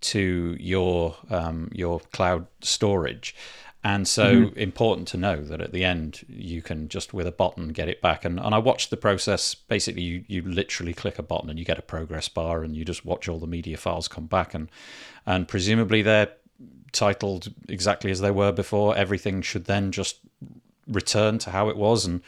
to 0.00 0.56
your 0.58 1.14
um, 1.28 1.68
your 1.72 2.00
cloud 2.12 2.46
storage. 2.62 3.34
And 3.82 4.06
so 4.06 4.34
mm-hmm. 4.34 4.58
important 4.58 5.08
to 5.08 5.16
know 5.16 5.40
that 5.40 5.62
at 5.62 5.72
the 5.72 5.84
end 5.84 6.26
you 6.28 6.60
can 6.60 6.88
just 6.88 7.14
with 7.14 7.26
a 7.26 7.32
button 7.32 7.68
get 7.68 7.88
it 7.88 8.02
back. 8.02 8.26
And, 8.26 8.38
and 8.38 8.54
I 8.54 8.58
watched 8.58 8.90
the 8.90 8.96
process. 8.98 9.54
Basically, 9.54 10.02
you, 10.02 10.24
you 10.28 10.42
literally 10.42 10.92
click 10.92 11.18
a 11.18 11.22
button 11.22 11.48
and 11.48 11.58
you 11.58 11.64
get 11.64 11.78
a 11.78 11.82
progress 11.82 12.28
bar, 12.28 12.62
and 12.62 12.76
you 12.76 12.84
just 12.84 13.06
watch 13.06 13.26
all 13.26 13.38
the 13.38 13.46
media 13.46 13.78
files 13.78 14.06
come 14.06 14.26
back. 14.26 14.52
And 14.52 14.68
and 15.24 15.48
presumably 15.48 16.02
they're 16.02 16.28
titled 16.92 17.54
exactly 17.68 18.10
as 18.10 18.20
they 18.20 18.30
were 18.30 18.52
before. 18.52 18.96
Everything 18.96 19.40
should 19.40 19.64
then 19.64 19.92
just 19.92 20.18
return 20.86 21.38
to 21.38 21.50
how 21.50 21.70
it 21.70 21.76
was. 21.76 22.04
And 22.04 22.20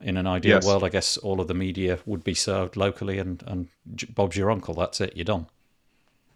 in 0.00 0.16
an 0.16 0.28
ideal 0.28 0.58
yes. 0.58 0.66
world, 0.66 0.84
I 0.84 0.90
guess 0.90 1.16
all 1.16 1.40
of 1.40 1.48
the 1.48 1.54
media 1.54 1.98
would 2.06 2.22
be 2.22 2.34
served 2.34 2.76
locally. 2.76 3.18
And 3.18 3.42
and 3.48 3.66
Bob's 4.14 4.36
your 4.36 4.52
uncle. 4.52 4.74
That's 4.74 5.00
it. 5.00 5.16
You're 5.16 5.24
done. 5.24 5.46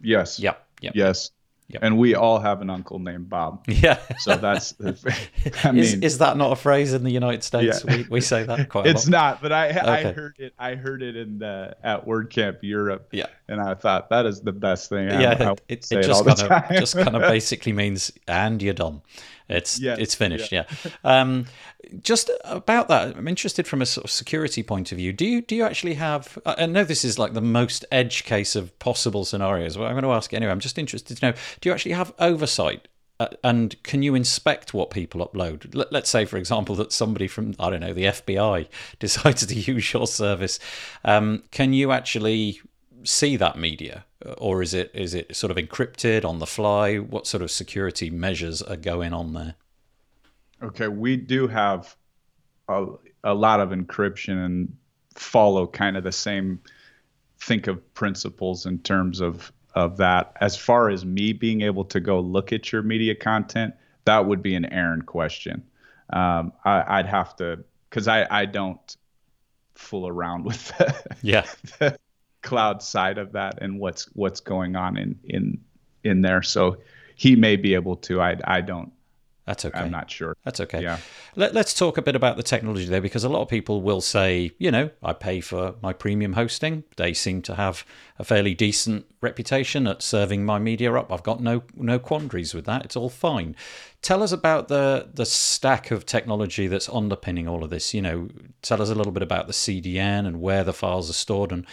Yes. 0.01 0.37
Yep. 0.37 0.67
Yep. 0.81 0.95
Yes. 0.95 1.31
Yep. 1.67 1.81
And 1.83 1.97
we 1.97 2.13
all 2.13 2.39
have 2.39 2.61
an 2.61 2.69
uncle 2.69 2.99
named 2.99 3.27
Bob. 3.27 3.65
Yeah. 3.67 3.99
So 4.19 4.37
that's, 4.37 4.75
I 5.63 5.71
mean, 5.71 5.83
is, 5.83 5.93
is 5.95 6.17
that 6.19 6.37
not 6.37 6.51
a 6.51 6.55
phrase 6.55 6.93
in 6.93 7.03
the 7.03 7.11
United 7.11 7.43
States? 7.43 7.83
Yeah. 7.83 7.97
We, 7.97 8.03
we 8.09 8.21
say 8.21 8.43
that 8.43 8.69
quite 8.69 8.85
It's 8.85 9.07
lot. 9.07 9.11
not, 9.11 9.41
but 9.41 9.51
I, 9.51 9.69
okay. 9.69 9.79
I 9.79 10.13
heard 10.13 10.35
it, 10.37 10.53
I 10.59 10.75
heard 10.75 11.01
it 11.01 11.15
in 11.15 11.39
the, 11.39 11.75
at 11.83 12.05
WordCamp 12.05 12.59
Europe. 12.61 13.09
Yeah. 13.11 13.27
And 13.47 13.59
I 13.59 13.73
thought 13.73 14.09
that 14.09 14.27
is 14.27 14.41
the 14.41 14.51
best 14.51 14.89
thing. 14.89 15.09
Yeah. 15.09 15.37
I, 15.39 15.43
I 15.43 15.51
it, 15.51 15.59
it, 15.69 15.91
it 15.91 16.03
just 16.03 16.25
kind 16.25 16.51
of, 16.51 16.69
just 16.77 16.95
kind 16.95 17.15
of 17.15 17.21
basically 17.29 17.73
means, 17.73 18.11
and 18.27 18.61
you're 18.61 18.73
done. 18.75 19.01
It's 19.47 19.79
yes, 19.79 19.99
it's 19.99 20.15
finished. 20.15 20.51
Yeah. 20.51 20.65
yeah. 20.83 20.91
Um, 21.03 21.45
just 22.01 22.31
about 22.43 22.87
that, 22.87 23.15
I'm 23.15 23.27
interested 23.27 23.67
from 23.67 23.81
a 23.81 23.85
sort 23.85 24.05
of 24.05 24.11
security 24.11 24.63
point 24.63 24.91
of 24.91 24.97
view. 24.97 25.13
Do 25.13 25.25
you 25.25 25.41
do 25.41 25.55
you 25.55 25.63
actually 25.63 25.95
have? 25.95 26.37
I 26.45 26.65
know 26.65 26.83
this 26.83 27.05
is 27.05 27.19
like 27.19 27.33
the 27.33 27.41
most 27.41 27.85
edge 27.91 28.23
case 28.23 28.55
of 28.55 28.77
possible 28.79 29.25
scenarios. 29.25 29.77
But 29.77 29.85
I'm 29.85 29.93
going 29.93 30.03
to 30.03 30.11
ask 30.11 30.33
anyway. 30.33 30.51
I'm 30.51 30.59
just 30.59 30.77
interested 30.77 31.17
to 31.17 31.27
know: 31.27 31.37
Do 31.61 31.69
you 31.69 31.73
actually 31.73 31.93
have 31.93 32.13
oversight? 32.19 32.87
Uh, 33.17 33.27
and 33.45 33.81
can 33.83 34.03
you 34.03 34.13
inspect 34.13 34.73
what 34.73 34.89
people 34.89 35.25
upload? 35.25 35.73
Let, 35.73 35.89
let's 35.93 36.09
say, 36.09 36.25
for 36.25 36.35
example, 36.35 36.75
that 36.75 36.91
somebody 36.91 37.27
from 37.27 37.55
I 37.59 37.69
don't 37.69 37.79
know 37.79 37.93
the 37.93 38.05
FBI 38.05 38.67
decides 38.99 39.45
to 39.45 39.53
use 39.53 39.93
your 39.93 40.07
service. 40.07 40.59
Um, 41.03 41.43
can 41.51 41.71
you 41.73 41.91
actually 41.91 42.61
see 43.05 43.37
that 43.37 43.57
media, 43.57 44.05
or 44.37 44.61
is 44.61 44.73
it 44.73 44.91
is 44.93 45.13
it 45.13 45.35
sort 45.35 45.51
of 45.51 45.57
encrypted 45.57 46.25
on 46.25 46.39
the 46.39 46.47
fly? 46.47 46.97
What 46.97 47.27
sort 47.27 47.43
of 47.43 47.51
security 47.51 48.09
measures 48.09 48.61
are 48.61 48.75
going 48.75 49.13
on 49.13 49.33
there? 49.33 49.55
Okay, 50.61 50.87
we 50.87 51.15
do 51.17 51.47
have 51.47 51.95
a, 52.67 52.85
a 53.23 53.33
lot 53.33 53.59
of 53.59 53.69
encryption 53.69 54.45
and 54.45 54.75
follow 55.15 55.67
kind 55.67 55.97
of 55.97 56.03
the 56.03 56.11
same 56.11 56.59
think 57.39 57.67
of 57.67 57.93
principles 57.93 58.65
in 58.65 58.79
terms 58.79 59.21
of 59.21 59.51
of 59.75 59.97
that. 59.97 60.35
As 60.41 60.57
far 60.57 60.89
as 60.89 61.05
me 61.05 61.33
being 61.33 61.61
able 61.61 61.85
to 61.85 61.99
go 61.99 62.19
look 62.19 62.53
at 62.53 62.71
your 62.71 62.81
media 62.81 63.15
content, 63.15 63.73
that 64.05 64.25
would 64.25 64.41
be 64.41 64.55
an 64.55 64.65
Aaron 64.65 65.01
question. 65.01 65.63
Um, 66.11 66.53
I, 66.63 66.97
would 66.97 67.07
have 67.07 67.35
to 67.37 67.63
because 67.89 68.07
I 68.07 68.27
I 68.29 68.45
don't 68.45 68.97
fool 69.75 70.07
around 70.07 70.45
with 70.45 70.67
the, 70.69 71.15
yeah 71.21 71.45
the, 71.79 71.97
cloud 72.45 72.81
side 72.81 73.17
of 73.17 73.33
that 73.33 73.61
and 73.61 73.79
what's 73.79 74.05
what's 74.13 74.39
going 74.39 74.75
on 74.77 74.95
in 74.95 75.19
in 75.25 75.59
in 76.05 76.21
there. 76.21 76.43
So 76.43 76.77
he 77.15 77.35
may 77.35 77.55
be 77.57 77.73
able 77.73 77.97
to. 77.97 78.21
I 78.21 78.37
I 78.45 78.61
don't 78.61 78.91
That's 79.45 79.65
okay. 79.65 79.79
I'm 79.79 79.91
not 79.91 80.09
sure. 80.09 80.35
That's 80.43 80.59
okay. 80.61 80.81
Yeah. 80.81 80.99
Let, 81.35 81.55
us 81.55 81.73
talk 81.73 81.97
a 81.97 82.01
bit 82.01 82.15
about 82.15 82.37
the 82.37 82.43
technology 82.43 82.85
there 82.85 83.01
because 83.01 83.23
a 83.23 83.29
lot 83.29 83.41
of 83.41 83.47
people 83.47 83.81
will 83.81 84.01
say, 84.01 84.51
you 84.57 84.71
know, 84.71 84.89
I 85.03 85.13
pay 85.13 85.41
for 85.41 85.75
my 85.81 85.93
premium 85.93 86.33
hosting. 86.33 86.83
They 86.97 87.13
seem 87.13 87.41
to 87.43 87.55
have 87.55 87.85
a 88.17 88.23
fairly 88.23 88.53
decent 88.53 89.05
reputation 89.21 89.87
at 89.87 90.01
serving 90.01 90.45
my 90.45 90.59
media 90.59 90.93
up. 90.93 91.11
I've 91.11 91.23
got 91.23 91.41
no 91.41 91.63
no 91.75 91.99
quandaries 91.99 92.53
with 92.53 92.65
that. 92.65 92.85
It's 92.85 92.95
all 92.95 93.09
fine. 93.09 93.55
Tell 94.01 94.23
us 94.23 94.31
about 94.31 94.67
the 94.67 95.09
the 95.13 95.25
stack 95.25 95.91
of 95.91 96.05
technology 96.05 96.67
that's 96.67 96.89
underpinning 96.89 97.47
all 97.47 97.63
of 97.63 97.69
this. 97.69 97.93
You 97.93 98.01
know, 98.01 98.29
tell 98.61 98.81
us 98.81 98.89
a 98.89 98.95
little 98.95 99.11
bit 99.11 99.23
about 99.23 99.47
the 99.47 99.53
CDN 99.53 100.25
and 100.27 100.41
where 100.41 100.63
the 100.63 100.73
files 100.73 101.09
are 101.09 101.13
stored 101.25 101.51
and 101.51 101.65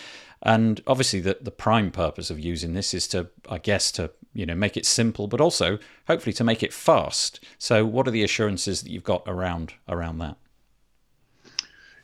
and 0.43 0.83
obviously, 0.87 1.21
the, 1.21 1.39
the 1.41 1.53
prime 1.53 1.91
purpose 1.91 2.31
of 2.31 2.41
using 2.41 2.75
this 2.75 2.95
is 2.95 3.07
to, 3.09 3.29
I 3.49 3.59
guess, 3.59 3.93
to 3.93 4.11
you 4.35 4.45
know 4.45 4.55
make 4.55 4.77
it 4.77 4.85
simple, 4.85 5.29
but 5.29 5.41
also 5.41 5.79
hopefully 6.09 6.33
to 6.35 6.45
make 6.45 6.63
it 6.63 6.73
fast. 6.73 7.41
So, 7.59 7.85
what 7.87 8.09
are 8.09 8.11
the 8.11 8.25
assurances 8.25 8.83
that 8.83 8.91
you've 8.91 9.05
got 9.05 9.23
around 9.27 9.75
around 9.89 10.19
that? 10.19 10.37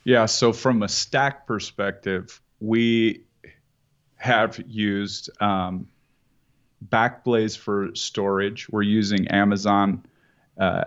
Yeah. 0.05 0.27
So, 0.27 0.53
from 0.53 0.85
a 0.85 0.89
stack 0.89 1.47
perspective, 1.49 2.41
we 2.61 3.25
have 4.17 4.61
used 4.67 5.31
um, 5.43 5.89
Backblaze 6.89 7.59
for 7.59 7.93
storage. 7.95 8.69
We're 8.69 8.83
using 8.83 9.27
Amazon 9.29 10.05
uh, 10.61 10.85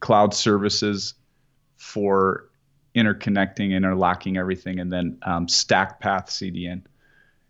cloud 0.00 0.34
services 0.34 1.14
for 1.76 2.45
interconnecting, 2.96 3.72
interlocking 3.72 4.36
everything, 4.36 4.80
and 4.80 4.92
then 4.92 5.18
um, 5.22 5.46
StackPath 5.46 6.28
CDN 6.28 6.82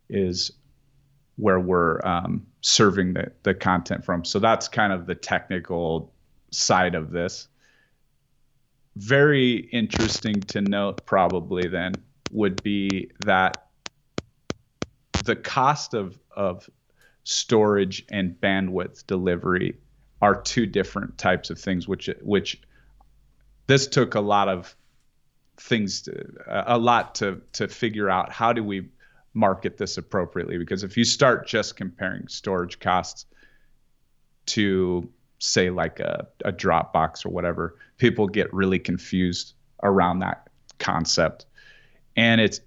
is 0.09 0.51
where 1.37 1.61
we're 1.61 2.05
um, 2.05 2.47
serving 2.63 3.15
the, 3.15 3.31
the 3.43 3.55
content 3.55 4.05
from. 4.05 4.25
So 4.25 4.39
that's 4.39 4.69
kind 4.69 4.93
of 4.93 5.07
the 5.07 5.15
technical 5.15 6.13
side 6.51 6.95
of 6.95 7.11
this. 7.11 7.49
Very 8.97 9.69
interesting 9.73 10.41
to 10.41 10.63
note, 10.63 11.05
probably 11.05 11.69
then, 11.69 11.93
would 12.33 12.63
be 12.63 13.11
that 13.25 13.67
the 15.25 15.37
cost 15.37 15.95
of, 15.95 16.19
of 16.35 16.69
storage 17.25 18.05
and 18.11 18.35
bandwidth 18.41 19.07
delivery 19.07 19.77
are 20.23 20.41
two 20.41 20.65
different 20.67 21.19
types 21.19 21.51
of 21.51 21.59
things, 21.59 21.87
which 21.87 22.09
which 22.23 22.61
this 23.67 23.87
took 23.87 24.15
a 24.15 24.21
lot 24.21 24.49
of 24.49 24.75
things 25.59 26.03
to, 26.03 26.27
a 26.49 26.79
lot 26.79 27.15
to 27.17 27.41
to 27.53 27.69
figure 27.69 28.11
out. 28.11 28.31
How 28.31 28.53
do 28.53 28.63
we 28.63 28.89
market 29.35 29.77
this 29.77 29.99
appropriately? 29.99 30.59
Because 30.59 30.83
if 30.83 30.97
you 30.97 31.05
start 31.05 31.47
just 31.47 31.77
comparing 31.77 32.29
storage 32.29 32.79
costs 32.79 33.27
to 34.47 35.09
say 35.39 35.71
like 35.71 36.01
a, 36.01 36.27
a 36.45 36.53
dropbox 36.53 37.27
or 37.27 37.31
whatever 37.31 37.77
people 37.99 38.27
get 38.27 38.53
really 38.53 38.79
confused 38.79 39.55
around 39.83 40.21
that 40.21 40.49
concept. 40.79 41.47
And 42.17 42.41
it's 42.41 42.61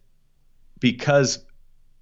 because 0.80 1.44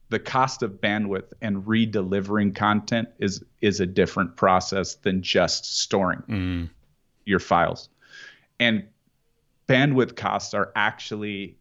the 0.10 0.20
cost 0.20 0.64
of 0.64 0.72
bandwidth 0.74 1.32
and 1.42 1.64
redelivering 1.64 2.56
content 2.56 3.10
is 3.20 3.44
is 3.62 3.80
a 3.80 3.86
different 3.86 4.36
process 4.36 4.96
than 4.96 5.22
just 5.22 5.80
storing 5.80 6.24
mm. 6.30 6.70
your 7.26 7.40
files. 7.40 7.90
And 8.60 8.88
bandwidth 9.68 10.16
costs 10.16 10.54
are 10.54 10.72
actually 10.76 11.58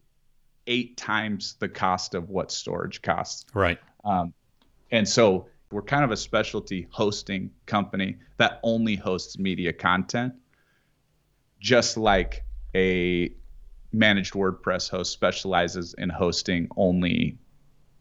eight 0.65 0.97
times 0.97 1.55
the 1.59 1.69
cost 1.69 2.13
of 2.13 2.29
what 2.29 2.51
storage 2.51 3.01
costs. 3.01 3.45
Right. 3.53 3.79
Um, 4.03 4.33
and 4.91 5.07
so 5.07 5.47
we're 5.71 5.81
kind 5.81 6.03
of 6.03 6.11
a 6.11 6.17
specialty 6.17 6.87
hosting 6.91 7.51
company 7.65 8.17
that 8.37 8.59
only 8.63 8.95
hosts 8.95 9.37
media 9.37 9.73
content, 9.73 10.33
just 11.59 11.97
like 11.97 12.43
a 12.75 13.33
managed 13.91 14.33
WordPress 14.33 14.89
host 14.89 15.11
specializes 15.11 15.93
in 15.97 16.09
hosting 16.09 16.69
only 16.77 17.37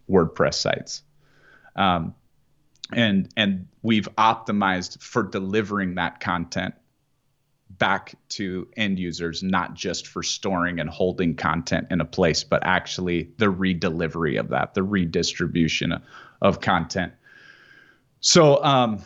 WordPress 0.08 0.54
sites. 0.54 1.02
Um, 1.74 2.14
and 2.92 3.28
and 3.36 3.66
we've 3.82 4.08
optimized 4.16 5.02
for 5.02 5.24
delivering 5.24 5.96
that 5.96 6.20
content 6.20 6.74
back 7.78 8.14
to 8.30 8.68
end 8.76 8.98
users, 8.98 9.42
not 9.42 9.74
just 9.74 10.06
for 10.06 10.22
storing 10.22 10.80
and 10.80 10.88
holding 10.88 11.34
content 11.34 11.86
in 11.90 12.00
a 12.00 12.04
place, 12.04 12.44
but 12.44 12.64
actually 12.64 13.30
the 13.38 13.46
redelivery 13.46 14.38
of 14.38 14.48
that, 14.48 14.74
the 14.74 14.82
redistribution 14.82 15.94
of 16.42 16.60
content. 16.60 17.12
So, 18.20 18.62
um, 18.64 19.02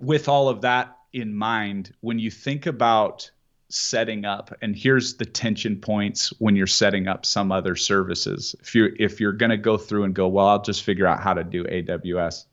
with 0.00 0.28
all 0.28 0.48
of 0.48 0.62
that 0.62 0.96
in 1.12 1.34
mind, 1.34 1.94
when 2.00 2.18
you 2.18 2.30
think 2.30 2.66
about 2.66 3.30
setting 3.70 4.24
up, 4.24 4.52
and 4.62 4.76
here's 4.76 5.14
the 5.14 5.24
tension 5.24 5.76
points 5.76 6.30
when 6.40 6.56
you're 6.56 6.66
setting 6.66 7.06
up 7.06 7.24
some 7.24 7.52
other 7.52 7.76
services. 7.76 8.54
If 8.60 8.74
you 8.74 8.94
if 8.98 9.20
you're 9.20 9.32
going 9.32 9.50
to 9.50 9.56
go 9.56 9.76
through 9.76 10.04
and 10.04 10.14
go, 10.14 10.28
well, 10.28 10.46
I'll 10.46 10.62
just 10.62 10.82
figure 10.82 11.06
out 11.06 11.20
how 11.20 11.34
to 11.34 11.44
do 11.44 11.64
AWS. 11.64 12.46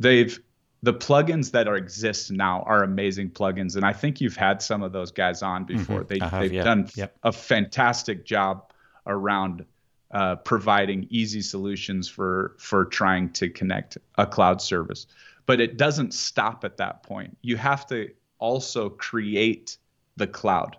They've 0.00 0.38
the 0.84 0.92
plugins 0.92 1.52
that 1.52 1.66
are 1.66 1.76
exist 1.76 2.30
now 2.30 2.62
are 2.66 2.82
amazing 2.82 3.30
plugins, 3.30 3.74
and 3.76 3.86
I 3.86 3.94
think 3.94 4.20
you've 4.20 4.36
had 4.36 4.60
some 4.60 4.82
of 4.82 4.92
those 4.92 5.10
guys 5.10 5.42
on 5.42 5.64
mm-hmm. 5.64 5.78
before. 5.78 6.04
Mm-hmm. 6.04 6.08
They, 6.08 6.18
have, 6.18 6.40
they've 6.40 6.52
yeah. 6.52 6.62
done 6.62 6.90
yep. 6.94 7.16
a 7.22 7.32
fantastic 7.32 8.26
job 8.26 8.70
around 9.06 9.64
uh, 10.10 10.36
providing 10.36 11.06
easy 11.08 11.40
solutions 11.40 12.06
for 12.06 12.54
for 12.58 12.84
trying 12.84 13.30
to 13.32 13.48
connect 13.48 13.96
a 14.18 14.26
cloud 14.26 14.60
service. 14.60 15.06
But 15.46 15.60
it 15.60 15.78
doesn't 15.78 16.12
stop 16.12 16.64
at 16.64 16.76
that 16.76 17.02
point. 17.02 17.38
You 17.40 17.56
have 17.56 17.86
to 17.86 18.10
also 18.38 18.90
create 18.90 19.78
the 20.16 20.26
cloud, 20.26 20.76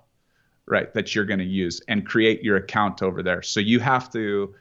right, 0.68 0.94
that 0.94 1.16
you're 1.16 1.26
going 1.26 1.40
to 1.40 1.46
use 1.46 1.82
and 1.88 2.06
create 2.06 2.44
your 2.44 2.58
account 2.58 3.02
over 3.02 3.24
there. 3.24 3.42
So 3.42 3.60
you 3.60 3.80
have 3.80 4.12
to 4.12 4.54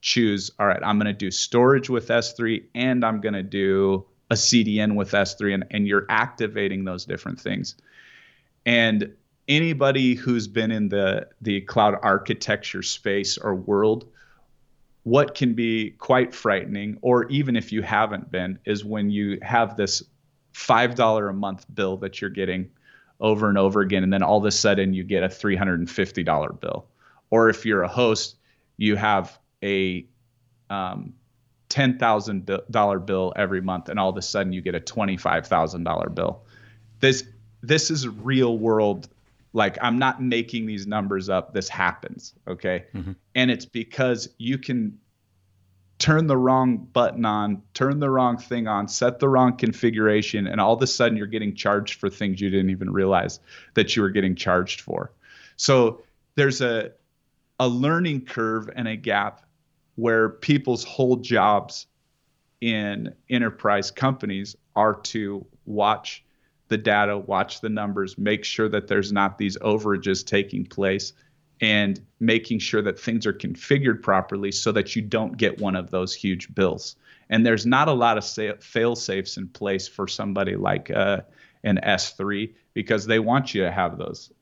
choose. 0.00 0.50
All 0.58 0.66
right, 0.66 0.82
I'm 0.82 0.98
going 0.98 1.06
to 1.06 1.12
do 1.12 1.30
storage 1.30 1.88
with 1.88 2.08
S3, 2.08 2.64
and 2.74 3.04
I'm 3.04 3.20
going 3.20 3.34
to 3.34 3.44
do 3.44 4.06
a 4.30 4.34
CDN 4.34 4.94
with 4.94 5.10
S3 5.10 5.54
and, 5.54 5.64
and 5.70 5.86
you're 5.86 6.06
activating 6.08 6.84
those 6.84 7.04
different 7.04 7.40
things. 7.40 7.76
And 8.64 9.12
anybody 9.48 10.14
who's 10.14 10.46
been 10.46 10.70
in 10.70 10.88
the 10.88 11.28
the 11.40 11.60
cloud 11.62 11.96
architecture 12.02 12.82
space 12.82 13.36
or 13.36 13.54
world, 13.54 14.06
what 15.02 15.34
can 15.34 15.54
be 15.54 15.90
quite 15.98 16.34
frightening, 16.34 16.98
or 17.02 17.28
even 17.28 17.56
if 17.56 17.72
you 17.72 17.82
haven't 17.82 18.30
been, 18.30 18.58
is 18.64 18.84
when 18.84 19.10
you 19.10 19.38
have 19.42 19.76
this 19.76 20.02
five 20.52 20.94
dollar 20.94 21.28
a 21.28 21.34
month 21.34 21.66
bill 21.74 21.96
that 21.98 22.20
you're 22.20 22.30
getting 22.30 22.70
over 23.18 23.48
and 23.48 23.58
over 23.58 23.80
again, 23.80 24.02
and 24.02 24.12
then 24.12 24.22
all 24.22 24.38
of 24.38 24.44
a 24.44 24.50
sudden 24.50 24.94
you 24.94 25.04
get 25.04 25.22
a 25.22 25.28
three 25.28 25.56
hundred 25.56 25.80
and 25.80 25.90
fifty 25.90 26.22
dollar 26.22 26.52
bill. 26.52 26.86
Or 27.30 27.48
if 27.48 27.66
you're 27.66 27.82
a 27.82 27.88
host, 27.88 28.36
you 28.76 28.96
have 28.96 29.38
a 29.62 30.06
um, 30.68 31.14
ten 31.70 31.96
thousand 31.96 32.50
dollar 32.70 32.98
bill 32.98 33.32
every 33.36 33.62
month, 33.62 33.88
and 33.88 33.98
all 33.98 34.10
of 34.10 34.16
a 34.18 34.22
sudden 34.22 34.52
you 34.52 34.60
get 34.60 34.74
a 34.74 34.80
twenty 34.80 35.16
five 35.16 35.46
thousand 35.46 35.84
dollar 35.84 36.10
bill. 36.10 36.42
This 36.98 37.24
this 37.62 37.90
is 37.90 38.06
real 38.06 38.58
world. 38.58 39.08
Like 39.54 39.78
I'm 39.80 39.98
not 39.98 40.22
making 40.22 40.66
these 40.66 40.86
numbers 40.86 41.30
up. 41.30 41.54
This 41.54 41.68
happens, 41.68 42.34
okay? 42.46 42.84
Mm-hmm. 42.94 43.12
And 43.34 43.50
it's 43.50 43.64
because 43.64 44.28
you 44.36 44.58
can 44.58 44.98
turn 45.98 46.26
the 46.26 46.36
wrong 46.36 46.78
button 46.92 47.24
on, 47.24 47.62
turn 47.74 48.00
the 48.00 48.10
wrong 48.10 48.38
thing 48.38 48.66
on, 48.66 48.88
set 48.88 49.18
the 49.18 49.28
wrong 49.28 49.56
configuration, 49.56 50.46
and 50.46 50.60
all 50.60 50.74
of 50.74 50.82
a 50.82 50.86
sudden 50.86 51.16
you're 51.16 51.26
getting 51.26 51.54
charged 51.54 52.00
for 52.00 52.08
things 52.08 52.40
you 52.40 52.50
didn't 52.50 52.70
even 52.70 52.90
realize 52.90 53.40
that 53.74 53.94
you 53.94 54.02
were 54.02 54.10
getting 54.10 54.34
charged 54.34 54.80
for. 54.80 55.12
So 55.56 56.02
there's 56.34 56.60
a 56.60 56.92
a 57.58 57.68
learning 57.68 58.24
curve 58.24 58.70
and 58.74 58.88
a 58.88 58.96
gap 58.96 59.44
where 59.96 60.28
people's 60.28 60.84
whole 60.84 61.16
jobs 61.16 61.86
in 62.60 63.14
enterprise 63.28 63.90
companies 63.90 64.56
are 64.76 64.94
to 64.94 65.44
watch 65.66 66.24
the 66.68 66.78
data, 66.78 67.18
watch 67.18 67.60
the 67.60 67.68
numbers, 67.68 68.16
make 68.16 68.44
sure 68.44 68.68
that 68.68 68.86
there's 68.86 69.12
not 69.12 69.38
these 69.38 69.56
overages 69.58 70.24
taking 70.24 70.64
place, 70.64 71.12
and 71.60 72.00
making 72.20 72.58
sure 72.58 72.80
that 72.80 72.98
things 72.98 73.26
are 73.26 73.32
configured 73.32 74.02
properly 74.02 74.50
so 74.50 74.72
that 74.72 74.96
you 74.96 75.02
don't 75.02 75.36
get 75.36 75.60
one 75.60 75.76
of 75.76 75.90
those 75.90 76.14
huge 76.14 76.54
bills. 76.54 76.96
And 77.28 77.44
there's 77.44 77.66
not 77.66 77.88
a 77.88 77.92
lot 77.92 78.18
of 78.18 78.62
fail 78.62 78.96
safes 78.96 79.36
in 79.36 79.48
place 79.48 79.86
for 79.86 80.08
somebody 80.08 80.56
like 80.56 80.90
uh, 80.90 81.20
an 81.64 81.78
S3 81.82 82.52
because 82.72 83.06
they 83.06 83.18
want 83.18 83.54
you 83.54 83.62
to 83.62 83.70
have 83.70 83.98
those 83.98 84.32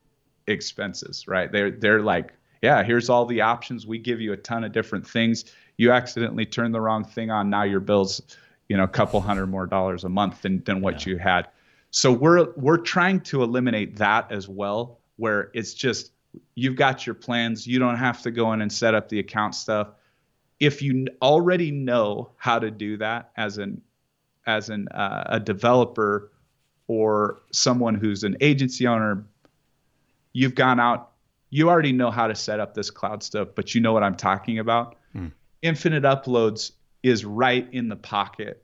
expenses, 0.47 1.27
right? 1.27 1.51
They're 1.51 1.71
they're 1.71 2.01
like 2.01 2.33
yeah, 2.61 2.83
here's 2.83 3.09
all 3.09 3.25
the 3.25 3.41
options. 3.41 3.87
We 3.87 3.97
give 3.97 4.19
you 4.19 4.33
a 4.33 4.37
ton 4.37 4.63
of 4.63 4.71
different 4.71 5.07
things. 5.07 5.45
You 5.77 5.91
accidentally 5.91 6.45
turn 6.45 6.71
the 6.71 6.81
wrong 6.81 7.03
thing 7.03 7.31
on. 7.31 7.49
Now 7.49 7.63
your 7.63 7.79
bill's, 7.79 8.21
you 8.67 8.77
know, 8.77 8.83
a 8.83 8.87
couple 8.87 9.21
hundred 9.21 9.47
more 9.47 9.65
dollars 9.65 10.03
a 10.03 10.09
month 10.09 10.41
than, 10.41 10.63
than 10.65 10.81
what 10.81 11.05
yeah. 11.05 11.13
you 11.13 11.17
had. 11.17 11.47
So 11.91 12.11
we're 12.11 12.51
we're 12.55 12.77
trying 12.77 13.21
to 13.21 13.41
eliminate 13.41 13.95
that 13.97 14.31
as 14.31 14.47
well, 14.47 14.99
where 15.15 15.49
it's 15.53 15.73
just 15.73 16.11
you've 16.55 16.75
got 16.75 17.05
your 17.05 17.15
plans. 17.15 17.65
You 17.65 17.79
don't 17.79 17.97
have 17.97 18.21
to 18.23 18.31
go 18.31 18.53
in 18.53 18.61
and 18.61 18.71
set 18.71 18.93
up 18.93 19.09
the 19.09 19.19
account 19.19 19.55
stuff. 19.55 19.89
If 20.59 20.81
you 20.81 21.07
already 21.21 21.71
know 21.71 22.31
how 22.37 22.59
to 22.59 22.69
do 22.69 22.97
that 22.97 23.31
as 23.37 23.57
an 23.57 23.81
as 24.45 24.69
an 24.69 24.87
uh, 24.89 25.23
a 25.27 25.39
developer 25.39 26.31
or 26.87 27.41
someone 27.51 27.95
who's 27.95 28.23
an 28.23 28.35
agency 28.41 28.85
owner, 28.85 29.23
you've 30.33 30.55
gone 30.55 30.79
out, 30.79 31.11
you 31.49 31.69
already 31.69 31.91
know 31.91 32.11
how 32.11 32.27
to 32.27 32.35
set 32.35 32.59
up 32.59 32.73
this 32.73 32.89
cloud 32.89 33.23
stuff, 33.23 33.49
but 33.55 33.73
you 33.73 33.81
know 33.81 33.93
what 33.93 34.03
I'm 34.03 34.15
talking 34.15 34.59
about. 34.59 34.97
Mm. 35.15 35.31
Infinite 35.61 36.03
uploads 36.03 36.71
is 37.03 37.25
right 37.25 37.67
in 37.71 37.89
the 37.89 37.95
pocket 37.95 38.63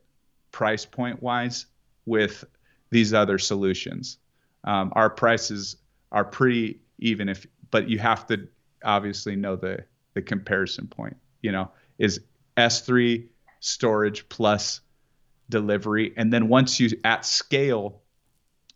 price 0.51 0.85
point 0.85 1.21
wise 1.21 1.65
with 2.05 2.43
these 2.91 3.13
other 3.13 3.37
solutions. 3.37 4.17
Um, 4.63 4.91
our 4.95 5.09
prices 5.09 5.77
are 6.11 6.23
pretty 6.23 6.79
even 6.99 7.29
if 7.29 7.45
but 7.71 7.89
you 7.89 7.99
have 7.99 8.25
to 8.27 8.47
obviously 8.83 9.35
know 9.35 9.55
the 9.55 9.83
the 10.13 10.21
comparison 10.21 10.87
point 10.87 11.17
you 11.41 11.51
know 11.51 11.69
is 11.97 12.21
s3 12.57 13.27
storage 13.59 14.27
plus 14.29 14.79
delivery 15.49 16.13
and 16.15 16.31
then 16.31 16.47
once 16.47 16.79
you 16.79 16.89
at 17.03 17.25
scale 17.25 18.01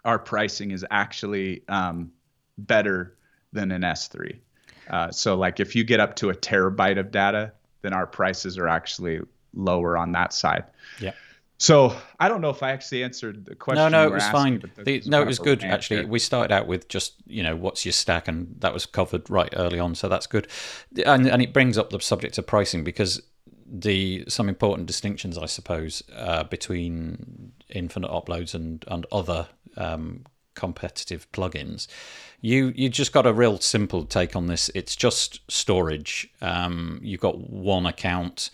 our 0.05 0.19
pricing 0.19 0.71
is 0.71 0.85
actually 0.91 1.63
um, 1.67 2.11
better 2.57 3.15
than 3.53 3.71
an 3.71 3.81
s3 3.81 4.37
uh, 4.89 5.11
so 5.11 5.35
like 5.35 5.59
if 5.59 5.75
you 5.75 5.83
get 5.83 5.99
up 5.99 6.15
to 6.15 6.29
a 6.29 6.35
terabyte 6.35 6.99
of 6.99 7.11
data 7.11 7.51
then 7.81 7.93
our 7.93 8.07
prices 8.07 8.57
are 8.57 8.67
actually 8.67 9.19
lower 9.53 9.97
on 9.97 10.11
that 10.11 10.33
side 10.33 10.63
yeah 10.99 11.11
so 11.59 11.93
I 12.21 12.29
don't 12.29 12.39
know 12.39 12.51
if 12.51 12.63
I 12.63 12.71
actually 12.71 13.03
answered 13.03 13.43
the 13.43 13.53
question. 13.53 13.83
No, 13.83 13.89
no, 13.89 14.07
it 14.07 14.13
was 14.13 14.25
fine. 14.29 14.63
The, 14.77 15.03
no, 15.05 15.21
it 15.21 15.27
was 15.27 15.39
good 15.39 15.61
actually. 15.61 16.05
We 16.05 16.17
started 16.17 16.53
out 16.53 16.67
with 16.67 16.87
just 16.87 17.15
you 17.27 17.43
know 17.43 17.55
what's 17.57 17.85
your 17.85 17.91
stack, 17.91 18.29
and 18.29 18.55
that 18.59 18.73
was 18.73 18.85
covered 18.85 19.29
right 19.29 19.53
early 19.57 19.77
on, 19.77 19.93
so 19.93 20.07
that's 20.07 20.25
good. 20.25 20.47
And 21.05 21.27
and 21.27 21.41
it 21.41 21.51
brings 21.51 21.77
up 21.77 21.89
the 21.89 21.99
subject 21.99 22.37
of 22.37 22.47
pricing 22.47 22.85
because 22.85 23.21
the 23.69 24.23
some 24.29 24.47
important 24.47 24.87
distinctions, 24.87 25.37
I 25.37 25.47
suppose, 25.47 26.01
uh, 26.15 26.45
between 26.45 27.51
infinite 27.67 28.09
uploads 28.09 28.55
and 28.55 28.85
and 28.87 29.05
other 29.11 29.49
um, 29.75 30.25
competitive 30.55 31.29
plugins. 31.33 31.87
You 32.41 32.71
you 32.75 32.89
just 32.89 33.11
got 33.11 33.25
a 33.25 33.33
real 33.33 33.59
simple 33.59 34.05
take 34.05 34.35
on 34.35 34.47
this. 34.47 34.69
It's 34.73 34.95
just 34.95 35.41
storage. 35.51 36.29
Um, 36.41 36.99
you've 37.03 37.19
got 37.19 37.37
one 37.37 37.85
account 37.85 38.49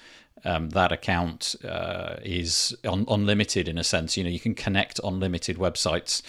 um, 0.45 0.69
that 0.69 0.91
account 0.91 1.55
uh, 1.67 2.17
is 2.23 2.75
un- 2.85 3.05
unlimited 3.09 3.67
in 3.67 3.77
a 3.77 3.83
sense. 3.83 4.15
You 4.15 4.23
know, 4.23 4.29
you 4.29 4.39
can 4.39 4.53
connect 4.53 4.99
unlimited 5.03 5.57
websites. 5.57 6.21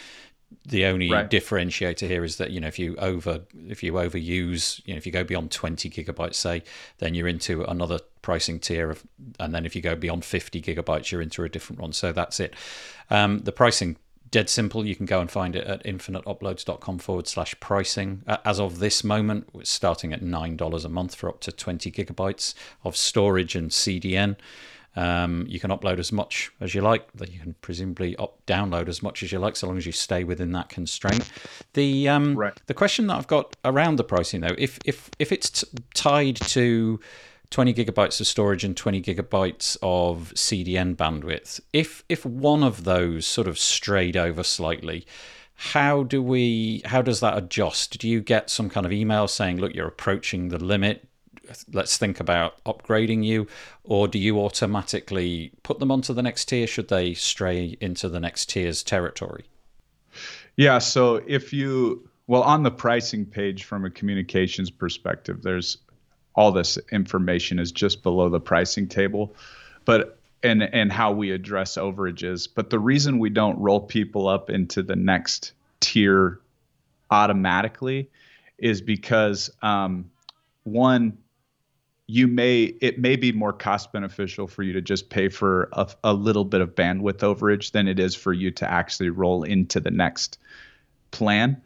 The 0.65 0.87
only 0.87 1.11
right. 1.11 1.29
differentiator 1.29 2.09
here 2.09 2.25
is 2.25 2.37
that 2.37 2.51
you 2.51 2.61
know 2.61 2.69
if 2.69 2.79
you 2.79 2.97
over 2.97 3.41
if 3.69 3.83
you 3.83 3.93
overuse 3.95 4.81
you 4.87 4.95
know 4.95 4.97
if 4.97 5.05
you 5.05 5.11
go 5.11 5.25
beyond 5.25 5.51
20 5.51 5.91
gigabytes 5.91 6.37
say 6.37 6.63
then 6.99 7.15
you're 7.15 7.27
into 7.27 7.65
another 7.65 7.99
pricing 8.23 8.61
tier 8.61 8.91
of 8.91 9.05
and 9.41 9.53
then 9.53 9.67
if 9.67 9.75
you 9.75 9.83
go 9.83 9.97
beyond 9.97 10.25
50 10.25 10.63
gigabytes 10.63 11.11
you're 11.11 11.21
into 11.21 11.43
a 11.43 11.49
different 11.49 11.83
one 11.83 11.93
so 11.93 12.13
that's 12.13 12.39
it 12.39 12.55
um, 13.11 13.41
the 13.41 13.51
pricing 13.51 13.97
dead 14.31 14.49
simple. 14.49 14.87
You 14.87 14.97
can 14.97 15.07
go 15.07 15.21
and 15.21 15.31
find 15.31 15.57
it 15.57 15.67
at 15.67 15.85
infiniteuploads.com 15.85 16.99
forward 16.99 17.29
slash 17.29 17.59
pricing. 17.61 18.23
As 18.45 18.61
of 18.61 18.79
this 18.79 19.05
moment, 19.05 19.49
it's 19.55 19.71
starting 19.71 20.13
at 20.13 20.23
$9 20.23 20.85
a 20.85 20.89
month 20.89 21.15
for 21.15 21.29
up 21.29 21.41
to 21.41 21.53
20 21.53 21.91
gigabytes 21.91 22.55
of 22.85 22.97
storage 22.97 23.55
and 23.55 23.71
CDN. 23.71 24.37
Um, 24.97 25.45
you 25.47 25.61
can 25.61 25.71
upload 25.71 25.99
as 25.99 26.11
much 26.11 26.51
as 26.59 26.75
you 26.75 26.81
like. 26.81 27.07
You 27.21 27.39
can 27.39 27.55
presumably 27.61 28.17
up, 28.17 28.39
download 28.47 28.89
as 28.89 29.03
much 29.03 29.23
as 29.23 29.31
you 29.31 29.39
like, 29.39 29.55
so 29.55 29.67
long 29.67 29.77
as 29.77 29.85
you 29.85 29.93
stay 29.93 30.25
within 30.25 30.53
that 30.53 30.71
constraint. 30.71 31.31
The 31.75 32.09
um, 32.09 32.35
right. 32.35 32.59
the 32.67 32.73
question 32.73 33.07
that 33.09 33.17
I've 33.17 33.27
got 33.27 33.57
around 33.63 33.97
the 33.97 34.05
pricing 34.05 34.41
though, 34.41 34.55
if 34.57 34.79
if 34.87 35.11
if 35.19 35.33
it's 35.33 35.51
t- 35.51 35.69
tied 35.93 36.37
to 36.37 36.99
20 37.51 37.75
gigabytes 37.75 38.21
of 38.21 38.27
storage 38.27 38.65
and 38.65 38.77
20 38.77 39.03
gigabytes 39.03 39.77
of 39.83 40.33
CDN 40.35 40.97
bandwidth. 40.97 41.61
If 41.73 42.05
if 42.09 42.27
one 42.27 42.63
of 42.63 42.85
those 42.85 43.27
sort 43.27 43.47
of 43.47 43.59
strayed 43.59 44.17
over 44.17 44.43
slightly, 44.43 45.07
how 45.55 46.03
do 46.03 46.23
we 46.23 46.83
how 46.85 47.03
does 47.03 47.21
that 47.21 47.37
adjust? 47.37 47.99
Do 47.99 48.09
you 48.09 48.21
get 48.21 48.51
some 48.51 48.69
kind 48.69 48.85
of 48.85 48.93
email 48.93 49.29
saying, 49.29 49.59
"Look, 49.59 49.75
you're 49.75 49.89
approaching 49.89 50.49
the 50.49 50.59
limit. 50.59 51.07
Let's 51.73 51.97
think 51.97 52.19
about 52.21 52.63
upgrading 52.65 53.25
you," 53.25 53.47
or 53.85 54.09
do 54.09 54.19
you 54.19 54.41
automatically 54.41 55.53
put 55.63 55.79
them 55.79 55.91
onto 55.91 56.13
the 56.13 56.23
next 56.23 56.47
tier 56.47 56.67
should 56.67 56.89
they 56.89 57.15
stray 57.15 57.77
into 57.81 58.09
the 58.09 58.21
next 58.21 58.51
tier's 58.51 58.83
territory? 58.83 59.45
Yeah, 60.57 60.79
so 60.79 61.23
if 61.27 61.53
you 61.53 62.09
well 62.27 62.43
on 62.43 62.63
the 62.63 62.71
pricing 62.71 63.25
page 63.25 63.65
from 63.65 63.85
a 63.85 63.91
communications 63.91 64.71
perspective, 64.71 65.43
there's 65.43 65.79
all 66.37 66.53
this 66.53 66.79
information 66.93 67.59
is 67.59 67.73
just 67.73 68.03
below 68.03 68.29
the 68.29 68.41
pricing 68.41 68.87
table. 68.87 69.35
But 69.85 70.19
and 70.43 70.63
and 70.63 70.93
how 70.93 71.13
we 71.13 71.31
address 71.31 71.77
overages. 71.77 72.49
But 72.53 72.71
the 72.71 72.79
reason 72.79 73.19
we 73.19 73.31
don't 73.31 73.59
roll 73.59 73.81
people 73.81 74.29
up 74.29 74.51
into 74.51 74.83
the 74.83 74.97
next 74.97 75.53
tier 75.81 76.41
automatically 77.11 78.11
is 78.59 78.81
because 78.81 79.51
um, 79.63 80.11
one, 80.65 81.19
you 82.07 82.27
may 82.29 82.65
it 82.81 82.99
may 82.99 83.17
be 83.17 83.33
more 83.33 83.53
cost 83.53 83.93
beneficial 83.93 84.47
for 84.47 84.63
you 84.63 84.73
to 84.75 84.81
just 84.81 85.11
pay 85.11 85.29
for 85.29 85.69
a, 85.73 85.89
a 86.05 86.13
little 86.13 86.45
bit 86.45 86.61
of 86.61 86.75
bandwidth 86.75 87.19
overage 87.19 87.73
than 87.73 87.89
it 87.89 87.99
is 87.99 88.15
for 88.15 88.33
you 88.33 88.51
to 88.53 88.71
actually 88.71 89.11
roll 89.11 89.43
into 89.43 89.81
the 89.81 89.91
next 89.91 90.39
plan. 91.11 91.61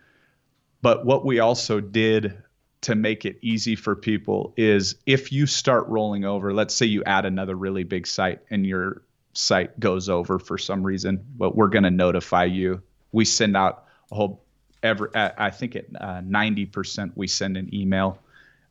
But 0.82 1.04
what 1.04 1.26
we 1.26 1.40
also 1.40 1.80
did 1.80 2.42
to 2.82 2.94
make 2.94 3.24
it 3.24 3.38
easy 3.42 3.76
for 3.76 3.94
people 3.94 4.54
is 4.56 4.96
if 5.06 5.32
you 5.32 5.46
start 5.46 5.86
rolling 5.88 6.24
over, 6.24 6.54
let's 6.54 6.74
say 6.74 6.86
you 6.86 7.04
add 7.04 7.26
another 7.26 7.54
really 7.54 7.84
big 7.84 8.06
site 8.06 8.40
and 8.50 8.64
your 8.66 9.02
site 9.34 9.78
goes 9.78 10.08
over 10.08 10.38
for 10.38 10.56
some 10.56 10.82
reason, 10.82 11.24
but 11.36 11.54
we're 11.54 11.68
going 11.68 11.84
to 11.84 11.90
notify 11.90 12.44
you. 12.44 12.82
We 13.12 13.24
send 13.24 13.56
out 13.56 13.84
a 14.10 14.14
whole 14.14 14.44
every 14.82 15.08
I 15.14 15.50
think 15.50 15.76
at 15.76 15.84
uh, 16.00 16.20
90% 16.22 17.12
we 17.14 17.26
send 17.26 17.56
an 17.56 17.72
email. 17.74 18.18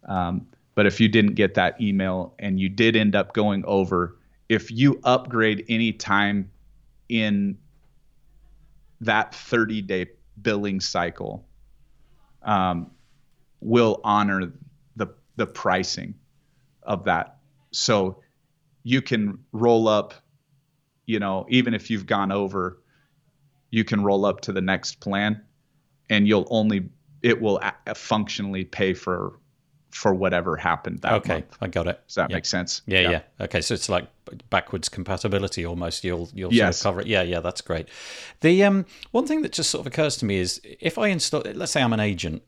Um, 0.05 0.47
but 0.73 0.85
if 0.85 0.99
you 0.99 1.07
didn't 1.07 1.35
get 1.35 1.55
that 1.55 1.79
email 1.81 2.33
and 2.39 2.59
you 2.59 2.69
did 2.69 2.95
end 2.95 3.15
up 3.15 3.33
going 3.33 3.63
over, 3.65 4.17
if 4.47 4.71
you 4.71 4.99
upgrade 5.03 5.65
any 5.69 5.93
time 5.93 6.49
in 7.09 7.57
that 9.01 9.35
30 9.35 9.81
day 9.83 10.07
billing 10.41 10.79
cycle, 10.79 11.45
um, 12.43 12.89
will 13.61 13.99
honor 14.03 14.51
the 14.95 15.07
the 15.35 15.47
pricing 15.47 16.15
of 16.83 17.05
that. 17.05 17.37
So 17.71 18.21
you 18.83 19.01
can 19.01 19.39
roll 19.51 19.87
up, 19.87 20.13
you 21.05 21.19
know, 21.19 21.45
even 21.49 21.73
if 21.73 21.89
you've 21.89 22.05
gone 22.05 22.31
over, 22.31 22.81
you 23.69 23.83
can 23.83 24.03
roll 24.03 24.25
up 24.25 24.41
to 24.41 24.51
the 24.51 24.61
next 24.61 24.99
plan, 24.99 25.41
and 26.09 26.27
you'll 26.27 26.47
only 26.49 26.89
it 27.21 27.41
will 27.41 27.61
functionally 27.95 28.65
pay 28.65 28.93
for 28.93 29.39
for 29.91 30.13
whatever 30.13 30.55
happened 30.55 30.99
that 30.99 31.13
okay 31.13 31.33
month. 31.33 31.57
i 31.61 31.67
got 31.67 31.87
it 31.87 31.99
does 32.07 32.15
that 32.15 32.29
yeah. 32.29 32.35
make 32.35 32.45
sense 32.45 32.81
yeah, 32.85 32.99
yeah, 32.99 33.09
yeah 33.09 33.21
okay 33.41 33.59
so 33.59 33.73
it's 33.73 33.89
like 33.89 34.07
backwards 34.49 34.87
compatibility 34.87 35.65
almost 35.65 36.03
you'll 36.03 36.29
you'll 36.33 36.53
yes. 36.53 36.77
sort 36.77 36.91
of 36.91 36.97
cover 36.97 37.01
it 37.01 37.07
yeah 37.07 37.23
yeah 37.23 37.39
that's 37.39 37.61
great 37.61 37.89
the 38.41 38.63
um 38.63 38.85
one 39.11 39.25
thing 39.25 39.41
that 39.41 39.51
just 39.51 39.71
sort 39.71 39.79
of 39.79 39.87
occurs 39.87 40.15
to 40.15 40.25
me 40.25 40.37
is 40.37 40.61
if 40.63 40.99
i 40.99 41.07
install 41.07 41.41
let's 41.55 41.71
say 41.71 41.81
i'm 41.81 41.93
an 41.93 41.99
agent 41.99 42.43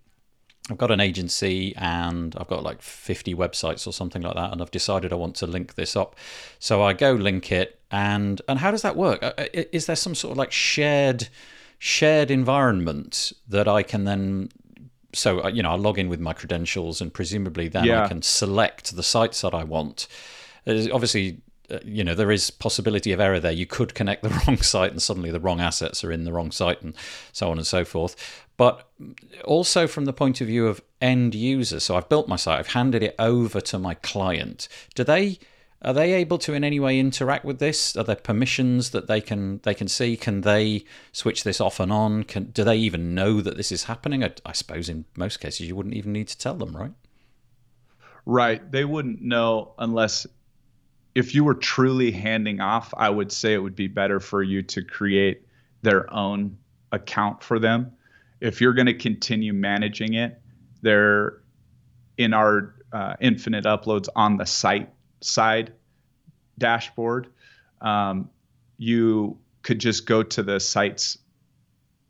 I've 0.69 0.77
got 0.77 0.91
an 0.91 0.99
agency 0.99 1.75
and 1.75 2.35
I've 2.37 2.47
got 2.47 2.63
like 2.63 2.81
50 2.81 3.33
websites 3.35 3.87
or 3.87 3.91
something 3.91 4.21
like 4.21 4.35
that, 4.35 4.51
and 4.51 4.61
I've 4.61 4.71
decided 4.71 5.11
I 5.11 5.15
want 5.15 5.35
to 5.37 5.47
link 5.47 5.75
this 5.75 5.95
up. 5.95 6.15
So 6.59 6.83
I 6.83 6.93
go 6.93 7.13
link 7.13 7.51
it, 7.51 7.79
and 7.89 8.41
and 8.47 8.59
how 8.59 8.71
does 8.71 8.83
that 8.83 8.95
work? 8.95 9.23
Uh, 9.23 9.33
uh, 9.37 9.45
is 9.53 9.87
there 9.87 9.95
some 9.95 10.15
sort 10.15 10.33
of 10.33 10.37
like 10.37 10.51
shared 10.51 11.29
shared 11.79 12.29
environment 12.29 13.33
that 13.49 13.67
I 13.67 13.81
can 13.81 14.03
then 14.03 14.49
so 15.13 15.43
uh, 15.43 15.47
you 15.47 15.63
know 15.63 15.71
I 15.71 15.75
log 15.75 15.97
in 15.97 16.09
with 16.09 16.19
my 16.19 16.33
credentials 16.33 17.01
and 17.01 17.11
presumably 17.11 17.67
then 17.67 17.85
yeah. 17.85 18.03
I 18.03 18.07
can 18.07 18.21
select 18.21 18.95
the 18.95 19.03
sites 19.03 19.41
that 19.41 19.53
I 19.53 19.63
want. 19.63 20.07
obviously, 20.67 21.41
Uh, 21.71 21.79
you 21.85 22.03
know 22.03 22.13
there 22.13 22.31
is 22.31 22.51
possibility 22.51 23.11
of 23.11 23.19
error 23.19 23.39
there. 23.39 23.51
You 23.51 23.65
could 23.65 23.95
connect 23.95 24.23
the 24.23 24.29
wrong 24.47 24.57
site 24.57 24.91
and 24.91 25.01
suddenly 25.01 25.31
the 25.31 25.39
wrong 25.39 25.61
assets 25.61 26.03
are 26.03 26.11
in 26.11 26.25
the 26.25 26.33
wrong 26.33 26.51
site 26.51 26.81
and 26.81 26.95
so 27.31 27.49
on 27.49 27.57
and 27.57 27.67
so 27.67 27.85
forth 27.85 28.15
but 28.61 28.91
also 29.43 29.87
from 29.87 30.05
the 30.05 30.13
point 30.13 30.39
of 30.39 30.45
view 30.45 30.67
of 30.67 30.79
end 31.01 31.33
users. 31.33 31.83
So 31.83 31.95
I've 31.95 32.07
built 32.07 32.27
my 32.27 32.35
site, 32.35 32.59
I've 32.59 32.73
handed 32.73 33.01
it 33.01 33.15
over 33.17 33.59
to 33.59 33.79
my 33.79 33.95
client. 33.95 34.67
Do 34.93 35.03
they 35.03 35.39
are 35.81 35.93
they 35.93 36.13
able 36.13 36.37
to 36.37 36.53
in 36.53 36.63
any 36.63 36.79
way 36.79 36.99
interact 36.99 37.43
with 37.43 37.57
this? 37.57 37.95
Are 37.97 38.03
there 38.03 38.15
permissions 38.15 38.91
that 38.91 39.07
they 39.07 39.19
can 39.19 39.61
they 39.63 39.73
can 39.73 39.87
see? 39.87 40.15
Can 40.15 40.41
they 40.41 40.85
switch 41.11 41.43
this 41.43 41.59
off 41.59 41.79
and 41.79 41.91
on? 41.91 42.23
Can 42.23 42.51
do 42.51 42.63
they 42.63 42.77
even 42.77 43.15
know 43.15 43.41
that 43.41 43.57
this 43.57 43.71
is 43.71 43.85
happening? 43.85 44.23
I, 44.23 44.31
I 44.45 44.51
suppose 44.51 44.89
in 44.89 45.05
most 45.15 45.39
cases 45.39 45.61
you 45.61 45.75
wouldn't 45.75 45.95
even 45.95 46.13
need 46.13 46.27
to 46.27 46.37
tell 46.37 46.53
them, 46.53 46.77
right? 46.77 46.93
Right. 48.27 48.71
They 48.71 48.85
wouldn't 48.85 49.23
know 49.23 49.73
unless 49.79 50.27
if 51.15 51.35
you 51.35 51.43
were 51.43 51.55
truly 51.55 52.11
handing 52.11 52.61
off, 52.61 52.93
I 52.95 53.09
would 53.09 53.31
say 53.31 53.53
it 53.53 53.59
would 53.59 53.75
be 53.75 53.87
better 53.87 54.19
for 54.19 54.41
you 54.41 54.61
to 54.63 54.83
create 54.83 55.45
their 55.81 56.11
own 56.13 56.57
account 56.91 57.43
for 57.43 57.59
them 57.59 57.91
if 58.41 58.59
you're 58.59 58.73
going 58.73 58.87
to 58.87 58.95
continue 58.95 59.53
managing 59.53 60.15
it, 60.15 60.41
they're 60.81 61.37
in 62.17 62.33
our 62.33 62.73
uh, 62.91 63.13
infinite 63.21 63.63
uploads 63.65 64.09
on 64.15 64.37
the 64.37 64.45
site 64.45 64.89
side 65.21 65.71
dashboard. 66.57 67.27
Um, 67.79 68.29
you 68.77 69.37
could 69.61 69.79
just 69.79 70.07
go 70.07 70.23
to 70.23 70.43
the 70.43 70.59
site's 70.59 71.19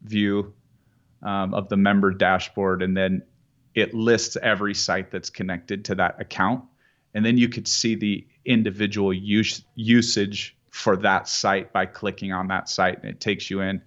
view 0.03 0.53
um, 1.21 1.53
of 1.53 1.67
the 1.67 1.77
member 1.77 2.11
dashboard, 2.11 2.81
and 2.81 2.95
then 2.95 3.23
it 3.75 3.93
lists 3.93 4.37
every 4.41 4.73
site 4.73 5.11
that's 5.11 5.29
connected 5.29 5.85
to 5.85 5.95
that 5.95 6.19
account. 6.19 6.63
And 7.13 7.25
then 7.25 7.37
you 7.37 7.49
could 7.49 7.67
see 7.67 7.95
the 7.95 8.25
individual 8.45 9.13
use, 9.13 9.63
usage 9.75 10.55
for 10.69 10.95
that 10.97 11.27
site 11.27 11.73
by 11.73 11.85
clicking 11.85 12.31
on 12.31 12.47
that 12.47 12.69
site, 12.69 12.97
and 13.01 13.09
it 13.09 13.19
takes 13.19 13.49
you 13.49 13.61
in 13.61 13.81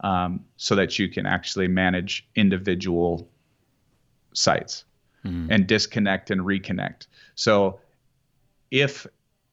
um, 0.00 0.44
so 0.56 0.74
that 0.76 0.98
you 0.98 1.08
can 1.08 1.26
actually 1.26 1.68
manage 1.68 2.26
individual 2.34 3.28
sites 4.32 4.84
mm. 5.24 5.48
and 5.50 5.66
disconnect 5.66 6.30
and 6.30 6.42
reconnect. 6.42 7.06
So, 7.34 7.80
if, 8.70 9.06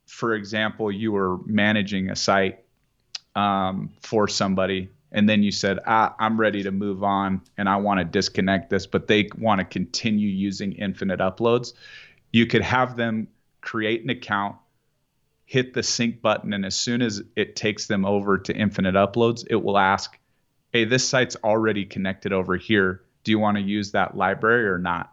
for 0.08 0.34
example, 0.34 0.92
you 0.92 1.12
were 1.12 1.38
managing 1.46 2.10
a 2.10 2.16
site 2.16 2.64
um, 3.36 3.92
for 4.02 4.28
somebody 4.28 4.90
and 5.14 5.30
then 5.30 5.44
you 5.44 5.52
said, 5.52 5.80
ah, 5.86 6.16
I'm 6.20 6.40
ready 6.40 6.64
to 6.64 6.72
move 6.72 7.04
on 7.04 7.42
and 7.58 7.70
I 7.70 7.78
want 7.78 8.00
to 8.00 8.04
disconnect 8.04 8.72
this, 8.72 8.88
but 8.88 9.08
they 9.08 9.30
want 9.38 9.60
to 9.60 9.66
continue 9.66 10.28
using 10.28 10.74
infinite 10.74 11.20
uploads, 11.20 11.74
you 12.32 12.48
could 12.48 12.64
have 12.64 12.98
them 12.98 13.28
create 13.64 14.04
an 14.04 14.10
account, 14.10 14.58
hit 15.46 15.74
the 15.74 15.82
sync 15.82 16.22
button, 16.22 16.54
and 16.54 16.66
as 16.66 16.76
soon 16.76 17.02
as 17.02 17.24
it 17.36 17.56
takes 17.56 17.88
them 17.88 18.06
over 18.06 18.38
to 18.38 18.56
infinite 18.56 18.96
uploads, 18.96 19.46
it 19.50 19.56
will 19.56 19.78
ask, 19.78 20.18
hey, 20.72 20.86
this 20.86 21.08
site's 21.08 21.36
already 21.44 21.86
connected 21.86 22.34
over 22.34 22.58
here. 22.58 23.02
Do 23.24 23.32
you 23.32 23.40
want 23.40 23.58
to 23.58 23.64
use 23.64 23.92
that 23.92 24.16
library 24.16 24.68
or 24.68 24.78
not? 24.78 25.12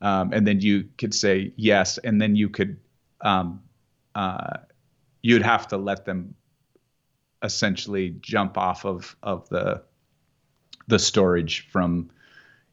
Um, 0.00 0.32
and 0.32 0.46
then 0.46 0.60
you 0.60 0.88
could 0.96 1.14
say 1.14 1.52
yes, 1.56 1.98
and 1.98 2.20
then 2.20 2.34
you 2.34 2.48
could 2.48 2.78
um, 3.20 3.62
uh, 4.14 4.58
you'd 5.22 5.42
have 5.42 5.68
to 5.68 5.76
let 5.76 6.06
them 6.06 6.34
essentially 7.42 8.16
jump 8.20 8.56
off 8.56 8.86
of 8.86 9.14
of 9.22 9.48
the 9.50 9.82
the 10.88 10.98
storage 10.98 11.68
from 11.68 12.10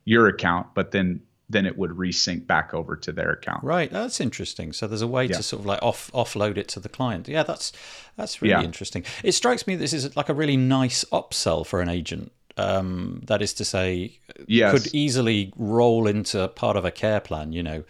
your 0.05 0.27
account, 0.27 0.67
but 0.73 0.91
then 0.91 1.21
then 1.49 1.65
it 1.65 1.77
would 1.77 1.91
resync 1.91 2.45
back 2.45 2.73
over 2.73 2.95
to 2.95 3.11
their 3.11 3.31
account. 3.31 3.63
Right, 3.63 3.91
that's 3.91 4.19
interesting. 4.19 4.73
So 4.73 4.87
there's 4.87 5.01
a 5.01 5.07
way 5.07 5.25
yeah. 5.25 5.37
to 5.37 5.43
sort 5.43 5.61
of 5.61 5.65
like 5.65 5.81
off 5.81 6.11
offload 6.13 6.57
it 6.57 6.67
to 6.69 6.79
the 6.79 6.89
client. 6.89 7.27
Yeah, 7.27 7.43
that's 7.43 7.71
that's 8.15 8.41
really 8.41 8.51
yeah. 8.51 8.63
interesting. 8.63 9.05
It 9.23 9.31
strikes 9.31 9.65
me 9.65 9.75
this 9.75 9.93
is 9.93 10.15
like 10.15 10.29
a 10.29 10.33
really 10.33 10.57
nice 10.57 11.05
upsell 11.05 11.65
for 11.65 11.81
an 11.81 11.89
agent. 11.89 12.31
Um, 12.57 13.21
that 13.27 13.43
is 13.43 13.53
to 13.55 13.65
say, 13.65 14.17
yes. 14.47 14.71
could 14.71 14.95
easily 14.95 15.53
roll 15.57 16.07
into 16.07 16.47
part 16.47 16.75
of 16.75 16.85
a 16.85 16.91
care 16.91 17.19
plan. 17.19 17.53
You 17.53 17.61
know, 17.61 17.83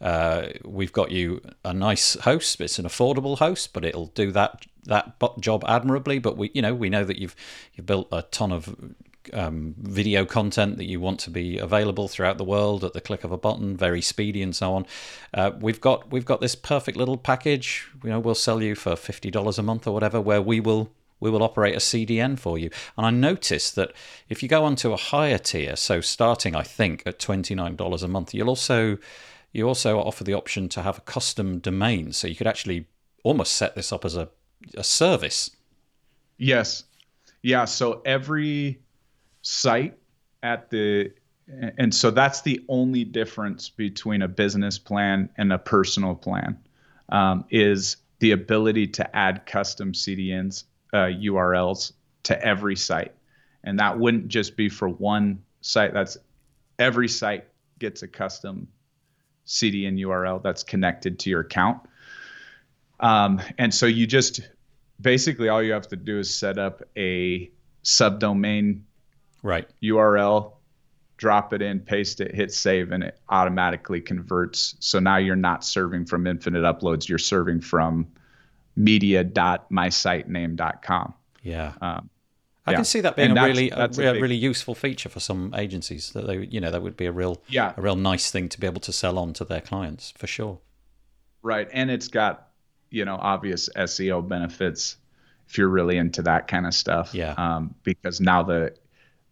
uh, 0.00 0.48
we've 0.64 0.92
got 0.92 1.10
you 1.10 1.40
a 1.64 1.72
nice 1.72 2.14
host. 2.20 2.60
It's 2.60 2.78
an 2.78 2.84
affordable 2.84 3.38
host, 3.38 3.72
but 3.72 3.84
it'll 3.84 4.08
do 4.08 4.30
that 4.32 4.66
that 4.84 5.18
job 5.40 5.64
admirably. 5.66 6.18
But 6.18 6.36
we, 6.36 6.50
you 6.54 6.62
know, 6.62 6.74
we 6.74 6.90
know 6.90 7.04
that 7.04 7.18
you've 7.18 7.34
you've 7.74 7.86
built 7.86 8.08
a 8.12 8.22
ton 8.22 8.52
of 8.52 8.76
um, 9.32 9.74
video 9.78 10.24
content 10.24 10.76
that 10.78 10.86
you 10.86 11.00
want 11.00 11.20
to 11.20 11.30
be 11.30 11.58
available 11.58 12.08
throughout 12.08 12.38
the 12.38 12.44
world 12.44 12.84
at 12.84 12.92
the 12.92 13.00
click 13.00 13.24
of 13.24 13.32
a 13.32 13.38
button, 13.38 13.76
very 13.76 14.00
speedy 14.00 14.42
and 14.42 14.54
so 14.54 14.74
on. 14.74 14.86
Uh, 15.34 15.52
we've 15.60 15.80
got 15.80 16.10
we've 16.10 16.24
got 16.24 16.40
this 16.40 16.54
perfect 16.54 16.96
little 16.96 17.16
package. 17.16 17.88
You 18.02 18.10
know, 18.10 18.20
we'll 18.20 18.34
sell 18.34 18.62
you 18.62 18.74
for 18.74 18.96
fifty 18.96 19.30
dollars 19.30 19.58
a 19.58 19.62
month 19.62 19.86
or 19.86 19.92
whatever, 19.92 20.20
where 20.20 20.42
we 20.42 20.60
will 20.60 20.90
we 21.20 21.30
will 21.30 21.42
operate 21.42 21.74
a 21.74 21.78
CDN 21.78 22.38
for 22.38 22.58
you. 22.58 22.70
And 22.96 23.06
I 23.06 23.10
noticed 23.10 23.76
that 23.76 23.92
if 24.28 24.42
you 24.42 24.48
go 24.48 24.64
onto 24.64 24.92
a 24.92 24.96
higher 24.96 25.38
tier, 25.38 25.76
so 25.76 26.00
starting 26.00 26.56
I 26.56 26.62
think 26.62 27.02
at 27.06 27.18
twenty 27.18 27.54
nine 27.54 27.76
dollars 27.76 28.02
a 28.02 28.08
month, 28.08 28.34
you'll 28.34 28.48
also 28.48 28.98
you 29.52 29.66
also 29.66 29.98
offer 29.98 30.24
the 30.24 30.34
option 30.34 30.68
to 30.70 30.82
have 30.82 30.98
a 30.98 31.02
custom 31.02 31.58
domain, 31.58 32.12
so 32.12 32.26
you 32.28 32.36
could 32.36 32.46
actually 32.46 32.86
almost 33.22 33.52
set 33.52 33.74
this 33.74 33.92
up 33.92 34.04
as 34.04 34.16
a, 34.16 34.28
a 34.76 34.84
service. 34.84 35.50
Yes. 36.38 36.84
Yeah. 37.42 37.64
So 37.64 38.00
every 38.04 38.80
site 39.42 39.96
at 40.42 40.70
the 40.70 41.12
and 41.76 41.92
so 41.92 42.10
that's 42.10 42.42
the 42.42 42.64
only 42.68 43.04
difference 43.04 43.70
between 43.70 44.22
a 44.22 44.28
business 44.28 44.78
plan 44.78 45.28
and 45.36 45.52
a 45.52 45.58
personal 45.58 46.14
plan 46.14 46.58
um, 47.08 47.44
is 47.50 47.96
the 48.20 48.30
ability 48.30 48.86
to 48.86 49.16
add 49.16 49.46
custom 49.46 49.92
CDNs 49.92 50.64
uh, 50.92 51.08
URLs 51.08 51.92
to 52.24 52.44
every 52.44 52.76
site, 52.76 53.14
and 53.64 53.80
that 53.80 53.98
wouldn't 53.98 54.28
just 54.28 54.56
be 54.56 54.68
for 54.68 54.88
one 54.88 55.42
site. 55.60 55.92
That's 55.92 56.16
every 56.78 57.08
site 57.08 57.46
gets 57.78 58.02
a 58.02 58.08
custom 58.08 58.68
CDN 59.46 59.98
URL 59.98 60.42
that's 60.42 60.62
connected 60.62 61.18
to 61.20 61.30
your 61.30 61.40
account. 61.40 61.80
Um, 63.00 63.40
and 63.58 63.74
so 63.74 63.86
you 63.86 64.06
just 64.06 64.40
basically 65.00 65.48
all 65.48 65.62
you 65.62 65.72
have 65.72 65.88
to 65.88 65.96
do 65.96 66.18
is 66.18 66.32
set 66.32 66.58
up 66.58 66.82
a 66.96 67.50
subdomain 67.82 68.82
right 69.42 69.68
URL, 69.82 70.52
drop 71.16 71.52
it 71.52 71.62
in, 71.62 71.80
paste 71.80 72.20
it, 72.20 72.32
hit 72.34 72.52
save, 72.52 72.92
and 72.92 73.02
it 73.04 73.18
automatically 73.28 74.00
converts. 74.00 74.74
So 74.80 74.98
now 74.98 75.18
you're 75.18 75.36
not 75.36 75.64
serving 75.64 76.06
from 76.06 76.26
infinite 76.26 76.62
uploads, 76.62 77.08
you're 77.08 77.18
serving 77.18 77.60
from 77.60 78.08
media.mysitename.com. 78.76 81.14
Yeah. 81.42 81.72
Um, 81.80 82.10
I 82.66 82.72
yeah. 82.72 82.76
can 82.76 82.84
see 82.84 83.00
that 83.00 83.16
being 83.16 83.30
and 83.30 83.38
a 83.38 83.42
really 83.42 83.70
a, 83.70 83.84
a, 83.84 83.88
big, 83.88 84.22
really 84.22 84.36
useful 84.36 84.74
feature 84.74 85.08
for 85.08 85.20
some 85.20 85.54
agencies 85.56 86.12
that 86.12 86.26
they 86.26 86.46
you 86.46 86.60
know 86.60 86.70
that 86.70 86.82
would 86.82 86.96
be 86.96 87.06
a 87.06 87.12
real 87.12 87.40
yeah. 87.48 87.72
a 87.76 87.82
real 87.82 87.96
nice 87.96 88.30
thing 88.30 88.48
to 88.50 88.60
be 88.60 88.66
able 88.66 88.80
to 88.82 88.92
sell 88.92 89.18
on 89.18 89.32
to 89.34 89.44
their 89.44 89.60
clients 89.60 90.12
for 90.16 90.26
sure. 90.26 90.58
Right, 91.42 91.68
and 91.72 91.90
it's 91.90 92.08
got 92.08 92.48
you 92.90 93.04
know 93.04 93.16
obvious 93.16 93.68
SEO 93.74 94.28
benefits 94.28 94.96
if 95.48 95.58
you're 95.58 95.68
really 95.68 95.96
into 95.96 96.22
that 96.22 96.48
kind 96.48 96.66
of 96.66 96.74
stuff. 96.74 97.14
Yeah. 97.14 97.34
Um, 97.36 97.74
because 97.82 98.20
now 98.20 98.42
the 98.42 98.74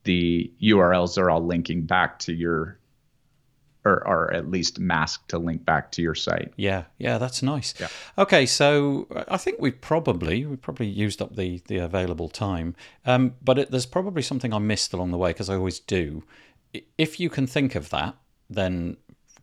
the 0.05 0.53
URLs 0.63 1.19
are 1.19 1.31
all 1.31 1.45
linking 1.45 1.83
back 1.83 2.19
to 2.21 2.33
your 2.33 2.79
or, 3.85 4.07
or 4.07 4.35
at 4.35 4.51
least 4.51 4.79
masked 4.79 5.31
to 5.31 5.39
link 5.39 5.65
back 5.65 5.91
to 5.93 6.03
your 6.03 6.15
site. 6.15 6.53
Yeah, 6.57 6.85
yeah, 6.99 7.19
that's 7.19 7.43
nice. 7.43 7.75
Yeah. 7.81 7.89
Okay, 8.19 8.45
so 8.45 9.07
I 9.29 9.37
think 9.37 9.61
we 9.61 9.71
probably 9.71 10.45
we 10.45 10.57
probably 10.57 10.89
used 10.89 11.23
up 11.23 11.37
the 11.37 11.63
the 11.67 11.79
available 11.79 12.29
time, 12.29 12.75
um, 13.07 13.35
but 13.43 13.59
it, 13.59 13.71
there's 13.71 13.87
probably 13.87 14.23
something 14.23 14.53
I 14.53 14.59
missed 14.59 14.93
along 14.93 15.11
the 15.11 15.19
way 15.19 15.31
because 15.31 15.49
I 15.49 15.55
always 15.55 15.79
do. 15.81 16.25
If 16.99 17.19
you 17.19 17.31
can 17.31 17.47
think 17.47 17.75
of 17.75 17.91
that, 17.91 18.17
then 18.51 18.99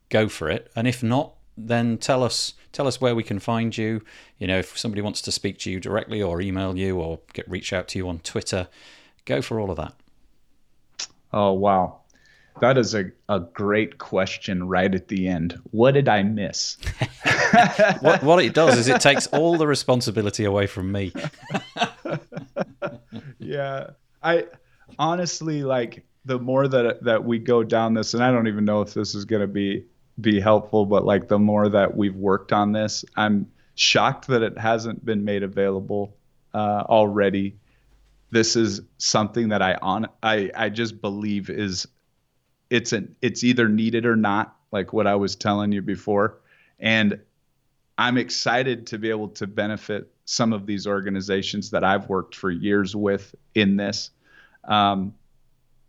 go 0.10 0.28
for 0.28 0.50
it, 0.50 0.72
and 0.76 0.88
if 0.88 1.02
not, 1.02 1.34
then 1.58 1.98
tell 1.98 2.24
us 2.24 2.54
tell 2.72 2.88
us 2.88 3.02
where 3.02 3.16
we 3.16 3.24
can 3.24 3.40
find 3.40 3.76
you. 3.76 4.04
You 4.38 4.48
know, 4.48 4.60
if 4.60 4.78
somebody 4.78 5.02
wants 5.02 5.22
to 5.24 5.32
speak 5.32 5.58
to 5.60 5.72
you 5.72 5.80
directly 5.80 6.22
or 6.22 6.42
email 6.42 6.78
you 6.78 7.00
or 7.00 7.20
get 7.34 7.50
reach 7.50 7.74
out 7.74 7.88
to 7.90 7.98
you 7.98 8.08
on 8.10 8.20
Twitter, 8.20 8.68
go 9.26 9.42
for 9.42 9.60
all 9.60 9.72
of 9.72 9.78
that. 9.78 9.94
Oh 11.36 11.52
wow. 11.52 12.00
That 12.62 12.78
is 12.78 12.96
a, 12.96 13.12
a 13.28 13.42
great 13.42 13.98
question 13.98 14.70
right 14.70 14.96
at 14.96 15.10
the 15.10 15.28
end. 15.28 15.60
What 15.72 15.92
did 15.92 16.08
I 16.08 16.24
miss? 16.24 16.78
what, 18.00 18.24
what 18.24 18.44
it 18.44 18.54
does 18.54 18.78
is 18.78 18.88
it 18.88 19.02
takes 19.02 19.28
all 19.28 19.58
the 19.58 19.68
responsibility 19.68 20.46
away 20.46 20.66
from 20.66 20.94
me. 20.94 21.12
yeah. 23.40 23.90
I 24.24 24.46
honestly 24.98 25.64
like 25.64 26.06
the 26.24 26.40
more 26.40 26.70
that 26.70 27.04
that 27.04 27.26
we 27.26 27.38
go 27.38 27.64
down 27.64 27.94
this 27.94 28.14
and 28.14 28.24
I 28.24 28.32
don't 28.32 28.48
even 28.48 28.64
know 28.64 28.82
if 28.82 28.94
this 28.94 29.14
is 29.14 29.26
going 29.26 29.42
to 29.42 29.48
be 29.48 29.86
be 30.22 30.40
helpful 30.40 30.86
but 30.86 31.04
like 31.04 31.28
the 31.28 31.38
more 31.38 31.68
that 31.68 31.98
we've 31.98 32.16
worked 32.16 32.54
on 32.54 32.72
this, 32.72 33.04
I'm 33.18 33.52
shocked 33.76 34.28
that 34.28 34.42
it 34.42 34.58
hasn't 34.58 35.04
been 35.04 35.26
made 35.26 35.44
available 35.44 36.16
uh, 36.54 36.86
already. 36.88 37.58
This 38.32 38.56
is 38.56 38.82
something 38.98 39.50
that 39.50 39.62
I 39.62 39.76
on 39.76 40.08
I 40.22 40.52
I 40.56 40.70
just 40.70 41.02
believe 41.02 41.50
is 41.50 41.88
it's 42.70 42.94
an 42.94 43.16
it's 43.22 43.44
either 43.44 43.70
needed 43.70 44.06
or 44.06 44.16
not, 44.16 44.56
like 44.72 44.94
what 44.94 45.08
I 45.08 45.16
was 45.16 45.36
telling 45.36 45.72
you 45.72 45.82
before. 45.82 46.40
And 46.80 47.20
I'm 47.98 48.18
excited 48.18 48.88
to 48.88 48.98
be 48.98 49.10
able 49.10 49.30
to 49.30 49.48
benefit 49.48 50.12
some 50.26 50.52
of 50.52 50.66
these 50.66 50.86
organizations 50.88 51.70
that 51.72 51.84
I've 51.84 52.10
worked 52.10 52.36
for 52.36 52.52
years 52.52 52.96
with 52.96 53.34
in 53.54 53.78
this. 53.78 54.10
Um, 54.66 55.14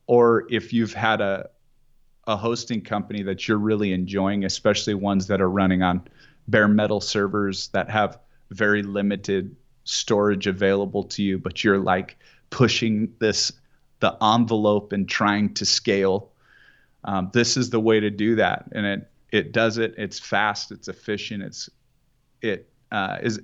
or 0.07 0.47
if 0.51 0.73
you've 0.73 0.93
had 0.93 1.21
a 1.21 1.51
a 2.27 2.37
hosting 2.37 2.81
company 2.81 3.23
that 3.23 3.47
you're 3.47 3.59
really 3.59 3.93
enjoying, 3.93 4.45
especially 4.45 4.95
ones 4.95 5.29
that 5.29 5.41
are 5.41 5.51
running 5.51 5.83
on 5.83 6.03
bare 6.49 6.69
metal 6.69 7.01
servers 7.01 7.69
that 7.69 7.89
have 7.89 8.19
very 8.51 8.83
limited 8.83 9.55
storage 9.87 10.47
available 10.47 11.05
to 11.05 11.23
you, 11.23 11.39
but 11.39 11.65
you're 11.65 11.79
like 11.79 12.19
pushing 12.51 13.15
this 13.19 13.53
the 14.01 14.15
envelope 14.23 14.93
and 14.93 15.09
trying 15.09 15.55
to 15.55 15.65
scale. 15.65 16.31
Um, 17.03 17.31
this 17.33 17.57
is 17.57 17.71
the 17.71 17.81
way 17.81 18.01
to 18.01 18.11
do 18.11 18.37
that 18.37 18.67
and 18.73 18.85
it 18.85 19.11
it 19.33 19.53
does 19.53 19.79
it. 19.79 19.95
It's 19.97 20.19
fast. 20.19 20.71
It's 20.71 20.89
efficient. 20.89 21.43
It's 21.43 21.71
it 22.43 22.69
uh, 22.93 23.19
is 23.23 23.41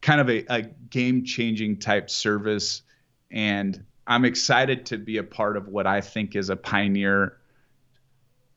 kind 0.00 0.20
of 0.20 0.28
a, 0.28 0.44
a 0.48 0.62
game 0.62 1.24
changing 1.24 1.78
type 1.78 2.08
service 2.08 2.82
and 3.30 3.84
i'm 4.06 4.24
excited 4.24 4.86
to 4.86 4.96
be 4.96 5.18
a 5.18 5.22
part 5.24 5.56
of 5.56 5.68
what 5.68 5.86
i 5.86 6.00
think 6.00 6.36
is 6.36 6.48
a 6.48 6.56
pioneer 6.56 7.38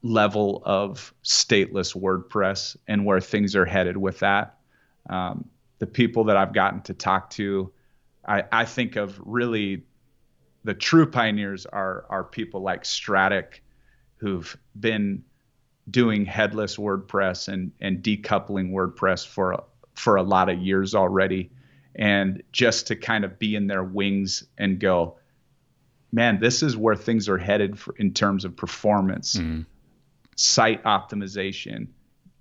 level 0.03 0.61
of 0.65 1.13
stateless 1.23 1.95
wordpress 1.95 2.75
and 2.87 3.05
where 3.05 3.21
things 3.21 3.55
are 3.55 3.65
headed 3.65 3.97
with 3.97 4.19
that. 4.19 4.57
Um, 5.09 5.49
the 5.81 5.87
people 5.87 6.23
that 6.23 6.37
i've 6.37 6.53
gotten 6.53 6.81
to 6.81 6.93
talk 6.93 7.29
to 7.29 7.71
I, 8.25 8.43
I 8.51 8.65
think 8.65 8.95
of 8.95 9.19
really 9.23 9.83
the 10.63 10.73
true 10.73 11.09
pioneers 11.09 11.65
are 11.65 12.05
are 12.09 12.23
people 12.23 12.61
like 12.61 12.85
Strattic, 12.85 13.63
who've 14.17 14.55
been 14.79 15.23
doing 15.89 16.25
headless 16.25 16.77
WordPress 16.77 17.47
and 17.47 17.71
and 17.81 18.03
decoupling 18.03 18.71
WordPress 18.71 19.25
for 19.25 19.63
for 19.95 20.15
a 20.15 20.23
lot 20.23 20.49
of 20.49 20.59
years 20.59 20.93
already, 20.93 21.51
and 21.95 22.43
just 22.51 22.87
to 22.87 22.95
kind 22.95 23.25
of 23.25 23.39
be 23.39 23.55
in 23.55 23.67
their 23.67 23.83
wings 23.83 24.43
and 24.57 24.79
go, 24.79 25.17
man, 26.11 26.39
this 26.39 26.61
is 26.61 26.77
where 26.77 26.95
things 26.95 27.27
are 27.27 27.37
headed 27.37 27.79
for, 27.79 27.95
in 27.97 28.13
terms 28.13 28.45
of 28.45 28.55
performance, 28.55 29.35
mm. 29.35 29.65
site 30.35 30.83
optimization, 30.83 31.87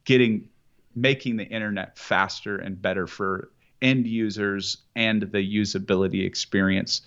getting 0.05 0.49
making 0.95 1.36
the 1.36 1.45
internet 1.45 1.99
faster 1.99 2.57
and 2.57 2.80
better 2.80 3.07
for 3.07 3.51
end 3.82 4.07
users 4.07 4.78
and 4.97 5.22
the 5.22 5.57
usability 5.57 6.24
experience 6.26 7.03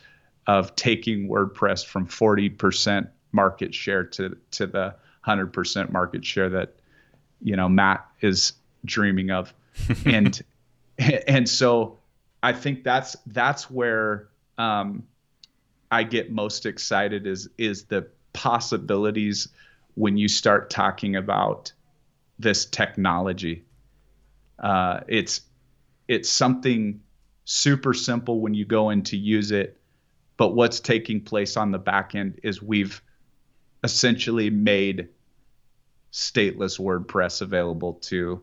of 0.47 0.75
taking 0.75 1.29
WordPress 1.29 1.85
from 1.85 2.07
40% 2.07 3.07
market 3.31 3.73
share 3.73 4.03
to 4.03 4.37
to 4.51 4.67
the 4.67 4.95
100% 5.25 5.91
market 5.91 6.25
share 6.25 6.49
that 6.49 6.75
you 7.41 7.55
know 7.55 7.69
Matt 7.69 8.05
is 8.21 8.53
dreaming 8.85 9.31
of 9.31 9.53
and 10.05 10.41
and 10.99 11.47
so 11.47 11.97
I 12.43 12.51
think 12.51 12.83
that's 12.83 13.15
that's 13.27 13.71
where 13.71 14.27
um, 14.57 15.03
I 15.89 16.03
get 16.03 16.31
most 16.31 16.65
excited 16.65 17.25
is 17.25 17.49
is 17.57 17.85
the 17.85 18.07
possibilities 18.33 19.47
when 19.95 20.17
you 20.17 20.27
start 20.27 20.69
talking 20.69 21.15
about 21.15 21.71
this 22.39 22.65
technology. 22.65 23.63
Uh, 24.63 25.01
it's 25.09 25.41
it's 26.07 26.29
something 26.29 27.01
super 27.43 27.93
simple 27.93 28.39
when 28.39 28.53
you 28.53 28.63
go 28.63 28.89
in 28.91 29.03
to 29.03 29.17
use 29.17 29.51
it, 29.51 29.77
but 30.37 30.55
what's 30.55 30.79
taking 30.79 31.21
place 31.21 31.57
on 31.57 31.71
the 31.71 31.77
back 31.77 32.15
end 32.15 32.39
is 32.43 32.63
we've 32.63 33.01
essentially 33.83 34.49
made 34.49 35.09
stateless 36.13 36.79
WordPress 36.79 37.41
available 37.41 37.95
to 37.95 38.41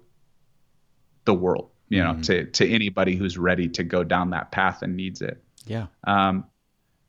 the 1.24 1.32
world, 1.32 1.70
you 1.88 2.02
know, 2.02 2.12
mm-hmm. 2.12 2.20
to 2.20 2.44
to 2.44 2.70
anybody 2.70 3.16
who's 3.16 3.38
ready 3.38 3.68
to 3.68 3.82
go 3.82 4.04
down 4.04 4.30
that 4.30 4.52
path 4.52 4.82
and 4.82 4.96
needs 4.96 5.22
it. 5.22 5.42
Yeah. 5.64 5.86
Um, 6.04 6.44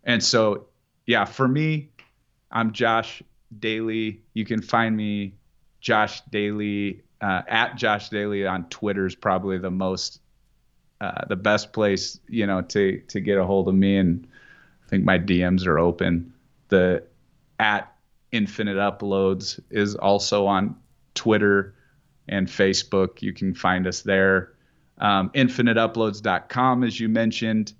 and 0.05 0.23
so, 0.23 0.67
yeah, 1.05 1.25
for 1.25 1.47
me, 1.47 1.89
I'm 2.49 2.71
Josh 2.71 3.21
Dailey. 3.59 4.19
You 4.33 4.45
can 4.45 4.61
find 4.61 4.95
me 4.95 5.33
Josh 5.81 6.21
Dailey 6.31 7.01
uh, 7.21 7.41
at 7.47 7.75
Josh 7.75 8.09
Dailey 8.09 8.49
on 8.49 8.67
Twitter 8.69 9.05
is 9.05 9.15
probably 9.15 9.57
the 9.57 9.71
most 9.71 10.19
uh, 10.99 11.25
the 11.27 11.35
best 11.35 11.73
place 11.73 12.19
you 12.27 12.45
know 12.47 12.61
to 12.61 12.99
to 13.07 13.19
get 13.19 13.37
a 13.37 13.45
hold 13.45 13.67
of 13.67 13.75
me 13.75 13.97
and 13.97 14.27
I 14.85 14.89
think 14.89 15.05
my 15.05 15.19
DMs 15.19 15.65
are 15.65 15.79
open. 15.79 16.33
The 16.69 17.03
at 17.59 17.93
Infinite 18.31 18.77
Uploads 18.77 19.59
is 19.69 19.95
also 19.95 20.47
on 20.47 20.75
Twitter 21.13 21.75
and 22.27 22.47
Facebook. 22.47 23.21
You 23.21 23.33
can 23.33 23.53
find 23.53 23.85
us 23.87 24.01
there. 24.01 24.53
Um, 24.97 25.29
infiniteuploads.com, 25.31 26.83
as 26.83 26.99
you 26.99 27.09
mentioned. 27.09 27.73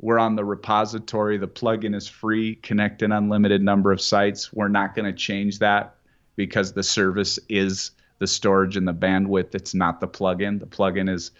We're 0.00 0.18
on 0.18 0.36
the 0.36 0.44
repository. 0.44 1.38
The 1.38 1.48
plugin 1.48 1.94
is 1.94 2.06
free. 2.08 2.56
Connect 2.56 3.02
an 3.02 3.12
unlimited 3.12 3.62
number 3.62 3.92
of 3.92 4.00
sites. 4.00 4.52
We're 4.52 4.68
not 4.68 4.94
going 4.94 5.06
to 5.06 5.16
change 5.16 5.60
that 5.60 5.94
because 6.36 6.72
the 6.72 6.82
service 6.82 7.38
is 7.48 7.92
the 8.18 8.26
storage 8.26 8.76
and 8.76 8.86
the 8.86 8.94
bandwidth. 8.94 9.54
It's 9.54 9.74
not 9.74 10.00
the 10.00 10.08
plugin. 10.08 10.60
The 10.60 10.66
plugin 10.66 11.08
is 11.10 11.30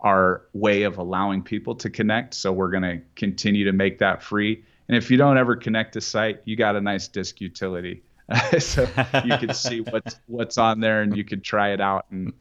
our 0.00 0.42
way 0.52 0.82
of 0.84 0.98
allowing 0.98 1.42
people 1.42 1.74
to 1.76 1.90
connect. 1.90 2.34
So 2.34 2.52
we're 2.52 2.70
going 2.70 2.82
to 2.82 3.00
continue 3.16 3.64
to 3.64 3.72
make 3.72 3.98
that 3.98 4.22
free. 4.22 4.64
And 4.88 4.96
if 4.96 5.10
you 5.10 5.16
don't 5.16 5.38
ever 5.38 5.56
connect 5.56 5.96
a 5.96 6.00
site, 6.00 6.40
you 6.44 6.56
got 6.56 6.76
a 6.76 6.80
nice 6.80 7.08
disk 7.08 7.40
utility. 7.40 8.02
so 8.58 8.82
you 9.24 9.38
can 9.38 9.54
see 9.54 9.80
what's 9.80 10.20
what's 10.26 10.58
on 10.58 10.80
there 10.80 11.00
and 11.00 11.16
you 11.16 11.24
can 11.24 11.40
try 11.40 11.72
it 11.72 11.80
out 11.80 12.06
and 12.10 12.32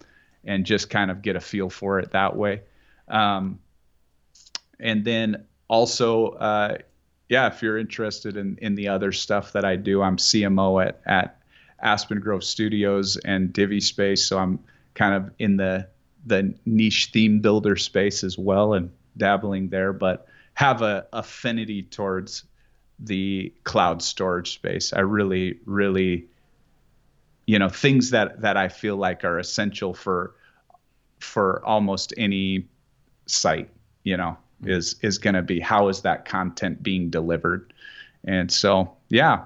and 0.43 0.65
just 0.65 0.89
kind 0.89 1.09
of 1.09 1.21
get 1.21 1.35
a 1.35 1.39
feel 1.39 1.69
for 1.69 1.99
it 1.99 2.11
that 2.11 2.35
way. 2.35 2.61
Um, 3.07 3.59
and 4.79 5.03
then 5.03 5.45
also, 5.69 6.29
uh, 6.31 6.77
yeah, 7.29 7.47
if 7.47 7.61
you're 7.61 7.77
interested 7.77 8.37
in 8.37 8.57
in 8.61 8.75
the 8.75 8.89
other 8.89 9.11
stuff 9.11 9.53
that 9.53 9.63
I 9.63 9.77
do, 9.77 10.01
I'm 10.01 10.17
CMO 10.17 10.85
at 10.85 11.01
at 11.05 11.41
Aspen 11.81 12.19
Grove 12.19 12.43
Studios 12.43 13.17
and 13.17 13.53
Divi 13.53 13.79
Space, 13.79 14.25
so 14.25 14.37
I'm 14.37 14.59
kind 14.93 15.13
of 15.13 15.31
in 15.39 15.57
the 15.57 15.87
the 16.25 16.53
niche 16.65 17.09
theme 17.13 17.39
builder 17.39 17.75
space 17.77 18.23
as 18.23 18.37
well 18.37 18.73
and 18.73 18.91
dabbling 19.15 19.69
there, 19.69 19.93
but 19.93 20.27
have 20.55 20.81
a 20.81 21.05
affinity 21.13 21.83
towards 21.83 22.43
the 22.99 23.53
cloud 23.63 24.01
storage 24.01 24.53
space. 24.53 24.91
I 24.91 25.01
really, 25.01 25.59
really, 25.65 26.25
you 27.45 27.59
know, 27.59 27.69
things 27.69 28.09
that 28.09 28.41
that 28.41 28.57
I 28.57 28.67
feel 28.67 28.97
like 28.97 29.23
are 29.23 29.39
essential 29.39 29.93
for 29.93 30.35
for 31.19 31.63
almost 31.65 32.13
any 32.17 32.67
site, 33.27 33.69
you 34.03 34.17
know, 34.17 34.37
mm-hmm. 34.61 34.71
is 34.71 34.95
is 35.01 35.17
going 35.17 35.35
to 35.35 35.41
be 35.41 35.59
how 35.59 35.87
is 35.87 36.01
that 36.01 36.25
content 36.25 36.81
being 36.81 37.09
delivered, 37.09 37.73
and 38.23 38.51
so 38.51 38.93
yeah. 39.09 39.45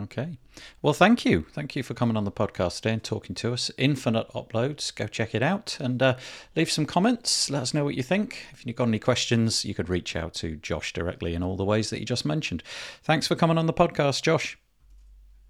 Okay. 0.00 0.38
Well, 0.80 0.92
thank 0.92 1.24
you. 1.24 1.46
Thank 1.52 1.74
you 1.74 1.82
for 1.82 1.94
coming 1.94 2.16
on 2.16 2.24
the 2.24 2.30
podcast 2.30 2.76
today 2.76 2.92
and 2.92 3.02
talking 3.02 3.34
to 3.36 3.52
us. 3.52 3.70
Infinite 3.76 4.28
Uploads. 4.28 4.94
Go 4.94 5.08
check 5.08 5.34
it 5.34 5.42
out 5.42 5.76
and 5.80 6.00
uh, 6.00 6.16
leave 6.54 6.70
some 6.70 6.86
comments. 6.86 7.50
Let 7.50 7.62
us 7.62 7.74
know 7.74 7.84
what 7.84 7.96
you 7.96 8.02
think. 8.04 8.44
If 8.52 8.64
you've 8.64 8.76
got 8.76 8.88
any 8.88 9.00
questions, 9.00 9.64
you 9.64 9.74
could 9.74 9.88
reach 9.88 10.14
out 10.14 10.34
to 10.34 10.56
Josh 10.56 10.92
directly 10.92 11.34
in 11.34 11.42
all 11.42 11.56
the 11.56 11.64
ways 11.64 11.90
that 11.90 11.98
you 11.98 12.06
just 12.06 12.24
mentioned. 12.24 12.62
Thanks 13.02 13.26
for 13.26 13.34
coming 13.34 13.58
on 13.58 13.66
the 13.66 13.72
podcast, 13.72 14.22
Josh. 14.22 14.56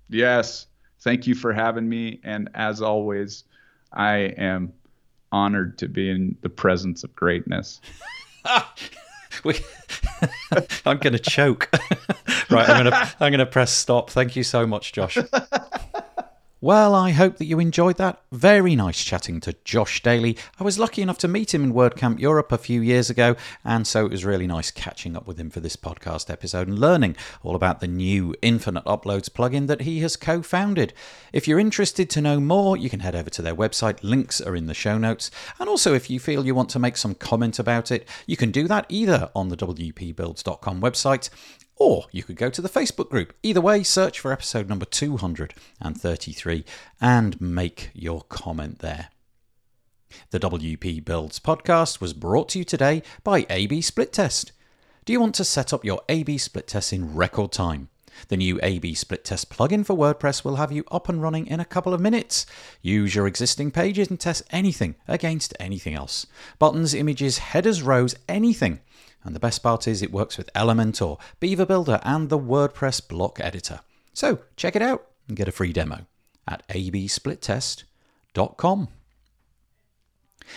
Yes. 0.09 0.66
Thank 1.01 1.26
you 1.26 1.34
for 1.34 1.53
having 1.53 1.88
me. 1.88 2.20
And 2.24 2.49
as 2.55 2.80
always, 2.80 3.44
I 3.92 4.16
am 4.38 4.72
honored 5.30 5.76
to 5.78 5.88
be 5.88 6.11
in 6.11 6.36
the 6.40 6.49
presence 6.49 7.05
of 7.05 7.14
greatness. 7.14 7.80
we, 9.44 9.58
I'm 10.86 10.98
going 10.98 11.12
to 11.12 11.18
choke. 11.18 11.68
right, 12.50 12.68
I'm 12.68 12.84
going 12.84 12.92
to 12.92 13.14
I'm 13.20 13.30
going 13.32 13.38
to 13.38 13.46
press 13.46 13.72
stop. 13.72 14.10
Thank 14.10 14.36
you 14.36 14.42
so 14.42 14.66
much, 14.66 14.92
Josh. 14.92 15.18
Well, 16.61 16.92
I 16.92 17.12
hope 17.12 17.36
that 17.36 17.44
you 17.44 17.61
enjoyed 17.61 17.98
that. 17.98 18.20
Very 18.32 18.74
nice 18.74 19.04
chatting 19.04 19.38
to 19.42 19.54
Josh 19.62 20.02
Dailey. 20.02 20.36
I 20.59 20.64
was 20.64 20.76
lucky 20.76 21.02
enough 21.02 21.18
to 21.18 21.28
meet 21.28 21.54
him 21.54 21.62
in 21.62 21.72
WordCamp 21.72 22.18
Europe 22.18 22.50
a 22.50 22.59
few 22.59 22.80
years 22.80 23.09
ago, 23.09 23.36
and 23.64 23.86
so 23.86 24.04
it 24.04 24.11
was 24.11 24.24
really 24.24 24.48
nice 24.48 24.72
catching 24.72 25.16
up 25.16 25.28
with 25.28 25.38
him 25.38 25.50
for 25.50 25.61
this 25.61 25.76
podcast 25.76 26.28
episode 26.28 26.66
and 26.66 26.76
learning 26.76 27.14
all 27.44 27.54
about 27.54 27.78
the 27.78 27.86
new 27.86 28.34
Infinite 28.42 28.84
Uploads 28.86 29.30
plugin 29.30 29.68
that 29.68 29.82
he 29.82 30.00
has 30.00 30.16
co 30.16 30.42
founded. 30.42 30.92
If 31.32 31.46
you're 31.46 31.61
interested 31.61 32.11
to 32.11 32.20
know 32.20 32.40
more, 32.40 32.76
you 32.76 32.90
can 32.90 33.00
head 33.00 33.14
over 33.14 33.30
to 33.30 33.42
their 33.42 33.54
website. 33.54 34.02
Links 34.02 34.40
are 34.40 34.56
in 34.56 34.66
the 34.66 34.74
show 34.74 34.98
notes. 34.98 35.30
And 35.61 35.68
also, 35.68 35.94
if 35.94 36.11
you 36.11 36.18
feel 36.18 36.44
you 36.44 36.56
want 36.56 36.70
to 36.70 36.80
make 36.80 36.96
some 36.96 37.14
comment 37.14 37.61
about 37.61 37.92
it, 37.92 38.04
you 38.26 38.36
can 38.36 38.50
do 38.50 38.66
that 38.66 38.86
either 38.88 39.30
on 39.32 39.48
the 39.48 39.56
WPBuilds.com 39.56 40.80
website 40.80 41.30
or 41.78 42.06
you 42.12 42.22
could 42.22 42.36
go 42.36 42.50
to 42.50 42.60
the 42.60 42.68
Facebook 42.68 43.08
group. 43.08 43.34
Either 43.42 43.60
way, 43.60 43.82
search 43.82 44.20
for 44.20 44.32
episode 44.32 44.68
number 44.68 44.84
233 44.84 46.64
and 47.00 47.40
make 47.40 47.90
your 47.94 48.22
comment 48.22 48.80
there. 48.80 49.08
The 50.30 50.40
WP 50.40 51.04
Builds 51.04 51.38
podcast 51.38 52.00
was 52.00 52.12
brought 52.12 52.48
to 52.50 52.58
you 52.58 52.64
today 52.64 53.02
by 53.22 53.46
AB 53.50 53.80
Split 53.82 54.12
Test. 54.12 54.52
Do 55.04 55.12
you 55.12 55.20
want 55.20 55.34
to 55.36 55.44
set 55.44 55.72
up 55.72 55.84
your 55.84 56.02
AB 56.08 56.38
Split 56.38 56.66
Test 56.66 56.92
in 56.92 57.14
record 57.14 57.52
time? 57.52 57.88
The 58.28 58.36
new 58.36 58.58
AB 58.62 58.94
Split 58.94 59.24
Test 59.24 59.48
plugin 59.48 59.86
for 59.86 59.96
WordPress 59.96 60.44
will 60.44 60.56
have 60.56 60.72
you 60.72 60.84
up 60.90 61.08
and 61.08 61.22
running 61.22 61.46
in 61.46 61.60
a 61.60 61.64
couple 61.64 61.94
of 61.94 62.00
minutes. 62.00 62.46
Use 62.82 63.14
your 63.14 63.26
existing 63.26 63.70
pages 63.70 64.10
and 64.10 64.18
test 64.18 64.42
anything 64.50 64.96
against 65.06 65.54
anything 65.60 65.94
else. 65.94 66.26
Buttons, 66.58 66.94
images, 66.94 67.38
headers, 67.38 67.82
rows, 67.82 68.16
anything. 68.28 68.80
And 69.28 69.34
the 69.34 69.40
best 69.40 69.62
part 69.62 69.86
is 69.86 70.00
it 70.00 70.10
works 70.10 70.38
with 70.38 70.50
Elementor, 70.54 71.20
Beaver 71.38 71.66
Builder, 71.66 72.00
and 72.02 72.30
the 72.30 72.38
WordPress 72.38 73.06
block 73.06 73.38
editor. 73.40 73.80
So 74.14 74.38
check 74.56 74.74
it 74.74 74.80
out 74.80 75.06
and 75.28 75.36
get 75.36 75.46
a 75.46 75.52
free 75.52 75.74
demo 75.74 76.06
at 76.46 76.66
absplittest.com. 76.68 78.88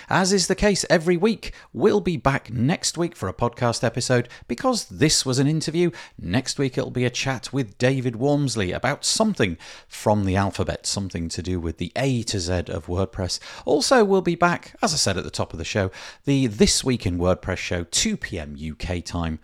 As 0.10 0.34
is 0.34 0.48
the 0.48 0.56
case 0.56 0.86
every 0.90 1.18
week, 1.18 1.54
we'll 1.74 2.02
be 2.02 2.18
back 2.18 2.52
next 2.52 2.98
week 2.98 3.16
for 3.16 3.30
a 3.30 3.34
podcast 3.34 3.84
episode 3.84 4.30
because 4.48 4.86
this 4.86 5.26
was 5.26 5.40
an 5.40 5.48
interview. 5.48 5.92
Next 6.20 6.60
week 6.60 6.78
it'll 6.78 6.92
be 6.92 7.06
a 7.06 7.10
chat 7.10 7.52
with 7.54 7.78
David 7.78 8.16
Waumsley 8.16 8.76
about 8.76 9.06
something 9.06 9.58
from 9.88 10.26
the 10.26 10.36
alphabet, 10.36 10.86
something 10.86 11.30
to 11.30 11.42
do 11.42 11.60
with 11.60 11.78
the 11.78 11.92
A 11.96 12.24
to 12.24 12.40
Z 12.40 12.54
of 12.68 12.88
WordPress. 12.88 13.40
Also, 13.66 14.04
we'll 14.04 14.22
be 14.22 14.36
back, 14.36 14.76
as 14.82 14.94
I 14.94 14.98
said 14.98 15.18
at 15.18 15.24
the 15.24 15.32
top 15.32 15.54
of 15.54 15.60
the 15.60 15.66
show, 15.66 15.92
the 16.26 16.48
This 16.48 16.84
Week 16.84 17.06
in 17.06 17.18
WordPress 17.18 17.58
show, 17.58 17.84
2 17.84 18.18
pm 18.18 18.58
UK 18.58 19.04
time. 19.04 19.40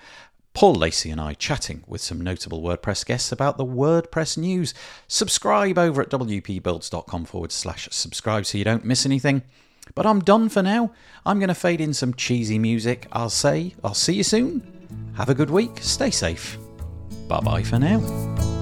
Paul 0.58 0.74
Lacey 0.74 1.12
and 1.12 1.22
I 1.22 1.36
chatting 1.36 1.84
with 1.86 2.02
some 2.02 2.20
notable 2.20 2.64
WordPress 2.64 3.06
guests 3.06 3.32
about 3.32 3.58
the 3.58 3.64
WordPress 3.64 4.40
news. 4.40 4.74
Subscribe 5.08 5.78
over 5.78 6.02
at 6.02 6.10
wpbuilds.com 6.10 7.26
forward 7.26 7.52
slash 7.52 7.88
subscribe 7.92 8.44
so 8.44 8.58
you 8.58 8.64
don't 8.64 8.84
miss 8.84 9.06
anything. 9.06 9.44
But 9.96 10.06
I'm 10.06 10.20
done 10.20 10.50
for 10.50 10.62
now. 10.62 10.92
I'm 11.26 11.40
going 11.40 11.50
to 11.50 11.56
fade 11.56 11.82
in 11.82 11.94
some 11.94 12.14
cheesy 12.14 12.60
music. 12.60 13.08
I'll 13.12 13.30
say, 13.30 13.76
I'll 13.84 13.94
see 13.94 14.14
you 14.14 14.24
soon. 14.24 15.14
Have 15.16 15.30
a 15.30 15.36
good 15.36 15.50
week. 15.50 15.80
Stay 15.82 16.12
safe. 16.12 16.58
Bye 17.28 17.42
bye 17.42 17.64
for 17.64 17.80
now. 17.80 18.57